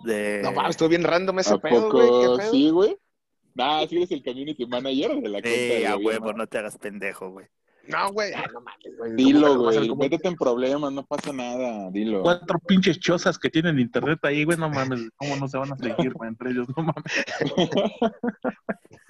[0.06, 2.08] de No mames, estuvo bien random ese ¿A pedo, güey.
[2.08, 2.52] poco ¿Qué pedo?
[2.52, 2.98] sí, güey?
[3.56, 6.58] Nah, sí eres el community manager de la cuenta Eh, de a huevo, no te
[6.58, 7.48] hagas pendejo, güey.
[7.90, 8.32] No, güey.
[8.54, 8.98] No mames, güey.
[8.98, 9.88] ¿Cómo Dilo, güey.
[9.90, 11.90] como- Métete en problemas, no pasa nada.
[11.92, 12.22] Dilo.
[12.22, 15.78] Cuatro pinches chozas que tienen internet ahí, güey, no mames, ¿cómo no se van a
[15.78, 16.68] seguir, güey, entre ellos?
[16.76, 17.04] No mames.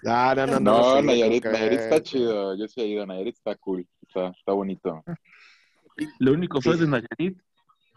[0.04, 0.60] No, no, no.
[0.60, 2.56] No, sí, Nayarit, que- Nayarit está chido.
[2.56, 3.06] Yo sí he ido.
[3.06, 3.86] Nayarit está cool.
[4.08, 5.04] Está, está bonito.
[6.20, 7.38] Lo único fue de Nayarit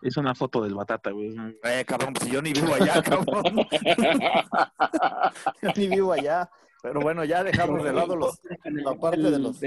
[0.03, 1.33] es una foto del batata, güey.
[1.63, 3.45] Eh, cabrón, pues yo ni vivo allá, cabrón.
[5.63, 6.51] yo ni vivo allá.
[6.83, 8.41] Pero bueno, ya dejamos de lado los.
[8.65, 9.61] la parte de los-.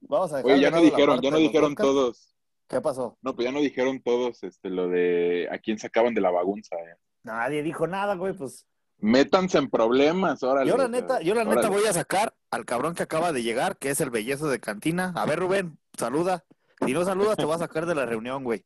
[0.00, 2.34] Vamos a dejar Oye, ya no dijeron, ya no dijeron todos.
[2.68, 3.16] ¿Qué pasó?
[3.22, 6.74] No, pues ya no dijeron todos este, lo de a quién sacaban de la bagunza.
[6.76, 6.96] eh.
[7.22, 8.66] Nadie dijo nada, güey, pues
[8.98, 10.70] Métanse en problemas, órale.
[10.70, 13.76] Yo la neta, yo la neta voy a sacar al cabrón que acaba de llegar,
[13.76, 15.12] que es el bellezo de cantina.
[15.14, 16.44] A ver, Rubén, saluda.
[16.84, 18.64] Si no saludas, te voy a sacar de la reunión, güey.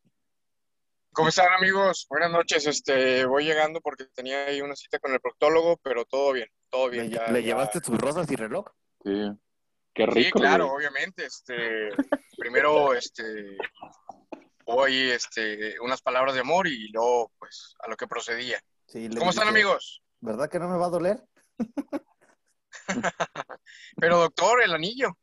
[1.13, 2.07] ¿Cómo están amigos?
[2.09, 2.67] Buenas noches.
[2.67, 6.89] Este, voy llegando porque tenía ahí una cita con el proctólogo, pero todo bien, todo
[6.89, 7.11] ¿Le, bien.
[7.11, 8.67] ya- le ya- llevaste tus rosas y reloj?
[9.05, 9.31] Sí.
[9.93, 10.39] Qué Sí, rico.
[10.39, 10.77] claro, güey.
[10.87, 11.27] obviamente.
[11.27, 11.91] Este,
[12.39, 13.57] primero, este,
[14.67, 18.61] hoy, este, unas palabras de amor y luego, pues, a lo que procedía.
[18.87, 20.01] Sí, le ¿Cómo están dije, amigos?
[20.21, 21.23] ¿Verdad que no me va a doler?
[23.97, 25.17] Pero doctor, el anillo.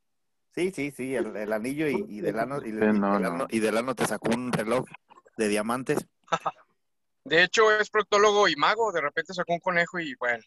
[0.53, 3.47] Sí, sí, sí, el, el anillo y, y del ano, y, Sí, no.
[3.49, 4.85] y del ano te sacó un reloj
[5.37, 5.99] de diamantes.
[7.23, 8.91] De hecho, es proctólogo y mago.
[8.93, 10.41] De repente sacó un conejo y bueno,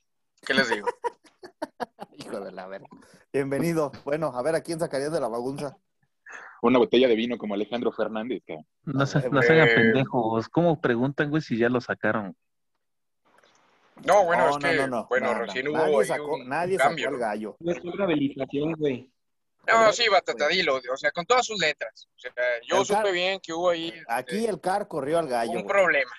[0.46, 0.86] ¿qué les digo?
[2.16, 2.88] Hijo de la verga.
[3.32, 3.92] Bienvenido.
[4.04, 5.76] Bueno, a ver, ¿a quién sacarías de la bagunza?
[6.62, 8.42] Una botella de vino como Alejandro Fernández.
[8.46, 8.66] cabrón.
[8.84, 9.74] No se, Eh, no se hagan eh.
[9.74, 10.48] pendejos.
[10.48, 12.36] ¿Cómo preguntan, güey, si ya lo sacaron?
[14.04, 15.38] No, bueno, No, es que, no, no, no, bueno, no, no.
[15.44, 17.04] recién hubo Nadie ahí sacó, un nadie cambio.
[17.04, 17.56] sacó el gallo.
[17.60, 19.10] No es una habilitación, güey.
[19.66, 22.08] No, sí, Batatadilo, o sea, con todas sus letras.
[22.16, 22.32] O sea,
[22.66, 25.50] yo El supe car- bien que hubo ahí este, Aquí el car corrió al gallo.
[25.52, 25.66] un güey.
[25.66, 26.10] problema.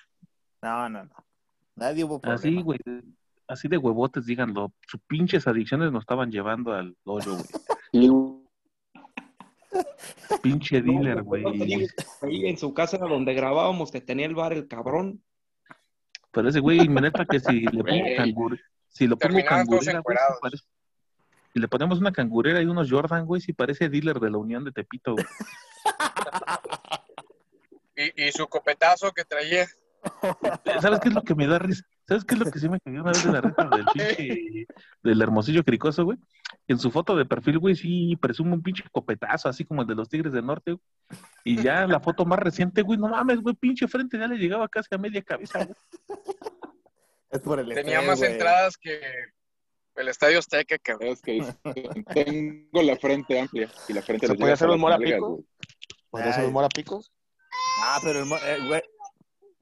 [0.62, 1.26] No, no, no.
[1.76, 2.40] Nadie hubo problema.
[2.40, 2.80] Así, güey.
[3.52, 4.72] Así de huevotes, díganlo.
[4.88, 8.10] Sus pinches adicciones nos estaban llevando al hoyo, güey.
[10.42, 11.44] Pinche dealer, No, güey.
[11.44, 11.52] no
[12.22, 15.22] Ahí en su casa donde grabábamos, que tenía el bar el cabrón.
[16.32, 20.18] Pero ese güey, me neta que si le pongo cangur, si lo pongo cangurera, güey,
[20.42, 20.64] parece-
[21.52, 24.64] si le ponemos una cangurera y unos Jordan, güey, sí parece dealer de la Unión
[24.64, 25.26] de Tepito, güey.
[27.98, 29.68] Y, y su copetazo que traía.
[30.82, 31.84] ¿Sabes qué es lo que me da risa?
[32.08, 34.68] ¿Sabes qué es lo que sí me cayó una vez de la risa del pinche,
[35.04, 36.18] del hermosillo cricoso, güey?
[36.68, 39.96] En su foto de perfil, güey, sí presume un pinche copetazo, así como el de
[39.96, 40.84] los Tigres del Norte, güey.
[41.44, 44.68] Y ya la foto más reciente, güey, no mames, güey, pinche frente ya le llegaba
[44.68, 45.76] casi a media cabeza, güey.
[47.30, 48.32] Es por el Tenía estrés, más güey.
[48.32, 49.00] entradas que
[49.96, 51.10] el Estadio Azteca, cabrón.
[51.10, 51.42] es que
[52.14, 55.30] tengo la frente amplia y la frente ¿Se puede hacer un mora pico?
[55.30, 55.46] güey.
[56.10, 56.48] ¿Podría ser Ay.
[56.48, 57.12] un mora picos?
[57.84, 58.82] Ah, pero el eh, güey.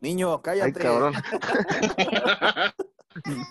[0.02, 0.80] Niño, Ay, cállate.
[0.80, 1.14] cabrón.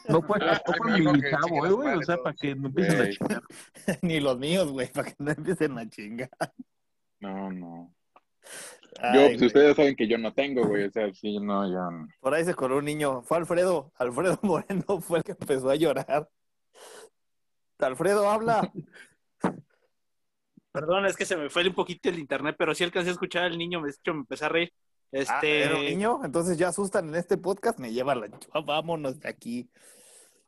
[0.08, 3.10] No fue, no fue mi chavo, eh, güey, o sea, para que no empiecen a
[3.10, 3.42] chingar.
[4.02, 6.30] Ni los míos, güey, para que no empiecen a chingar.
[7.20, 7.94] No, no.
[9.00, 10.84] Ay, Yo, pues ustedes saben que yo no tengo, güey.
[10.84, 12.08] O sea, sí, no, yo no.
[12.20, 13.22] Por ahí se coló un niño.
[13.22, 13.92] Fue Alfredo.
[13.96, 16.28] Alfredo Moreno fue el que empezó a llorar.
[17.78, 18.72] Alfredo, habla.
[20.72, 23.44] Perdón, es que se me fue un poquito el internet, pero sí alcancé a escuchar
[23.44, 24.72] al niño, me, de hecho, me empecé a reír.
[25.10, 26.20] Ah, Este, ¿era un niño?
[26.24, 27.78] Entonces ya asustan en este podcast.
[27.78, 28.26] Me lleva la...
[28.28, 29.70] ch- Vámonos de aquí.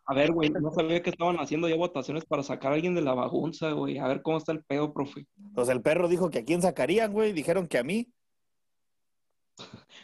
[0.06, 3.02] A ver, güey, no sabía que estaban haciendo ya votaciones para sacar a alguien de
[3.02, 3.98] la bagunza, güey.
[3.98, 5.26] A ver cómo está el pedo, profe.
[5.54, 7.32] Pues el perro dijo que a quién sacarían, güey.
[7.32, 8.12] Dijeron que a mí.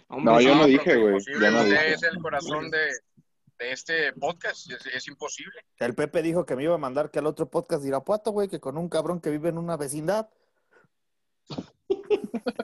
[0.08, 1.14] Hombre, No, yo no dije, güey.
[1.40, 2.78] no es el corazón de,
[3.58, 4.70] de este podcast.
[4.70, 5.60] Es, es imposible.
[5.78, 8.48] El Pepe dijo que me iba a mandar que al otro podcast de Irapuato, güey,
[8.48, 10.28] que con un cabrón que vive en una vecindad.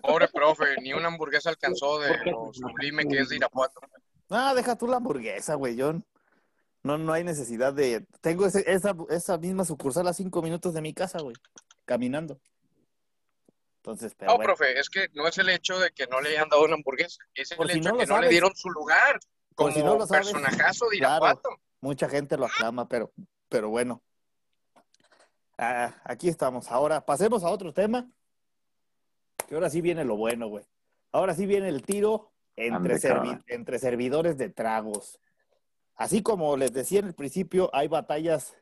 [0.02, 3.80] Pobre profe, ni una hamburguesa alcanzó de lo sublime que es de Irapuato.
[4.30, 5.76] Ah, deja tú la hamburguesa, güey.
[5.76, 5.94] Yo
[6.82, 8.04] no, no hay necesidad de.
[8.20, 11.36] Tengo ese- esa, esa misma sucursal a cinco minutos de mi casa, güey.
[11.84, 12.40] Caminando.
[13.76, 14.54] Entonces, pero No, bueno.
[14.54, 17.18] profe, es que no es el hecho de que no le hayan dado una hamburguesa,
[17.34, 19.18] es el si hecho no de que no le dieron su lugar
[19.56, 20.30] como si no lo sabes.
[20.30, 21.24] personajazo de Claro.
[21.26, 21.48] Irapuato.
[21.80, 23.12] Mucha gente lo aclama, pero,
[23.48, 24.00] pero bueno.
[25.58, 26.70] Ah, aquí estamos.
[26.70, 28.08] Ahora pasemos a otro tema.
[29.52, 30.64] Que ahora sí viene lo bueno, güey.
[31.10, 33.32] Ahora sí viene el tiro entre, servi-
[33.78, 35.20] servidores de tragos.
[35.94, 38.56] Así como les decía en el principio, hay batallas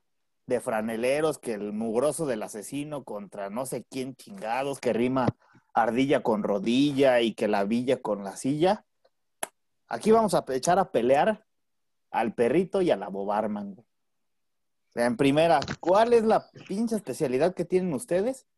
[0.47, 5.29] de franeleros, que el mugroso del asesino contra no sé quién chingados, que rima
[5.75, 8.85] ardilla con rodilla y que la villa con la silla.
[9.87, 11.47] Aquí vamos a echar a pelear
[12.11, 13.77] al perrito y a la bobarman.
[14.97, 18.49] En primera, ¿cuál es la pinche especialidad que tienen ustedes?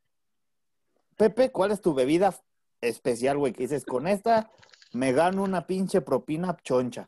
[1.23, 2.35] Pepe, ¿cuál es tu bebida
[2.81, 3.53] especial, güey?
[3.53, 4.51] Que dices, con esta
[4.93, 7.07] me gano una pinche propina choncha.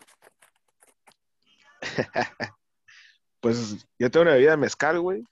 [3.41, 5.23] Pues yo tengo una bebida mezcal, güey,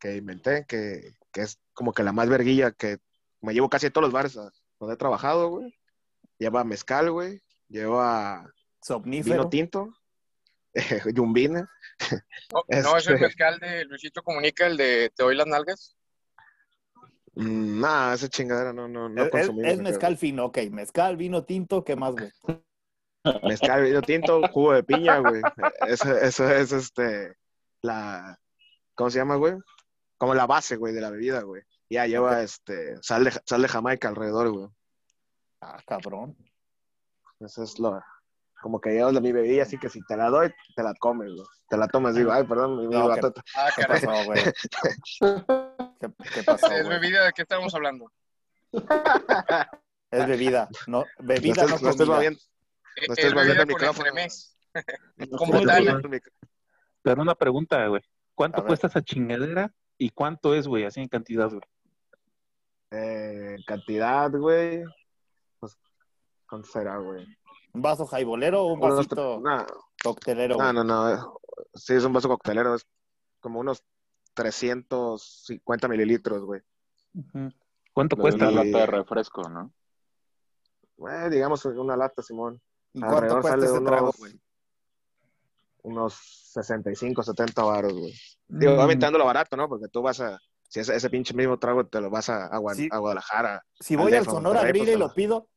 [0.00, 2.98] que inventé, que, que es como que la más verguilla que
[3.40, 5.78] me llevo casi a todos los bares donde he trabajado, güey.
[6.38, 7.40] Lleva mezcal, güey.
[7.68, 9.36] Lleva Somnífero.
[9.36, 9.94] vino tinto,
[11.14, 11.70] yumbina.
[12.52, 15.96] No, no es el Este- mezcal de Luisito Comunica, el de Te doy las nalgas.
[17.34, 20.58] Mm, nah, esa chingadera no, no, no Es, es- consumimos es acá, mezcal fino, ok.
[20.70, 22.30] Mezcal, vino tinto, ¿qué más, güey?
[23.44, 25.42] Mezcal, vino tinto, jugo de piña, güey.
[25.86, 27.36] Eso, eso es este,
[27.80, 28.38] la,
[28.94, 29.54] ¿cómo se llama, güey?
[30.18, 31.62] Como la base, güey, de la bebida, güey.
[31.88, 34.68] Ya lleva este, sal de, sal de Jamaica alrededor, güey.
[35.60, 36.36] Ah, cabrón.
[37.40, 38.00] Eso es lo,
[38.60, 41.46] como que llevas mi bebida, así que si te la doy, te la comes, güey.
[41.68, 44.00] Te la tomas, digo, ay, perdón, mi No, vato- Ah, ¿Qué caray.
[44.04, 44.40] pasó, güey?
[46.02, 46.98] ¿Qué, qué pasó, Es güey?
[46.98, 48.10] bebida, ¿de qué estamos hablando?
[50.10, 54.10] Es bebida, no, bebida, no no estés moviendo, no Es estés moviendo bebida el micrófono.
[57.02, 58.02] Pero una pregunta, güey.
[58.34, 58.68] ¿Cuánto A ver.
[58.68, 61.62] cuesta esa chingadera y cuánto es, güey, así en cantidad, güey?
[62.90, 64.82] Eh, cantidad, güey.
[65.60, 65.78] Pues,
[66.48, 67.24] ¿cuánto será, güey?
[67.72, 69.66] ¿Un vaso jaibolero o un vasito No,
[70.02, 70.56] coctelero?
[70.56, 70.74] no, güey?
[70.74, 71.10] no, no.
[71.14, 71.18] eh,
[71.74, 72.86] Sí, es un vaso coctelero, es
[73.40, 73.82] como unos
[74.34, 76.60] 350 mililitros, güey.
[77.92, 79.72] ¿Cuánto Lo cuesta, una lata de refresco, ¿no?
[80.96, 82.60] Güey, digamos una lata, Simón.
[82.92, 84.40] ¿Y cuánto alrededor cuesta sale ese trago, unos- güey?
[85.84, 86.14] Unos
[86.52, 88.14] 65, 70 baros, güey.
[88.48, 88.76] Digo, Mm.
[88.76, 89.68] obviamente dándolo barato, ¿no?
[89.68, 92.58] Porque tú vas a, si ese, ese pinche mismo trago te lo vas a, a,
[92.58, 92.88] Gua- Sí.
[92.90, 93.64] a Guadalajara.
[93.80, 95.48] Si al voy al DF, Sonora y lo pido,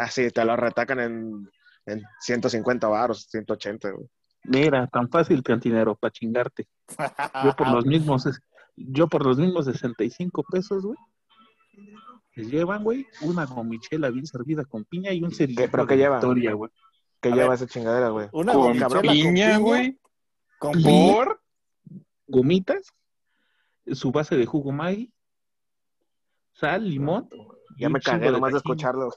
[0.00, 1.50] Ah, sí, te lo retacan en,
[1.86, 4.08] en 150 varos, 180, güey.
[4.48, 6.66] Mira, tan fácil, cantinero, para chingarte.
[7.44, 8.24] Yo por los mismos,
[8.76, 10.98] yo por los mismos 65 pesos, güey.
[12.34, 16.02] Les llevan, güey, una gomichela bien servida con piña y un cerillito pero qué de
[16.02, 16.16] lleva?
[16.16, 16.70] Victoria, güey.
[17.20, 17.56] ¿Qué A lleva ver.
[17.56, 18.28] esa chingadera, güey?
[18.32, 19.98] una Con piña, güey.
[20.58, 20.82] Con.
[20.82, 21.42] ¿Por?
[22.26, 22.92] Gomitas,
[23.86, 25.12] su base de jugo Maggi,
[26.52, 27.28] sal, limón.
[27.78, 29.10] Ya me cagué nomás de escucharlo.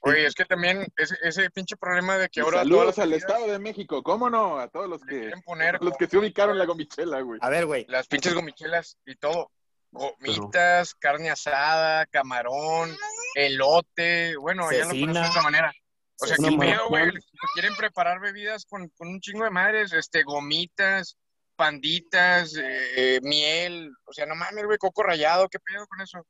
[0.00, 3.12] Oye, es que también ese, ese pinche problema de que ahora todas Saludos las al
[3.12, 4.58] Estado de México, ¿cómo no?
[4.58, 7.38] A todos los que, quieren poner los que se ubicaron la gomichela, güey.
[7.42, 7.84] A ver, güey.
[7.88, 9.50] las pinches gomichelas y todo.
[9.90, 12.96] Gomitas, carne asada, camarón,
[13.34, 15.72] elote, bueno, ya lo pones de otra manera.
[16.18, 17.10] O sea, qué pedo, güey.
[17.52, 21.18] Quieren preparar bebidas con, con un chingo de madres, este, gomitas,
[21.56, 23.92] panditas, eh, miel.
[24.04, 26.26] O sea, no mames, güey, coco rallado, ¿qué pedo con eso?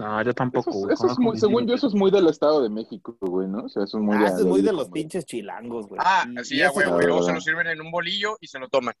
[0.00, 2.70] No, yo tampoco, Eso, eso es muy, según yo, eso es muy del Estado de
[2.70, 3.64] México, güey, ¿no?
[3.64, 6.00] O sea, eso es muy Ah, eso es muy de los pinches chilangos, güey.
[6.02, 7.06] Ah, así ya, güey, güey.
[7.06, 8.94] Luego se lo sirven en un bolillo y se lo toman.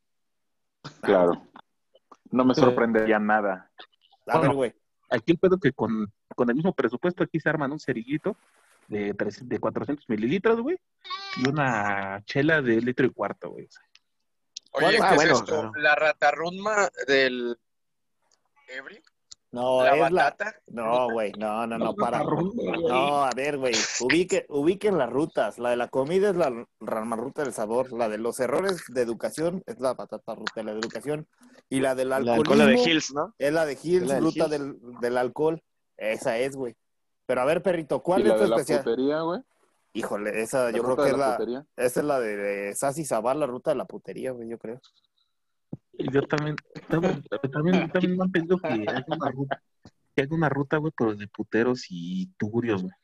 [1.00, 1.46] Claro.
[2.30, 3.70] No me sorprendería nada.
[4.26, 4.54] A ver, Bueno.
[4.54, 4.74] güey.
[5.10, 8.36] Aquí el pedo que con, con el mismo presupuesto aquí se arman un cerillito
[8.88, 10.78] de, tres- de 400 mililitros, güey,
[11.38, 13.68] y una chela de litro y cuarto, güey.
[14.72, 14.96] Oye, ¿Cuál?
[14.96, 15.44] ¿qué Ah, es bueno, esto?
[15.46, 15.72] claro.
[15.76, 17.58] ¿La ratarrutma del
[18.68, 19.00] ebrio?
[19.52, 20.24] No, ¿La es la...
[20.24, 20.54] batata?
[20.68, 22.22] No, güey, no, no, no, para.
[22.22, 25.58] No, a ver, güey, ubique, ubiquen las rutas.
[25.58, 27.92] La de la comida es la rama ruta del sabor.
[27.92, 31.26] La de los errores de educación es la patata ruta de la educación.
[31.68, 33.34] Y la del La alcoholismo cola de Hills, ¿no?
[33.38, 34.50] es la de Hills, la del ruta Hills.
[34.50, 35.62] del, del alcohol.
[35.96, 36.76] Esa es, güey.
[37.26, 38.84] Pero a ver, perrito, ¿cuál ¿Y la es tu de la especial?
[38.84, 39.40] putería, güey?
[39.92, 41.66] Híjole, esa ¿La yo creo que es la la, putería?
[41.76, 44.80] esa es la de, de Sassy Zabar, la ruta de la putería, güey, yo creo.
[46.02, 46.56] Y yo también,
[46.88, 47.22] también,
[47.52, 49.62] también, también me han pedido que haga una ruta,
[50.16, 52.94] que haga una ruta, güey, pero de puteros y tugurios, güey.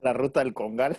[0.00, 0.98] La ruta del Congal.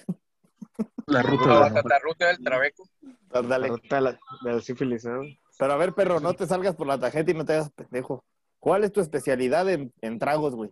[1.06, 2.90] La ruta La batata ruta del trabeco.
[3.32, 3.68] La Ándale.
[3.70, 5.22] ruta de la, del sífilis, ¿no?
[5.60, 8.26] Pero a ver, perro, no te salgas por la tarjeta y no te hagas pendejo.
[8.60, 10.72] ¿Cuál es tu especialidad en, en tragos, güey?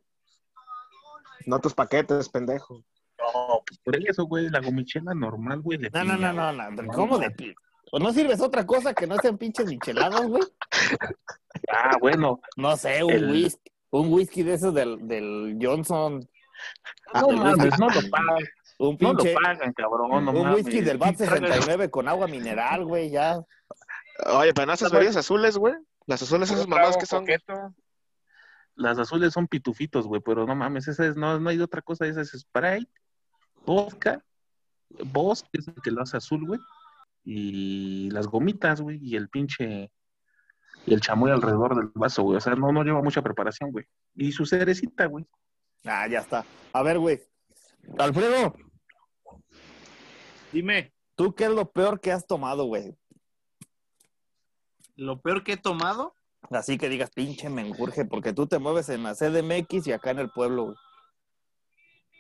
[1.46, 2.84] No tus paquetes, pendejo.
[3.20, 6.92] No, Por eso, güey, la gomichela normal, güey, de No, no, piña, no, no, no.
[6.94, 7.56] ¿Cómo de pi-
[7.92, 10.44] ¿O no sirves otra cosa que no sean pinches micheladas, güey?
[11.72, 13.72] Ah, bueno, No sé, un El- whisky.
[13.92, 16.28] Un whisky de esos del, del Johnson.
[17.14, 18.44] no el mames, no lo pagan,
[18.80, 20.56] Un no lo pagan, cabrón, no un mames.
[20.66, 21.16] whisky del pagan.
[21.18, 23.40] 69 con agua mineral, güey, ya.
[24.26, 25.76] Oye, pero no esas bebidas azules, güey.
[26.08, 27.22] Las azules, esas trago que son.
[27.22, 27.74] coqueto.
[28.76, 32.06] Las azules son pitufitos, güey, pero no mames, esa es, no, no hay otra cosa,
[32.06, 32.92] esa es Sprite,
[33.66, 34.22] vodka,
[34.90, 36.60] Boss, que es el que lo hace azul, güey,
[37.26, 39.92] y las gomitas, güey, y el pinche,
[40.86, 43.86] y el chamoy alrededor del vaso, güey, o sea, no, no lleva mucha preparación, güey.
[44.14, 45.26] Y su cerecita, güey.
[45.84, 46.46] Ah, ya está.
[46.72, 47.20] A ver, güey.
[47.98, 48.56] Alfredo,
[50.52, 52.96] Dime, ¿tú qué es lo peor que has tomado, güey?
[54.98, 56.16] lo peor que he tomado,
[56.52, 60.12] Así que digas, pinche me engurge, porque tú te mueves en la CDMX y acá
[60.12, 60.78] en el pueblo, güey.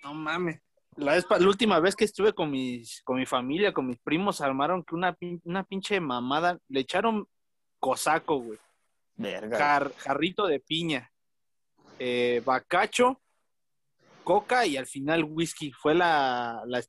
[0.03, 0.61] no mames.
[0.97, 3.99] La, vez, pa- la última vez que estuve con mis, con mi familia, con mis
[3.99, 7.27] primos, armaron que una, pin- una pinche mamada, le echaron
[7.79, 8.59] cosaco, güey.
[9.17, 9.57] Verga.
[9.57, 11.11] Jar- jarrito de piña,
[11.99, 13.21] eh, bacacho,
[14.23, 15.71] coca y al final whisky.
[15.71, 16.81] Fue la, la,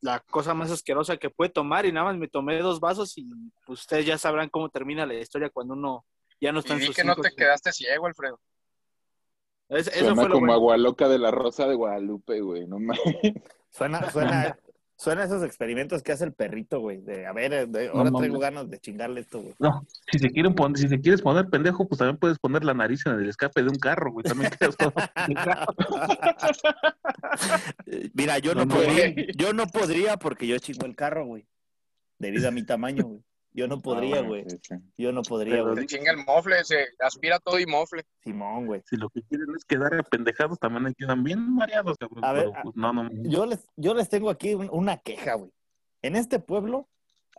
[0.00, 3.26] la cosa más asquerosa que pude tomar y nada más me tomé dos vasos y
[3.66, 6.06] pues, ustedes ya sabrán cómo termina la historia cuando uno
[6.40, 8.40] ya no está Y en vi sus que no te quedaste ciego, Alfredo.
[9.74, 10.52] Es- eso Suena fue como bueno.
[10.54, 13.00] agua loca de la Rosa de Guadalupe, güey, no mames.
[13.70, 14.56] Suena, suena,
[14.96, 16.98] Suena a esos experimentos que hace el perrito, güey.
[17.00, 18.18] De, a ver, de- No ahora mames.
[18.20, 19.52] traigo ganas de chingarle esto, güey.
[19.58, 22.74] No, si se quieren poner, si te quieres poner pendejo, pues también puedes poner la
[22.74, 24.22] nariz en el escape de un carro, güey.
[24.22, 24.92] También quedas todo
[28.14, 29.26] Mira, yo no, No, no, podría, güey.
[29.36, 31.44] yo no podría porque yo chingo el carro, güey.
[32.18, 33.20] Debido a mi tamaño, güey.
[33.56, 34.50] Yo no podría, Ah, bueno, güey.
[34.50, 34.74] sí, sí.
[34.98, 35.86] Yo no podría, Pero güey.
[35.88, 38.04] Se chinga el mofle, se aspira todo y mofle.
[38.24, 38.82] Simón, güey.
[38.84, 42.24] Si lo que quieren es quedar apendejados, también ahí quedan bien mareados, cabrón.
[42.24, 43.08] A ver, Pero, pues, no, no.
[43.22, 45.52] Yo les, yo les tengo aquí un- una queja, güey.
[46.02, 46.88] En este pueblo,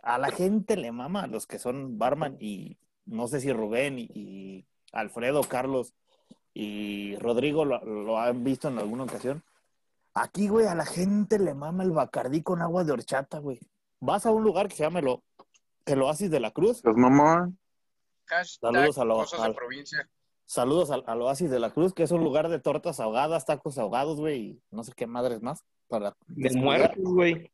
[0.02, 3.98] a la gente le mama a los que son barman y no sé si Rubén
[3.98, 5.92] y, y Alfredo, Carlos
[6.54, 9.44] y Rodrigo lo, lo han visto en alguna ocasión.
[10.14, 13.60] Aquí, güey, a la gente le mama el bacardí con agua de horchata, güey.
[14.00, 15.08] Vas a un lugar que se llama el,
[15.86, 16.80] el Oasis de la Cruz.
[16.82, 17.58] Pues mamón.
[18.44, 20.08] Saludos a lo- cosas de al- provincia.
[20.44, 23.78] Saludos al, al Oasis de la Cruz, que es un lugar de tortas ahogadas, tacos
[23.78, 25.64] ahogados, güey, y no sé qué madres más.
[25.88, 27.50] Para De muertos, güey.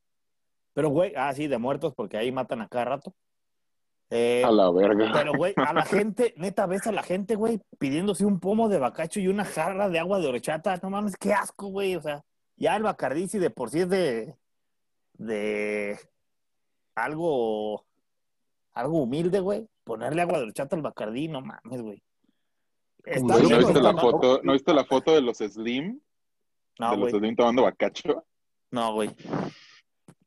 [0.75, 3.15] Pero, güey, ah, sí, de muertos, porque ahí matan a cada rato.
[4.11, 5.11] Eh, A la verga.
[5.15, 8.79] pero, güey, a la gente, neta, ves a la gente, güey, pidiéndose un pomo de
[8.79, 10.79] bacacho y una jarra de agua de horchata.
[10.83, 11.97] No mames, qué asco, güey.
[11.97, 12.23] O sea,
[12.57, 14.37] ya el bacardí, si de por sí es de.
[15.15, 15.99] de.
[16.95, 17.87] algo.
[18.75, 19.67] Algo humilde, güey.
[19.85, 22.03] Ponerle agua de horchata al bacardí, no mames, güey.
[23.05, 26.01] ¿No bien, viste, la foto, ¿No viste la foto de los Slim?
[26.79, 27.11] No, de los.
[27.11, 28.25] Slim tomando bacacho.
[28.71, 29.11] No, güey.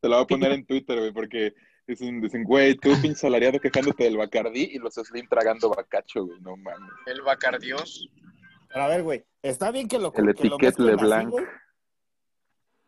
[0.00, 1.54] Te lo voy a poner en Twitter, güey, porque
[1.86, 6.40] dicen, dicen, güey, tú pinche salariado quejándote del Bacardí y los Slim tragando bacacho, güey,
[6.40, 6.90] no mames.
[7.06, 8.08] El Bacardios.
[8.68, 11.34] Pero a ver, güey, está bien que lo El que lo así, LeBlanc.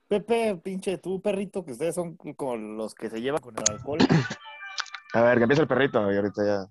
[0.07, 3.99] Pepe, pinche tú, perrito, que ustedes son como los que se llevan con el alcohol.
[5.15, 6.67] A ver, que empiece el perrito y ahorita ya.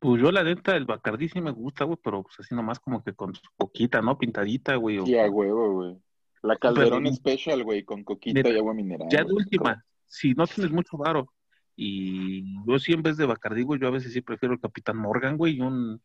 [0.00, 3.02] Pues yo, la neta, el Bacardí sí me gusta, güey, pero pues así nomás como
[3.02, 4.16] que con su coquita, ¿no?
[4.18, 4.98] Pintadita, güey.
[4.98, 5.96] o- Sí, a huevo, güey.
[6.42, 9.08] La Calderón Pero- Special, güey, con coquita Neta, y agua mineral.
[9.10, 11.32] Ya de última, si no tienes mucho varo,
[11.74, 14.96] y yo sí en vez de Bacardí, güey, yo a veces sí prefiero el Capitán
[14.96, 16.00] Morgan, güey, y un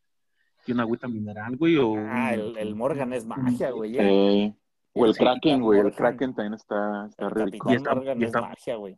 [0.65, 3.91] y una agüita mineral, güey, o Ah, el, el Morgan es magia, güey.
[3.93, 4.03] ya.
[4.03, 4.55] Eh,
[4.93, 5.91] o el Kraken, güey, el.
[5.93, 7.47] Kraken también está, está El rico.
[7.47, 8.97] Y Capitán está- Morgan y es magia, güey.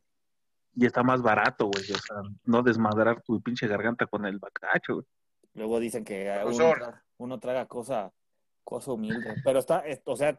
[0.75, 4.95] Y está más barato, güey, o sea, no desmadrar tu pinche garganta con el bacacho,
[4.95, 5.05] güey.
[5.53, 6.29] Luego dicen que
[7.17, 8.11] uno, traga cosa,
[8.63, 9.35] cosa humilde.
[9.43, 10.37] Pero está, es- o sea,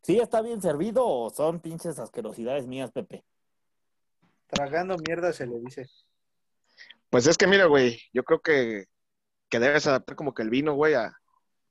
[0.00, 3.22] ¿sí está bien servido o son pinches asquerosidades mías, Pepe?
[4.46, 5.86] Tragando mierda se le dice.
[7.10, 8.86] Pues es que mira, güey, yo creo que,
[9.50, 11.16] que debes adaptar como que el vino, güey, a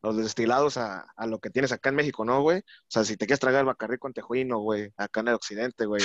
[0.01, 2.59] los destilados a, a lo que tienes acá en México, ¿no, güey?
[2.59, 5.85] O sea, si te quieres tragar el bacarrí con tejuino, güey, acá en el occidente,
[5.85, 6.03] güey,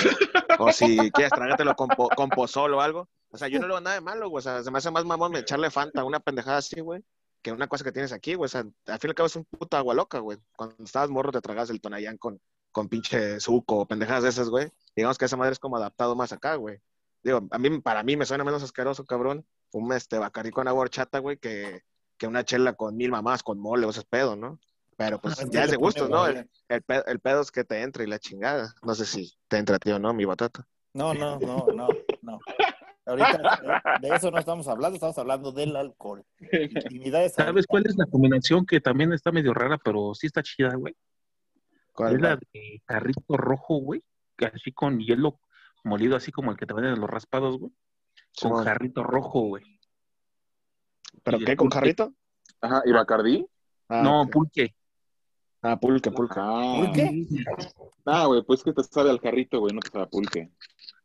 [0.59, 3.09] o, si quieres tragártelo con, po- con pozol o algo.
[3.29, 4.91] O sea, yo no le veo nada de malo, güey, o sea, se me hace
[4.91, 7.01] más mamón echarle Fanta una pendejada así, güey,
[7.41, 9.35] que una cosa que tienes aquí, güey, o sea, al fin y al cabo es
[9.35, 10.37] un puta agua loca, güey.
[10.55, 14.49] Cuando estabas morro te tragas el tonayán con, con pinche suco o pendejadas de esas,
[14.49, 14.69] güey.
[14.95, 16.79] Digamos que esa madre es como adaptado más acá, güey.
[17.23, 20.81] Digo, a mí, para mí me suena menos asqueroso, cabrón, un este bacarí con agua
[20.81, 21.83] horchata, güey, que,
[22.21, 24.59] que una chela con mil mamás, con mole o ese pedo, ¿no?
[24.95, 26.27] Pero pues Es ya es de gustos, pone ¿no?
[26.27, 28.75] El, el, pe- el pedo es que te entre y la chingada.
[28.83, 30.67] No sé si te entra a ti o no, mi batata.
[30.93, 31.87] No, no, no, no,
[32.21, 32.39] no.
[33.07, 36.23] Ahorita de eso no estamos hablando, estamos hablando del alcohol.
[37.35, 40.95] ¿Sabes cuál es la combinación que también está medio rara, pero sí está chida, güey?
[41.91, 44.03] ¿Cuál, Es la de carrito rojo, güey,
[44.37, 45.39] que así con hielo
[45.83, 47.71] molido, así como el que te venden en los raspados, güey.
[48.39, 49.63] Con jarrito rojo, güey.
[51.23, 51.55] ¿Pero qué?
[51.55, 52.13] ¿Con jarrito?
[52.61, 53.45] Ajá, ¿y Bacardí?
[53.89, 54.75] Ah, no, pulque.
[55.61, 56.35] Ah, pulque, pulque.
[56.37, 57.27] Ah, ¿Pulque?
[58.05, 60.51] Ah, güey, pues que te sabe al carrito, güey, no te sabe a pulque.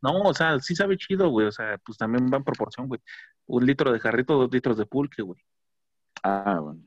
[0.01, 1.47] No, o sea, sí sabe chido, güey.
[1.47, 2.99] O sea, pues también va en proporción, güey.
[3.45, 5.39] Un litro de jarrito, dos litros de pulque, güey.
[6.23, 6.81] Ah, bueno.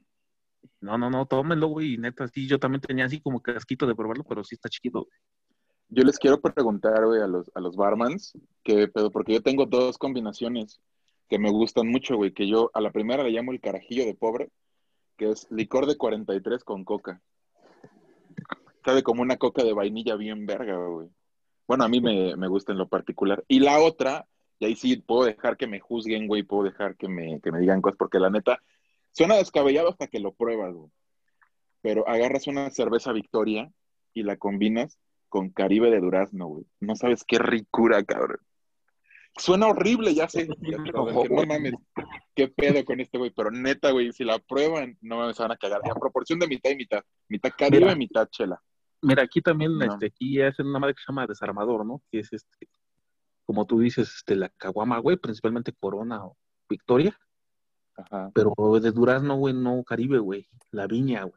[0.80, 1.94] No, no, no, tómenlo, güey.
[1.94, 5.04] Y neta, sí, yo también tenía así como casquito de probarlo, pero sí está chido.
[5.04, 5.18] güey.
[5.90, 9.66] Yo les quiero preguntar, güey, a los, a los barmans, que pedo, porque yo tengo
[9.66, 10.80] dos combinaciones
[11.30, 14.14] que me gustan mucho, güey, que yo a la primera le llamo el carajillo de
[14.14, 14.50] pobre,
[15.16, 17.22] que es licor de 43 con coca.
[18.84, 21.08] Sabe como una coca de vainilla bien verga, güey.
[21.68, 23.44] Bueno, a mí me, me gusta en lo particular.
[23.46, 24.26] Y la otra,
[24.58, 27.60] y ahí sí puedo dejar que me juzguen, güey, puedo dejar que me, que me
[27.60, 28.60] digan cosas, porque la neta,
[29.12, 30.90] suena descabellado hasta que lo pruebas, güey.
[31.80, 33.70] Pero agarras una cerveza Victoria
[34.14, 36.66] y la combinas con Caribe de Durazno, güey.
[36.80, 38.40] No sabes qué ricura, cabrón.
[39.36, 40.48] Suena horrible, ya sé.
[40.60, 41.74] Ya sé, cabrón, que no mames,
[42.34, 43.30] qué pedo con este güey.
[43.30, 45.80] Pero neta, güey, si la prueban, no mames, se van a cagar.
[45.88, 47.02] A proporción de mitad y mitad.
[47.28, 47.96] Mitad Caribe, Mira.
[47.96, 48.60] mitad chela.
[49.02, 49.84] Mira, aquí también, No.
[49.84, 52.02] este, aquí hacen una madre que se llama desarmador, ¿no?
[52.10, 52.68] Que es este,
[53.46, 56.36] como tú dices, este, la caguama, güey, principalmente Corona o
[56.68, 57.18] Victoria,
[57.96, 58.30] Ajá.
[58.34, 61.34] pero de Durazno, güey, no Caribe, güey, la viña, güey.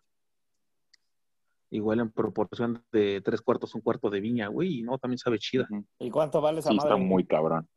[1.69, 5.39] igual en proporción de tres cuartos, un cuarto de viña, güey, y no, también sabe
[5.39, 5.67] chida.
[5.99, 6.89] ¿Y cuánto vale esa Sí, madre?
[6.91, 7.67] está muy cabrón.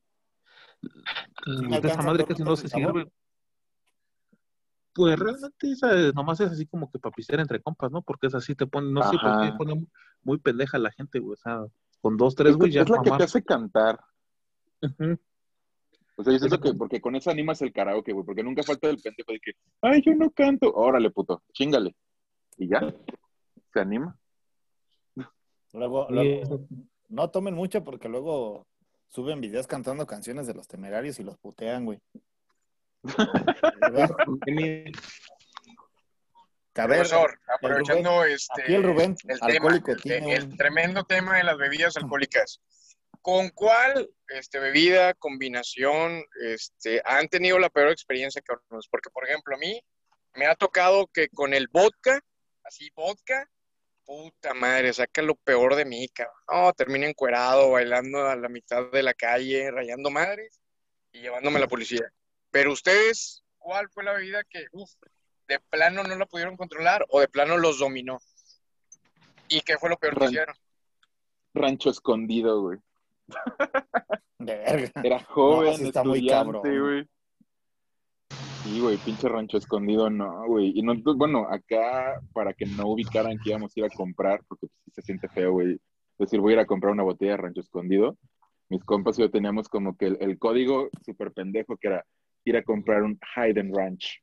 [1.80, 3.11] De esa madre casi no se sirve.
[4.95, 8.01] Pues realmente esa nomás es así como que pistear entre compas, ¿no?
[8.03, 9.57] Porque es así, te pone, no sé por qué Ajá.
[9.59, 9.87] pone
[10.22, 11.34] muy pendeja la gente, güey.
[11.34, 11.61] O sea,
[12.01, 14.01] con dos, tres, Es, güey, ya es la que te hace cantar.
[16.18, 18.89] O sea, yo siento que porque con eso animas el karaoke, güey, porque nunca falta
[18.89, 20.72] el pendejo de que, ay, yo no canto.
[20.72, 21.95] Órale, puto, chingale.
[22.57, 22.80] Y ya,
[23.72, 24.18] se anima.
[25.74, 26.66] Luego, luego-
[27.11, 28.66] no tomen mucho porque luego
[29.09, 32.01] suben videos cantando canciones de los temerarios y los putean, güey.
[36.79, 40.45] A ver, Profesor, el aprovechando este, aquí el Rubén, el tema, alcohólico, el, tiene el
[40.45, 42.61] un- tremendo tema de las bebidas alcohólicas.
[43.23, 48.87] ¿Con cuál este, bebida, combinación, este, han tenido la peor experiencia, cabrones?
[48.91, 49.81] Porque, por ejemplo, a mí
[50.35, 52.21] me ha tocado que con el vodka,
[52.63, 53.49] así vodka,
[54.07, 56.35] puta madre, saca lo peor de mí, cabrón.
[56.51, 60.61] No, termino encuerado, bailando a la mitad de la calle, rayando madres
[61.13, 62.11] y llevándome a la policía.
[62.51, 64.91] Pero ustedes, ¿cuál fue la bebida que, uff,
[65.49, 68.19] de plano no la pudieron controlar o de plano los dominó?
[69.49, 70.57] ¿Y qué fue lo peor que hicieron?
[71.55, 72.79] Rancho escondido, güey.
[74.39, 74.93] de verga.
[75.03, 76.63] Era joven, No, sí está muy cabrón.
[76.63, 77.09] güey.
[78.67, 80.73] Sí, güey, pinche rancho escondido, no, güey.
[80.75, 84.67] Y no, bueno, acá, para que no ubicaran que íbamos a ir a comprar, porque
[84.67, 85.79] sí se siente feo, güey.
[86.19, 88.19] Decir, voy a ir a comprar una botella de rancho escondido.
[88.69, 92.05] Mis compas y yo teníamos como que el, el código súper pendejo que era
[92.45, 94.21] ir a comprar un Hayden Ranch.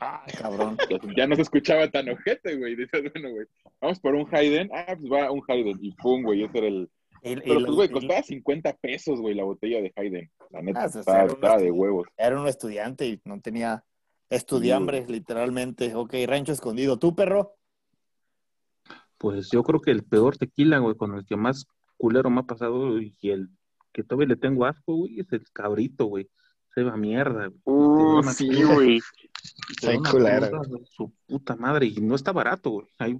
[0.00, 0.76] Ay, cabrón.
[0.90, 2.76] Ya, ya no se escuchaba tan ojete, güey.
[2.76, 3.46] Dices, bueno, güey,
[3.80, 4.68] vamos por un Hayden.
[4.74, 5.78] Ah, pues va un Hayden.
[5.80, 6.90] Y pum, güey, ese era el,
[7.22, 10.30] Y- pero pues, güey, costaba 50 pesos, güey, la botella de Hayden.
[10.50, 12.08] La neta, Ah, estaba de huevos.
[12.16, 13.84] Era un estudiante y no tenía
[14.30, 15.94] estudiambre, literalmente.
[15.94, 16.98] Ok, rancho escondido.
[16.98, 17.54] ¿Tú, perro?
[19.18, 21.66] Pues yo creo que el peor tequila, güey, con el que más
[21.96, 23.48] culero me ha pasado y el
[23.92, 26.28] que todavía le tengo asco, güey, es el cabrito, güey.
[26.74, 27.60] Se va mierda, güey.
[27.64, 29.00] Uh, sí, güey.
[30.04, 30.50] Cruda de
[30.84, 31.86] Su puta madre.
[31.86, 32.86] Y no está barato, güey.
[32.98, 33.18] Hay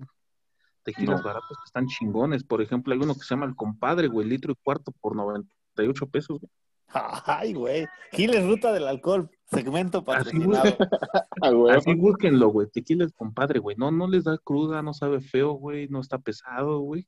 [0.93, 1.27] tequilas No.
[1.27, 2.45] baratos que están chingones.
[2.45, 6.07] Por ejemplo, hay uno que se llama El Compadre, güey, litro y cuarto por 98
[6.07, 6.51] pesos, güey.
[6.91, 7.87] Ay, güey.
[8.13, 10.63] Giles Ruta del Alcohol, segmento Así, patrocinado.
[11.43, 11.71] A huevo.
[11.71, 12.69] Así búsquenlo, güey.
[12.71, 13.77] Tequila El Compadre, güey.
[13.77, 15.89] No, no les da cruda, no sabe feo, güey.
[15.89, 17.07] No está pesado, güey.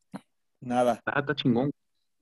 [0.60, 0.92] Nada.
[0.94, 1.70] Está, está chingón.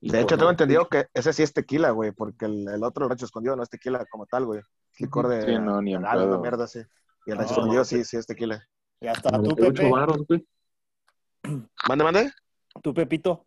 [0.01, 3.03] Y De hecho, tengo entendido que ese sí es tequila, güey, porque el, el otro,
[3.03, 4.61] el rancho escondido, no es tequila como tal, güey.
[4.93, 6.01] Es licor de Sí, no, ni en
[6.41, 6.79] mierda así.
[7.25, 7.85] Y el rancho No, escondido no.
[7.85, 8.65] sí, sí es tequila.
[9.01, 9.31] Ya está.
[9.31, 10.23] ¿Tú, 98 Pepe?
[10.29, 10.47] güey.
[11.87, 12.33] Mande, mande.
[12.83, 13.45] ¿Tú, Pepito?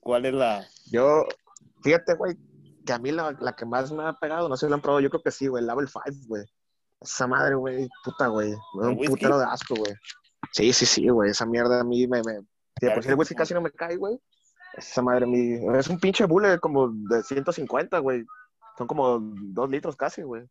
[0.00, 0.66] ¿Cuál es la...?
[0.90, 1.24] Yo,
[1.82, 2.36] fíjate, güey,
[2.84, 4.82] que a mí la, la que más me ha pegado, no sé si la han
[4.82, 6.44] probado, yo creo que sí, güey, Level 5, güey.
[7.00, 8.50] Esa madre, güey, puta, güey.
[8.74, 9.14] Me da ¿El un whisky?
[9.14, 9.92] putero de asco, güey.
[10.52, 12.22] Sí, sí, sí, güey, esa mierda a mí me...
[12.22, 12.40] me...
[12.80, 14.18] Sí, por sí el whisky casi no me cae, güey.
[14.76, 15.58] Esa madre a mí...
[15.76, 18.24] Es un pinche bule como de 150, güey.
[18.76, 20.42] Son como dos litros casi, güey.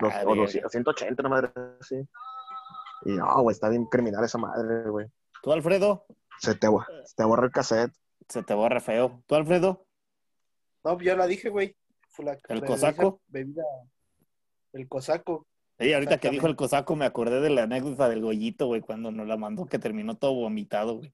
[0.00, 0.42] Los- Ah, o verga.
[0.42, 1.96] 200, 180, una madre así.
[3.04, 5.06] Y no, güey, está bien criminal esa madre, güey.
[5.42, 6.06] ¿Tú, Alfredo?
[6.38, 7.92] Se te, bo- se te borra el cassette.
[8.28, 9.22] Se te borra feo.
[9.26, 9.86] ¿Tú, Alfredo?
[10.84, 11.76] No, ya la dije, güey.
[12.48, 13.20] ¿El cosaco?
[13.28, 13.62] Bebida.
[14.72, 15.46] El cosaco.
[15.78, 19.10] Sí, ahorita que dijo el cosaco me acordé de la anécdota del gollito, güey, cuando
[19.10, 21.12] nos la mandó que terminó todo vomitado, güey.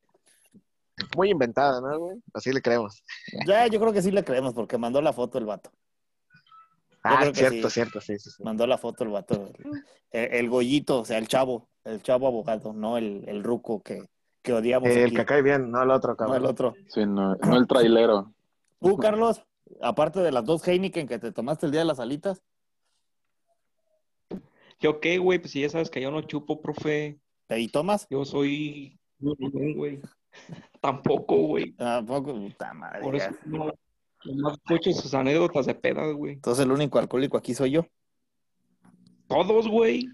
[1.16, 2.18] Muy inventada, ¿no, güey?
[2.34, 3.04] Así le creemos.
[3.46, 5.70] Ya, yo creo que sí le creemos porque mandó la foto el vato.
[7.04, 7.74] Ah, cierto, sí.
[7.74, 8.42] cierto, sí, sí, sí.
[8.42, 9.52] Mandó la foto el vato.
[10.10, 14.02] El, el gollito, o sea, el chavo, el chavo abogado, no el, el ruco que,
[14.46, 14.88] que odiamos.
[14.88, 15.16] El aquí.
[15.16, 16.36] que cae bien, no el otro, no cabrón.
[16.36, 16.74] el otro.
[16.86, 18.32] Sí, no, no el trailero.
[18.80, 19.42] Tú, Carlos,
[19.82, 22.42] aparte de las dos Heineken que te tomaste el día de las alitas,
[24.78, 25.38] ¿Yo qué, güey?
[25.38, 27.18] Pues si ya sabes que yo no chupo, profe.
[27.48, 28.06] ¿y tomas?
[28.10, 29.00] Yo soy...
[29.18, 29.34] No,
[29.74, 30.00] güey.
[30.82, 31.72] Tampoco, güey.
[31.72, 33.00] Tampoco, puta madre.
[33.00, 33.72] Por eso no...
[34.24, 36.34] Nomás escucho sus anécdotas de pedas, güey.
[36.34, 37.86] Entonces el único alcohólico aquí soy yo.
[39.28, 40.08] Todos, güey.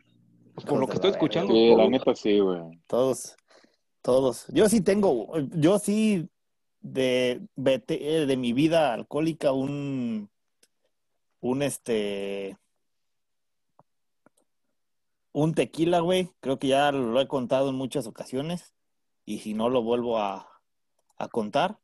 [0.54, 1.52] Pues por lo que estoy escuchando.
[1.52, 2.60] Sí, la neta sí, güey.
[2.86, 3.34] Todos,
[4.02, 4.46] todos.
[4.48, 6.28] Yo sí tengo, yo sí
[6.80, 10.30] de, de mi vida alcohólica un,
[11.40, 12.58] un este,
[15.32, 16.30] un tequila, güey.
[16.40, 18.74] Creo que ya lo he contado en muchas ocasiones
[19.24, 20.48] y si no lo vuelvo a,
[21.16, 21.78] a contar.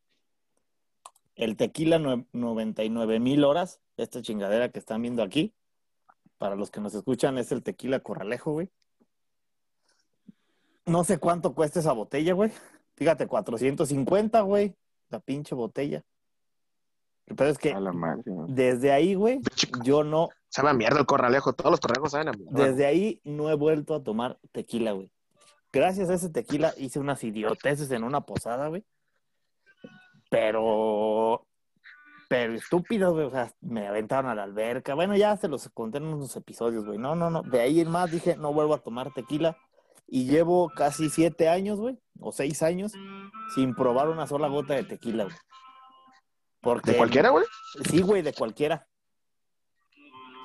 [1.36, 5.54] El tequila nue- 99 mil horas, esta chingadera que están viendo aquí.
[6.36, 8.70] Para los que nos escuchan, es el tequila corralejo, güey.
[10.89, 12.51] No sé cuánto cuesta esa botella, güey.
[12.97, 14.74] Fíjate, 450, güey.
[15.11, 16.03] La pinche botella.
[17.24, 18.22] Pero es que A la madre.
[18.49, 19.41] desde ahí, güey,
[19.84, 21.53] yo no, Sabe a mierda el corralejo.
[21.53, 22.64] Todos los corralejos saben a mierda.
[22.64, 25.11] desde ahí no he vuelto a tomar tequila, güey.
[25.72, 28.82] gracias a ese tequila hice unas idioteces en una posada, güey.
[30.30, 31.47] Pero,
[32.28, 33.26] pero estúpido, güey.
[33.26, 34.95] O sea, me aventaron a la alberca.
[34.95, 36.99] Bueno, ya se los conté en unos episodios, güey.
[36.99, 37.43] No, no, no.
[37.43, 39.57] De ahí en más dije, no vuelvo a tomar tequila.
[40.11, 42.92] Y llevo casi siete años, güey, o seis años,
[43.54, 45.36] sin probar una sola gota de tequila, güey.
[46.61, 47.44] Porque, ¿De cualquiera, güey?
[47.88, 48.88] Sí, güey, de cualquiera.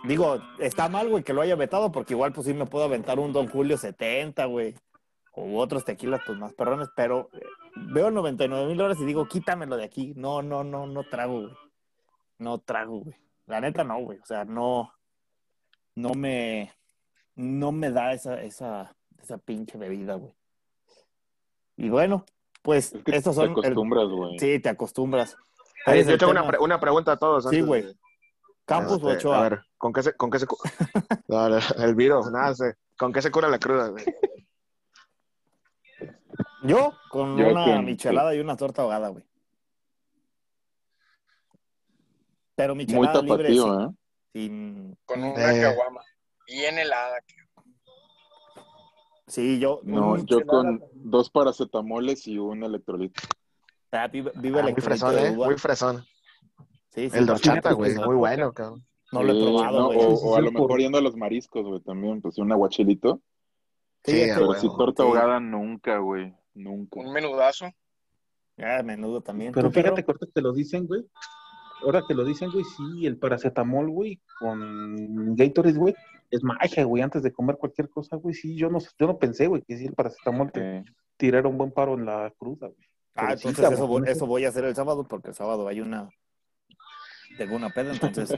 [0.04, 3.20] Digo, está mal, güey, que lo haya vetado, porque igual, pues sí me puedo aventar
[3.20, 4.76] un Don Julio 70, güey.
[5.32, 7.42] O otros tequilas, pues más perrones, pero eh,
[7.76, 10.14] veo 99 mil horas y digo, quítamelo de aquí.
[10.16, 11.54] No, no, no, no trago, güey.
[12.38, 13.16] No trago, güey.
[13.46, 14.20] La neta no, güey.
[14.20, 14.94] O sea, no,
[15.96, 16.74] no me,
[17.36, 20.34] no me da esa, esa, esa pinche bebida, güey.
[21.78, 22.26] Y bueno,
[22.62, 23.46] pues Es que estos te son.
[23.52, 24.40] el- acostumbras, güey.
[24.40, 25.36] sí, te acostumbras.
[25.88, 27.46] Yo tengo una, pre- una pregunta a todos.
[27.50, 27.84] Sí, güey.
[27.84, 27.96] de-
[28.66, 29.40] Campus o este, Ochoa.
[29.40, 30.58] A ver, ¿con qué se, con qué se cu-
[31.28, 32.76] No, no, el viro, nada, sé.
[32.98, 34.06] ¿Con qué se cura la cruda, güey?
[36.64, 39.24] Yo con Yo una con- michelada y una torta ahogada, güey.
[42.56, 43.96] Pero Muy michelada libre tapatío, sin, ¿eh?
[44.34, 45.62] sin- Con una Eh.
[45.62, 46.02] caguama.
[46.48, 47.18] Bien helada.
[49.28, 49.80] Sí, yo...
[49.84, 53.22] No, yo con dos paracetamoles y un electrolito.
[53.92, 55.32] Ah, vive, vive Ah, muy electrolito fresón, ¿eh?
[55.36, 56.04] Muy fresón.
[56.90, 58.86] Sí, sí, El de horchata, güey, muy bueno, cabrón.
[59.12, 61.02] No lo he probado, no, o, Sí, o a sí, lo por- mejor yendo a
[61.02, 63.22] los mariscos, güey, también, pues un aguachilito.
[64.04, 65.08] Sí, Pero si torta sí.
[65.08, 66.34] ahogada, nunca, güey.
[66.56, 67.00] Nunca.
[67.00, 67.68] Un menudazo.
[68.58, 69.54] Ah, menudo también.
[69.54, 71.04] Pero fíjate que ahorita que lo dicen, güey.
[71.84, 75.96] Ahora que lo dicen, güey, sí, el paracetamol, güey, con Gatorade, güey,
[76.34, 79.48] es magia, güey, antes de comer cualquier cosa, güey, sí, yo no, yo no pensé,
[79.48, 80.84] güey, que sí, el paracetamol te
[81.18, 82.88] tirara un buen paro en la cruda, güey.
[83.16, 85.82] Ah, Pero entonces eso, voy, eso voy a hacer el sábado porque el sábado hay
[85.82, 86.10] una...
[87.38, 88.36] Tengo una peda, entonces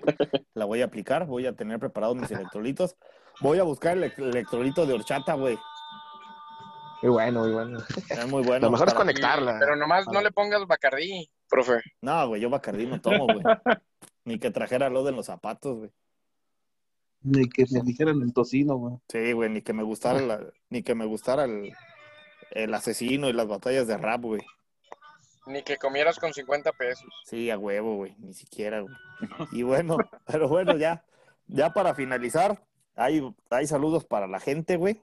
[0.53, 1.25] la voy a aplicar.
[1.25, 2.95] Voy a tener preparados mis electrolitos.
[3.41, 5.57] Voy a buscar el elec- electrolito de horchata, güey.
[7.01, 7.79] Muy bueno, muy bueno.
[8.09, 8.67] Es muy bueno.
[8.67, 9.57] Lo mejor es conectarla.
[9.59, 11.81] Pero nomás no le pongas Bacardí, profe.
[12.01, 13.43] No, güey, yo Bacardí no tomo, güey.
[14.25, 15.91] Ni que trajera lo de los zapatos, güey.
[17.25, 18.95] Ni que me dijeran el tocino, güey.
[19.09, 21.73] Sí, güey, ni que me gustara la- ni que me gustara el,
[22.51, 24.41] el asesino y las batallas de rap, güey.
[25.47, 27.05] Ni que comieras con 50 pesos.
[27.25, 28.93] Sí, a huevo, güey, ni siquiera, güey.
[29.51, 31.03] Y bueno, pero bueno, ya,
[31.47, 32.63] ya para finalizar,
[32.95, 35.01] hay, hay saludos para la gente, güey.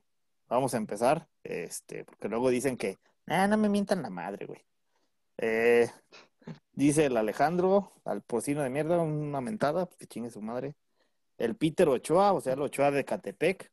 [0.48, 4.60] Vamos a empezar, este, porque luego dicen que, ah, no me mientan la madre, güey.
[5.38, 5.90] Eh,
[6.72, 10.74] dice el Alejandro, al porcino de mierda, una mentada, que chingue su madre.
[11.42, 13.70] El Peter Ochoa, o sea, el Ochoa de Catepec.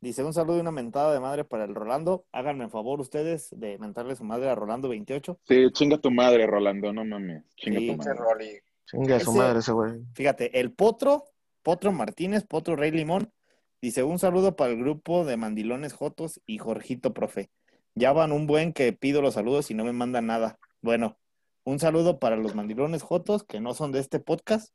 [0.00, 2.24] Dice, un saludo y una mentada de madre para el Rolando.
[2.32, 5.38] Háganme el favor ustedes de mentarle su madre a Rolando 28.
[5.46, 7.44] Sí, chinga tu madre, Rolando, no mames.
[7.56, 7.86] Chinga Sí.
[7.86, 8.14] tu Ese madre.
[8.18, 8.58] Rolly.
[8.86, 10.00] Chingue a su Ese- madre ese güey.
[10.14, 11.24] Fíjate, el Potro,
[11.62, 13.30] Potro Martínez, Potro Rey Limón,
[13.80, 17.50] dice un saludo para el grupo de Mandilones Jotos y Jorgito Profe.
[17.94, 20.58] Ya van un buen que pido los saludos y no me mandan nada.
[20.80, 21.18] Bueno,
[21.64, 24.72] un saludo para los Mandilones Jotos que no son de este podcast,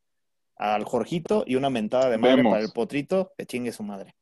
[0.56, 2.52] al Jorgito y una mentada de madre Vemos.
[2.52, 4.14] para el Potrito, que chingue su madre.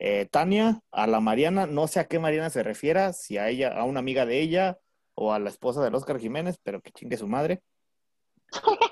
[0.00, 3.68] Eh, Tania, a la Mariana, no sé a qué Mariana se refiera, si a ella,
[3.78, 4.78] a una amiga de ella
[5.14, 7.62] o a la esposa del Oscar Jiménez, pero que chingue su madre.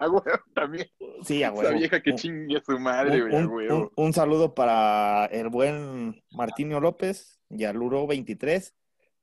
[0.00, 0.22] Ah, güey,
[0.54, 0.86] también.
[1.22, 1.78] Sí, a Esa huevo.
[1.78, 3.92] vieja que chingue a su madre, un, güey, a un- huevo.
[3.96, 8.74] un- un saludo para el buen Martinio López, Yaluro 23.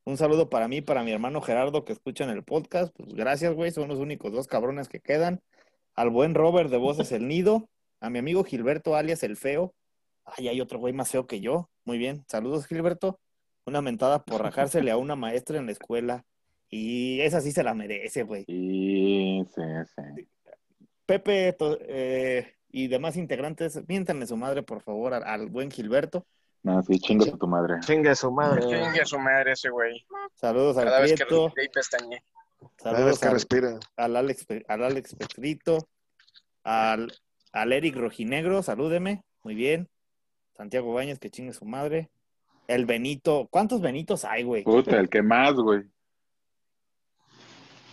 [0.06, 2.94] Un saludo para mí, para mi hermano Gerardo que escuchan el podcast.
[2.96, 3.72] Pues gracias, güey.
[3.72, 5.42] Son los únicos dos cabrones que quedan.
[5.96, 7.70] Al buen Robert de Voces El Nido.
[8.00, 9.74] A mi amigo Gilberto alias El Feo.
[10.26, 11.70] Ay, hay otro güey más feo que yo.
[11.86, 12.24] Muy bien.
[12.28, 13.20] Saludos, Gilberto.
[13.66, 16.26] Una mentada por rajársele a una maestra en la escuela.
[16.70, 18.46] Y esa sí se la merece, güey.
[18.46, 19.62] Sí, sí,
[19.96, 20.28] sí.
[21.06, 26.26] Pepe to- eh, y demás integrantes, miéntanle su madre, por favor, al, al buen Gilberto.
[26.64, 27.80] No, sí, chinga tu madre.
[27.82, 28.62] Chingue a su madre.
[28.62, 30.06] Chingue a su madre ese güey.
[30.36, 32.24] Saludos al Cada vez que pestañe.
[32.78, 33.80] Saludos que al, respira.
[33.96, 35.88] al Alex, al Alex Petrito,
[36.64, 37.14] al,
[37.52, 39.90] al Eric Rojinegro, salúdeme, muy bien.
[40.56, 42.10] Santiago Baños, que chingue su madre.
[42.68, 44.64] El Benito, ¿cuántos Benitos hay, güey?
[44.64, 45.84] Puta, el que más, güey.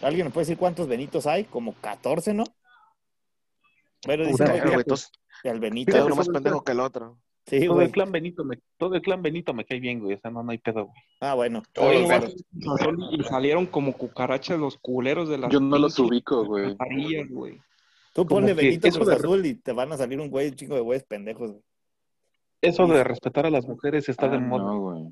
[0.03, 1.45] ¿Alguien me puede decir cuántos Benitos hay?
[1.45, 2.45] Como 14, ¿no?
[4.03, 5.11] Pero dice güey, todos-
[5.43, 5.91] el Benito.
[5.93, 7.19] Fíjate, uno más todo el pendejo que el otro.
[7.49, 7.87] Sí, todo güey.
[7.87, 10.15] el clan Benito me, todo el clan Benito me cae bien, güey.
[10.15, 10.97] O sea, no, no hay pedo, güey.
[11.21, 11.63] Ah, bueno.
[11.79, 12.35] Oye, güey,
[13.13, 16.77] y salieron como cucarachas los culeros de las Yo no los ubico, güey.
[16.77, 17.61] parillas, güey.
[18.13, 20.75] Tú ponle Benito Cruz de- Azul y te van a salir un güey, un chingo
[20.75, 21.63] de güeyes pendejos, güey.
[22.61, 24.65] Eso de respetar a las mujeres está Ah, de moda.
[24.65, 25.05] no, güey.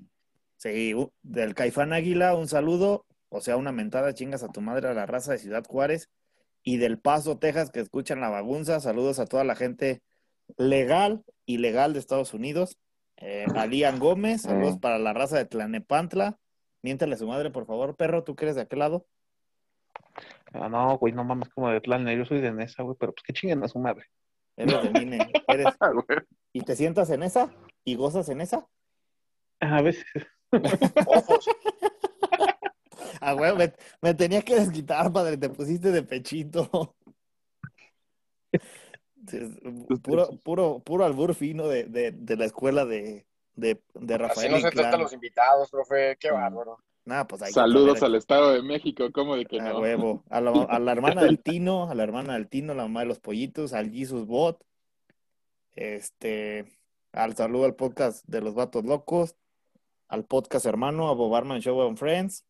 [0.56, 4.94] Sí, del Caifán Águila, un saludo, o sea, una mentada chingas a tu madre a
[4.94, 6.08] la raza de Ciudad Juárez
[6.64, 8.80] y del Paso, Texas, que escuchan la bagunza.
[8.80, 10.02] Saludos a toda la gente
[10.56, 12.78] legal y legal de Estados Unidos.
[13.18, 16.38] Eh, a Lian Gómez, saludos para la raza de Tlanepantla.
[16.82, 19.06] Miéntale a su madre, por favor, perro, ¿tú que eres de aquel lado?
[20.52, 23.22] Ah, no, güey, no mames, como de plan, yo soy de Nesa, güey, pero pues
[23.22, 24.04] que chinguen a su madre.
[24.56, 25.18] Eres de Mine.
[25.48, 25.74] Eres...
[25.80, 25.92] Ah.
[26.52, 27.50] ¿Y te sientas en esa?
[27.84, 28.66] ¿Y gozas en esa?
[29.60, 30.04] A veces.
[33.20, 36.94] Ah, güey, me, me tenía que desquitar, padre, te pusiste de pechito.
[40.02, 44.52] Puro, puro, puro albur fino de, de, de la escuela de, de, de Así Rafael
[44.52, 46.16] no se tratan los invitados, profe.
[46.18, 46.34] Qué Mm.
[46.34, 46.78] bárbaro.
[47.04, 49.78] Nah, pues hay Saludos al Estado de México, ¿cómo de que A no?
[49.80, 50.24] huevo.
[50.30, 53.06] A la, a la hermana del Tino, a la hermana del Tino, la mamá de
[53.06, 54.64] los pollitos, al Jesus Bot.
[55.74, 56.64] Este,
[57.12, 59.36] al saludo al podcast de los vatos locos,
[60.08, 62.44] al podcast hermano, a Bobarman Show and Friends,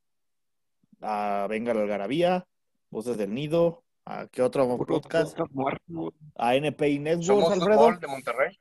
[1.01, 2.47] a Venga la Algarabía,
[2.91, 6.13] Voces del Nido, a qué otro Puro podcast, podcast muerto, güey.
[6.37, 7.79] a NPI Networks, Somos Alfredo.
[7.79, 8.61] fútbol de Monterrey.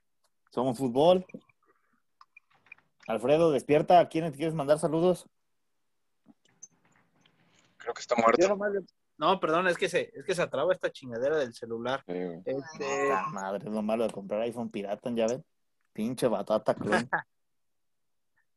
[0.52, 1.26] Somos fútbol.
[3.08, 4.00] Alfredo, despierta.
[4.00, 5.28] ¿A quién quieres mandar saludos?
[7.78, 8.58] Creo que está muerto.
[9.18, 12.04] No, perdón, es que se, es que se atraba esta chingadera del celular.
[12.08, 15.46] Eh, Este, madre, es lo malo de comprar iPhone pirata, ya ven.
[15.94, 17.08] Pinche batata clon.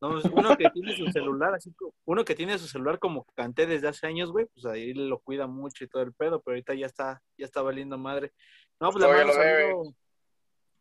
[0.00, 3.24] no, pues, uno que tiene su celular, así como, uno que tiene su celular como
[3.34, 6.54] canté desde hace años, güey, pues ahí lo cuida mucho y todo el pedo, pero
[6.54, 8.32] ahorita ya está, ya está valiendo madre.
[8.80, 9.70] No, pues le Todavía mando lo debe.
[9.72, 9.94] saludo.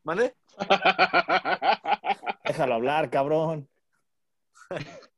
[0.03, 0.35] ¿Mande?
[2.45, 3.67] Déjalo hablar, cabrón.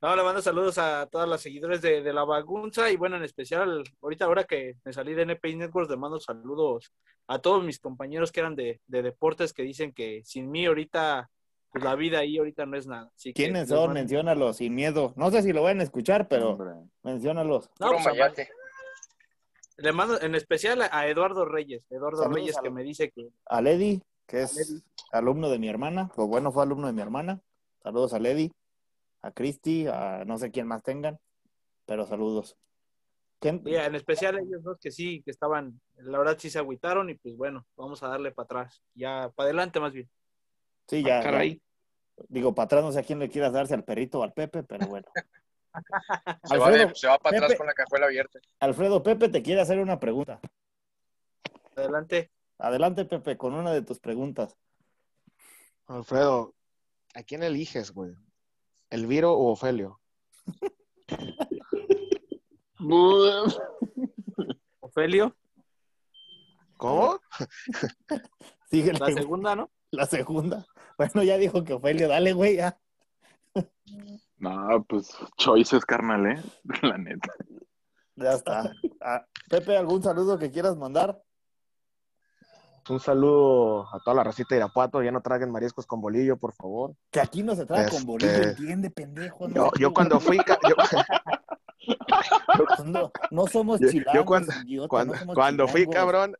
[0.00, 3.24] No, le mando saludos a todas las seguidores de, de la bagunza y bueno, en
[3.24, 6.92] especial, ahorita ahora que me salí de NPI Networks, le mando saludos
[7.26, 11.28] a todos mis compañeros que eran de, de deportes que dicen que sin mí ahorita,
[11.70, 13.10] pues la vida ahí ahorita no es nada.
[13.14, 13.78] Así ¿Quiénes son?
[13.88, 15.12] mando- Menciónalos sin miedo.
[15.16, 16.70] No sé si lo van a escuchar, pero hombre.
[17.02, 17.70] menciónalos.
[17.80, 18.32] No, pues, a-
[19.80, 23.28] le mando en especial a, Eduardo Reyes, Eduardo Saludos Reyes a que me dice que
[23.46, 24.82] A Lady, que es Lady.
[25.12, 27.40] alumno de mi hermana, o bueno, fue alumno de mi hermana.
[27.82, 28.50] Saludos a Lady,
[29.22, 31.20] a Cristi, a no sé quién más tengan,
[31.86, 32.56] pero saludos.
[33.40, 37.14] En especial a ellos dos que sí, que estaban, la verdad sí se agüitaron y
[37.14, 40.10] pues bueno, vamos a darle para atrás, ya para adelante más bien.
[40.88, 41.20] Sí, ya.
[41.20, 41.62] Ah, caray.
[42.28, 44.62] Digo, para atrás no sé a quién le quieras darse, al perrito o al Pepe,
[44.62, 45.06] pero bueno.
[46.44, 47.58] Se va, de- Alfredo, se va para atrás Pepe.
[47.58, 48.40] con la cajuela abierta.
[48.58, 50.40] Alfredo, Pepe te quiere hacer una pregunta.
[51.76, 52.32] Adelante.
[52.58, 54.56] Adelante, Pepe, con una de tus preguntas.
[55.86, 56.54] Alfredo,
[57.14, 58.14] ¿a quién eliges, güey?
[58.90, 60.00] ¿Elviro o Ofelio?
[64.80, 65.36] Ofelio,
[66.76, 67.18] ¿Cómo?
[68.70, 69.70] Sigue la segunda, ¿no?
[69.90, 70.64] la segunda.
[70.98, 72.76] Bueno, ya dijo que Ofelio, dale, güey, ya.
[74.38, 76.42] No, pues choices, carnal, ¿eh?
[76.82, 77.32] La neta.
[78.16, 78.72] Ya está.
[79.00, 81.22] Ah, Pepe, ¿algún saludo que quieras mandar?
[82.88, 85.02] Un saludo a toda la racita de Irapuato.
[85.02, 86.94] Ya no traguen mariscos con bolillo, por favor.
[87.10, 89.46] Que aquí no se trae Este- con bolillo, entiende, pendejo.
[89.46, 90.74] No, Yo, yo cuando fui, yo,
[92.86, 95.94] no, no somos Yo- yo chilangos, cuando- idiota, cuando, no somos cuando fui, chilangos.
[95.96, 96.36] cabrón,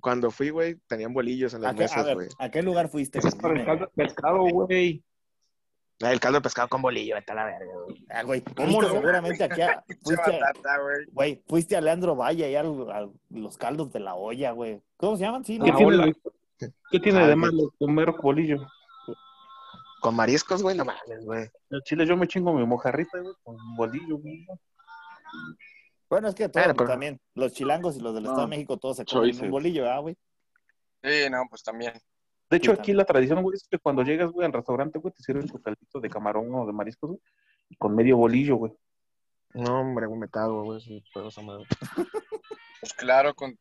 [0.00, 2.28] cuando fui, güey, tenían bolillos en ¿A las qué, mesas, güey.
[2.38, 3.18] ¿a qué lugar fuiste?
[3.18, 5.02] Es para el caldo de pescado, güey.
[6.02, 8.04] Ah, El caldo de pescado con bolillo, está la verga, güey.
[8.10, 8.88] Ah, güey, ¿Cómo no?
[8.88, 11.06] seguramente aquí a, fuiste, a- güey.
[11.12, 14.82] güey, fuiste a Leandro Valle y a, a los caldos de la olla, güey.
[14.96, 15.44] ¿Cómo se llaman?
[15.44, 15.64] Sí, ¿no?
[15.66, 16.14] ¿Qué tiene,
[16.90, 17.38] ¿Qué tiene Ah, de ok.
[17.38, 18.66] malo comer bolillo?
[20.00, 21.48] Con mariscos, güey, no mames, güey.
[21.70, 24.46] En Chile yo me chingo mi mojarrita, güey, con bolillo, güey.
[26.14, 28.50] Bueno, es que todos Bueno, pero- también, los chilangos y los del No, Estado de
[28.50, 30.16] México, todos se comen un bolillo, ¿ah, güey?
[31.02, 31.92] Sí, no, pues también.
[32.48, 35.12] De hecho, Sí, aquí la tradición, güey, es que cuando llegas, güey, al restaurante, güey,
[35.12, 37.20] te sirven tu caldito de camarón o de mariscos, güey,
[37.68, 38.72] y con medio bolillo, güey.
[39.54, 40.80] No, hombre, güey, me cago, güey.
[40.82, 41.64] Sí, pero esa madre.
[42.78, 43.58] Pues claro, con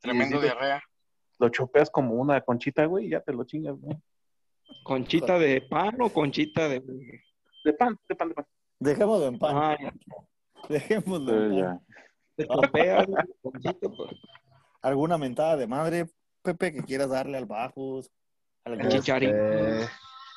[0.00, 0.82] tremendo Sí, sí, diarrea.
[1.38, 3.96] Lo chopeas como una conchita, güey, y ya te lo chingas, güey.
[4.84, 6.80] ¿Conchita de pan o conchita de.?
[7.64, 8.46] De pan, de pan, de pan.
[8.78, 9.56] Dejémoslo en pan.
[9.56, 9.94] Ah, ya.
[10.68, 11.78] Dejémoslo
[13.96, 14.10] pues.
[14.82, 16.10] ¿Alguna mentada de madre,
[16.42, 18.10] Pepe, que quieras darle al Bajos?
[18.64, 19.32] Al Al Chicharito.
[19.34, 19.86] Eh,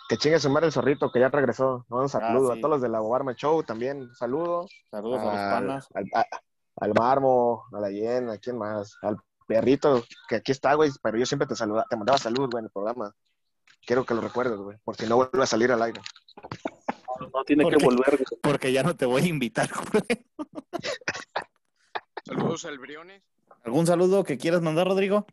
[0.07, 1.85] que chingue su madre el zorrito, que ya regresó.
[1.89, 2.59] Un saludo sí.
[2.59, 4.01] a todos los de la Bobarma Show también.
[4.01, 4.67] Un saludo.
[4.91, 5.87] Saludos a los panas.
[5.93, 6.25] al, a-
[6.77, 8.97] al Marmo, a la Yen, ¿a quién más?
[9.01, 12.59] Al perrito, que aquí está, güey, pero yo siempre te saluda, te mandaba salud, güey,
[12.61, 13.13] en el programa.
[13.85, 16.01] Quiero que lo recuerdes, güey, porque no vuelve a salir al aire.
[17.19, 18.23] No tiene ¿Por que volver.
[18.41, 19.69] Porque ya no te voy a invitar.
[22.25, 23.21] Saludos al Briones.
[23.63, 25.25] ¿Algún saludo que quieras mandar, Rodrigo?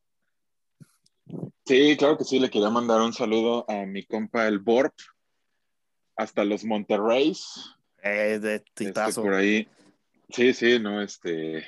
[1.65, 4.95] Sí, claro que sí, le quería mandar un saludo a mi compa el Borp,
[6.17, 9.23] hasta los Monterreys, Eh, de este, titazo.
[9.23, 9.69] por ahí.
[10.31, 11.65] Sí, sí, no, este,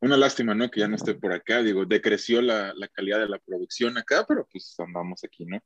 [0.00, 0.70] una lástima, ¿no?
[0.70, 4.24] Que ya no esté por acá, digo, decreció la, la calidad de la producción acá,
[4.28, 5.58] pero pues andamos aquí, ¿no?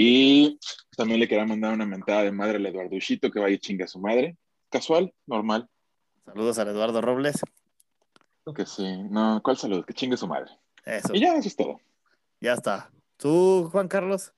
[0.00, 0.60] Y
[0.96, 3.82] también le quería mandar una mentada de madre al Eduardo Ushito, que vaya y chingue
[3.82, 4.36] a su madre.
[4.70, 5.68] Casual, normal.
[6.24, 7.42] Saludos al Eduardo Robles.
[8.54, 9.02] Que sí.
[9.10, 9.84] No, ¿cuál salud?
[9.84, 10.52] Que chingue su madre.
[10.84, 11.12] Eso.
[11.12, 11.80] Y ya, eso es todo.
[12.40, 12.92] Ya está.
[13.16, 14.32] ¿Tú, Juan Carlos?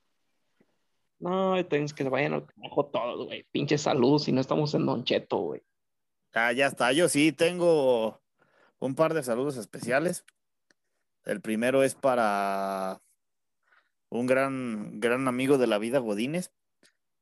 [1.19, 3.47] No, tenemos que se vayan al carajo todos, güey.
[3.53, 5.63] Pinche salud, si no estamos en Don Cheto, güey.
[6.33, 6.91] Ah, ya está.
[6.93, 8.19] Yo sí tengo
[8.79, 10.25] un par de saludos especiales.
[11.27, 13.03] El primero es para
[14.11, 16.53] un gran, gran amigo de la vida, Godínez,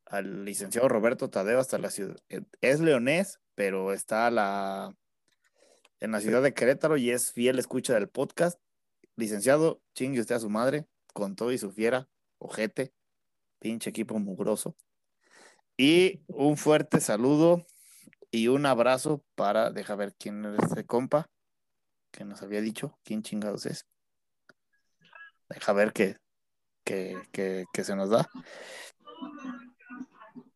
[0.06, 2.16] al licenciado Roberto Tadeo hasta la ciudad.
[2.60, 4.28] Es leonés, pero está
[6.00, 8.58] en la ciudad de Querétaro y es fiel escucha del podcast.
[9.16, 12.08] Licenciado, chingue usted a su madre, con todo y su fiera,
[12.38, 12.92] ojete,
[13.58, 14.76] pinche equipo mugroso.
[15.76, 17.66] Y un fuerte saludo
[18.30, 21.30] y un abrazo para, deja ver quién es ese compa
[22.10, 23.86] que nos había dicho, quién chingados es.
[25.48, 26.16] Deja ver qué,
[26.88, 28.26] que, que, que se nos da.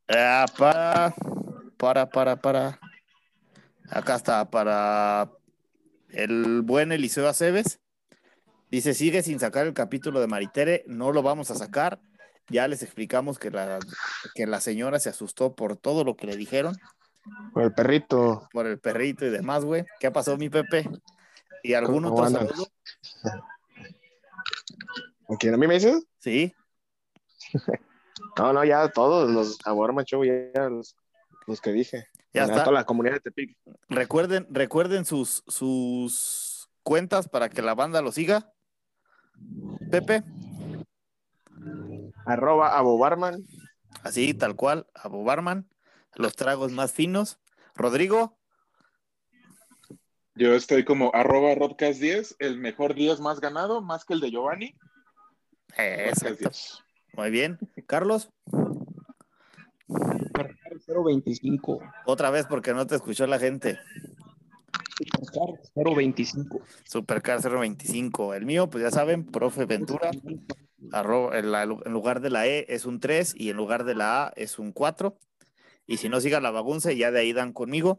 [0.09, 1.14] Ah, para,
[1.76, 2.80] para, para, para.
[3.90, 5.30] Acá está, para
[6.09, 7.80] el buen Eliseo Aceves.
[8.70, 12.00] Dice, sigue sin sacar el capítulo de Maritere, no lo vamos a sacar.
[12.48, 13.78] Ya les explicamos que la,
[14.34, 16.74] que la señora se asustó por todo lo que le dijeron,
[17.52, 18.48] Por el perrito.
[18.52, 19.84] por el perrito y demás, güey.
[20.00, 20.88] ¿Qué pasó, mi Pepe?
[21.62, 22.68] ¿Y algún ¿Cómo otro saludo?
[25.28, 25.52] ¿A quién?
[25.52, 26.06] ¿A mí me dices?
[26.23, 26.55] Sí,
[28.39, 30.97] No, no, ya todos los Aborma Show, ya, ya los,
[31.47, 32.07] los que dije.
[32.32, 32.61] ya está.
[32.65, 33.59] toda la comunidad de Tepic.
[33.89, 38.53] Recuerden, recuerden sus, sus cuentas para que la banda lo siga.
[39.90, 40.23] Pepe,
[42.24, 43.44] Arroba Abobarman.
[44.05, 45.69] así, tal cual, Abu Barman,
[46.15, 47.40] los tragos más finos.
[47.74, 48.39] Rodrigo,
[50.36, 54.77] Yo estoy como arroba Rodcast10, el mejor 10 más ganado, más que el de Giovanni.
[55.77, 56.49] Exacto.
[56.51, 56.78] 10.
[57.15, 57.59] Muy bien.
[57.86, 58.31] Carlos,
[60.86, 61.81] 025.
[62.07, 63.78] otra vez porque no te escuchó la gente.
[65.74, 66.61] 025.
[66.85, 68.35] Supercar 025.
[68.35, 70.11] El mío, pues ya saben, profe Ventura.
[70.93, 73.94] arroba- en, la- en lugar de la E es un 3 y en lugar de
[73.94, 75.19] la A es un 4.
[75.86, 77.97] Y si no, siga la bagunza ya de ahí dan conmigo.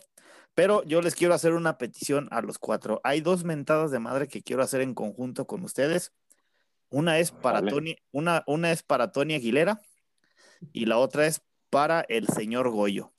[0.55, 3.01] Pero yo les quiero hacer una petición a los cuatro.
[3.03, 6.11] Hay dos mentadas de madre que quiero hacer en conjunto con ustedes.
[6.93, 7.71] Una es para Vale.
[7.71, 9.81] Tony, una, una es para Tony Aguilera
[10.71, 11.41] y la otra es
[11.71, 13.11] para el señor Goyo.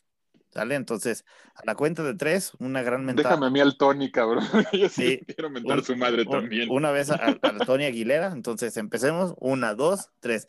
[0.53, 0.77] ¿Sale?
[0.77, 1.25] Entonces,
[1.57, 3.31] a la cuenta de tres, una gran mentada.
[3.31, 4.45] Déjame a mí al Tony, cabrón.
[4.73, 5.21] Yo sí, Sí.
[5.27, 6.71] quiero mentar Un- su madre Un- también.
[6.71, 8.29] Una vez a, a Tony Aguilera.
[8.29, 9.35] Entonces empecemos.
[9.41, 10.47] Una, dos, tres.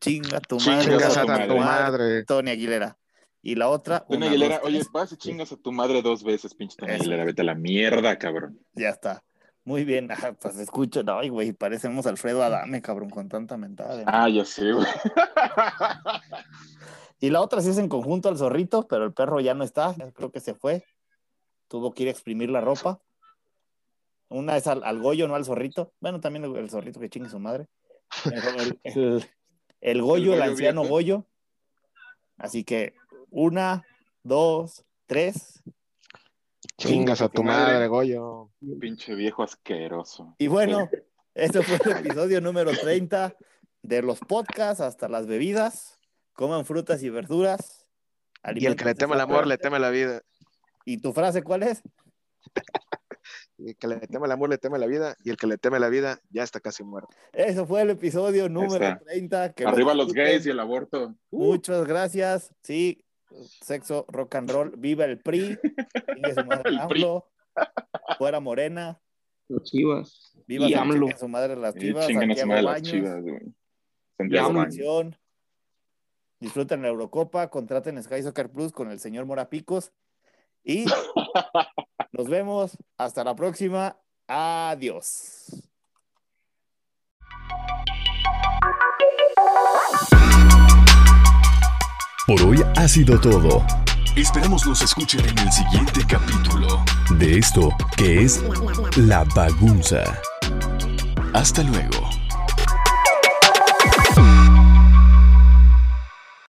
[0.00, 0.96] Chinga tu Chingas madre.
[0.98, 1.60] Chingas a tu madre.
[1.60, 2.24] madre.
[2.24, 2.98] Tony Aguilera.
[3.40, 4.00] Y la otra.
[4.00, 6.90] Tony una, Aguilera, dos, oye, vas y chingas a tu madre dos veces, pinche Tony.
[6.94, 7.24] Aguilera.
[7.24, 8.58] Vete a la mierda, cabrón.
[8.74, 9.22] Ya está.
[9.68, 10.08] Muy bien.
[10.40, 11.02] Pues escucho.
[11.02, 13.96] No, ay, güey, parecemos Alfredo Adame, cabrón, con tanta mentada.
[13.98, 14.86] de- Ah, ya sé, güey.
[17.20, 19.94] Y la otra sí es en conjunto al zorrito, pero el perro ya no está.
[20.14, 20.84] Creo que se fue.
[21.66, 23.00] Tuvo que ir a exprimir la ropa.
[24.28, 25.92] Una es al, al Goyo, no al zorrito.
[26.00, 27.66] Bueno, también el, el zorrito que chingue su madre.
[28.24, 29.24] El, el- el-
[29.80, 30.94] el Goyo, el, anciano viejo.
[30.94, 31.24] Goyo.
[32.36, 32.94] Así que
[33.30, 33.84] una,
[34.22, 35.60] dos, tres.
[36.78, 37.74] Chingas a tu madre.
[37.74, 38.50] madre, Goyo.
[38.80, 40.36] Pinche viejo asqueroso.
[40.38, 40.88] Y bueno,
[41.34, 43.34] este fue el episodio número 30
[43.82, 45.98] de los podcasts hasta las bebidas.
[46.34, 47.84] Coman frutas y verduras.
[48.54, 50.22] Y el que le teme el amor, le teme la vida.
[50.84, 51.82] ¿Y tu frase cuál es?
[53.58, 55.16] El que le teme el amor, le teme la vida.
[55.24, 57.08] Y el que le teme la vida, ya está casi muerto.
[57.32, 59.00] Eso fue el episodio número está.
[59.00, 59.52] 30.
[59.52, 61.16] que Arriba los gays y el aborto.
[61.32, 62.54] Muchas gracias.
[62.62, 63.04] Sí,
[63.62, 64.72] sexo, rock and roll.
[64.76, 65.58] Viva el PRI.
[66.34, 67.02] Su madre El PRI.
[67.02, 67.28] AMLO.
[68.18, 69.00] Fuera Morena.
[69.48, 70.32] Los chivas.
[70.46, 71.08] Viva Y AMLO.
[71.18, 72.06] su madre las chivas.
[72.06, 72.82] Santiago madre las
[74.16, 75.10] Santiago.
[76.40, 79.92] Disfruten la Eurocopa, contraten Sky Soccer Plus con el señor Morapicos
[80.62, 80.84] y
[82.12, 83.98] nos vemos hasta la próxima.
[84.28, 85.68] Adiós.
[92.28, 93.64] Por hoy ha sido todo.
[94.14, 98.44] Esperamos nos escuchen en el siguiente capítulo de esto que es
[98.96, 100.04] La Bagunza.
[101.32, 102.17] Hasta luego.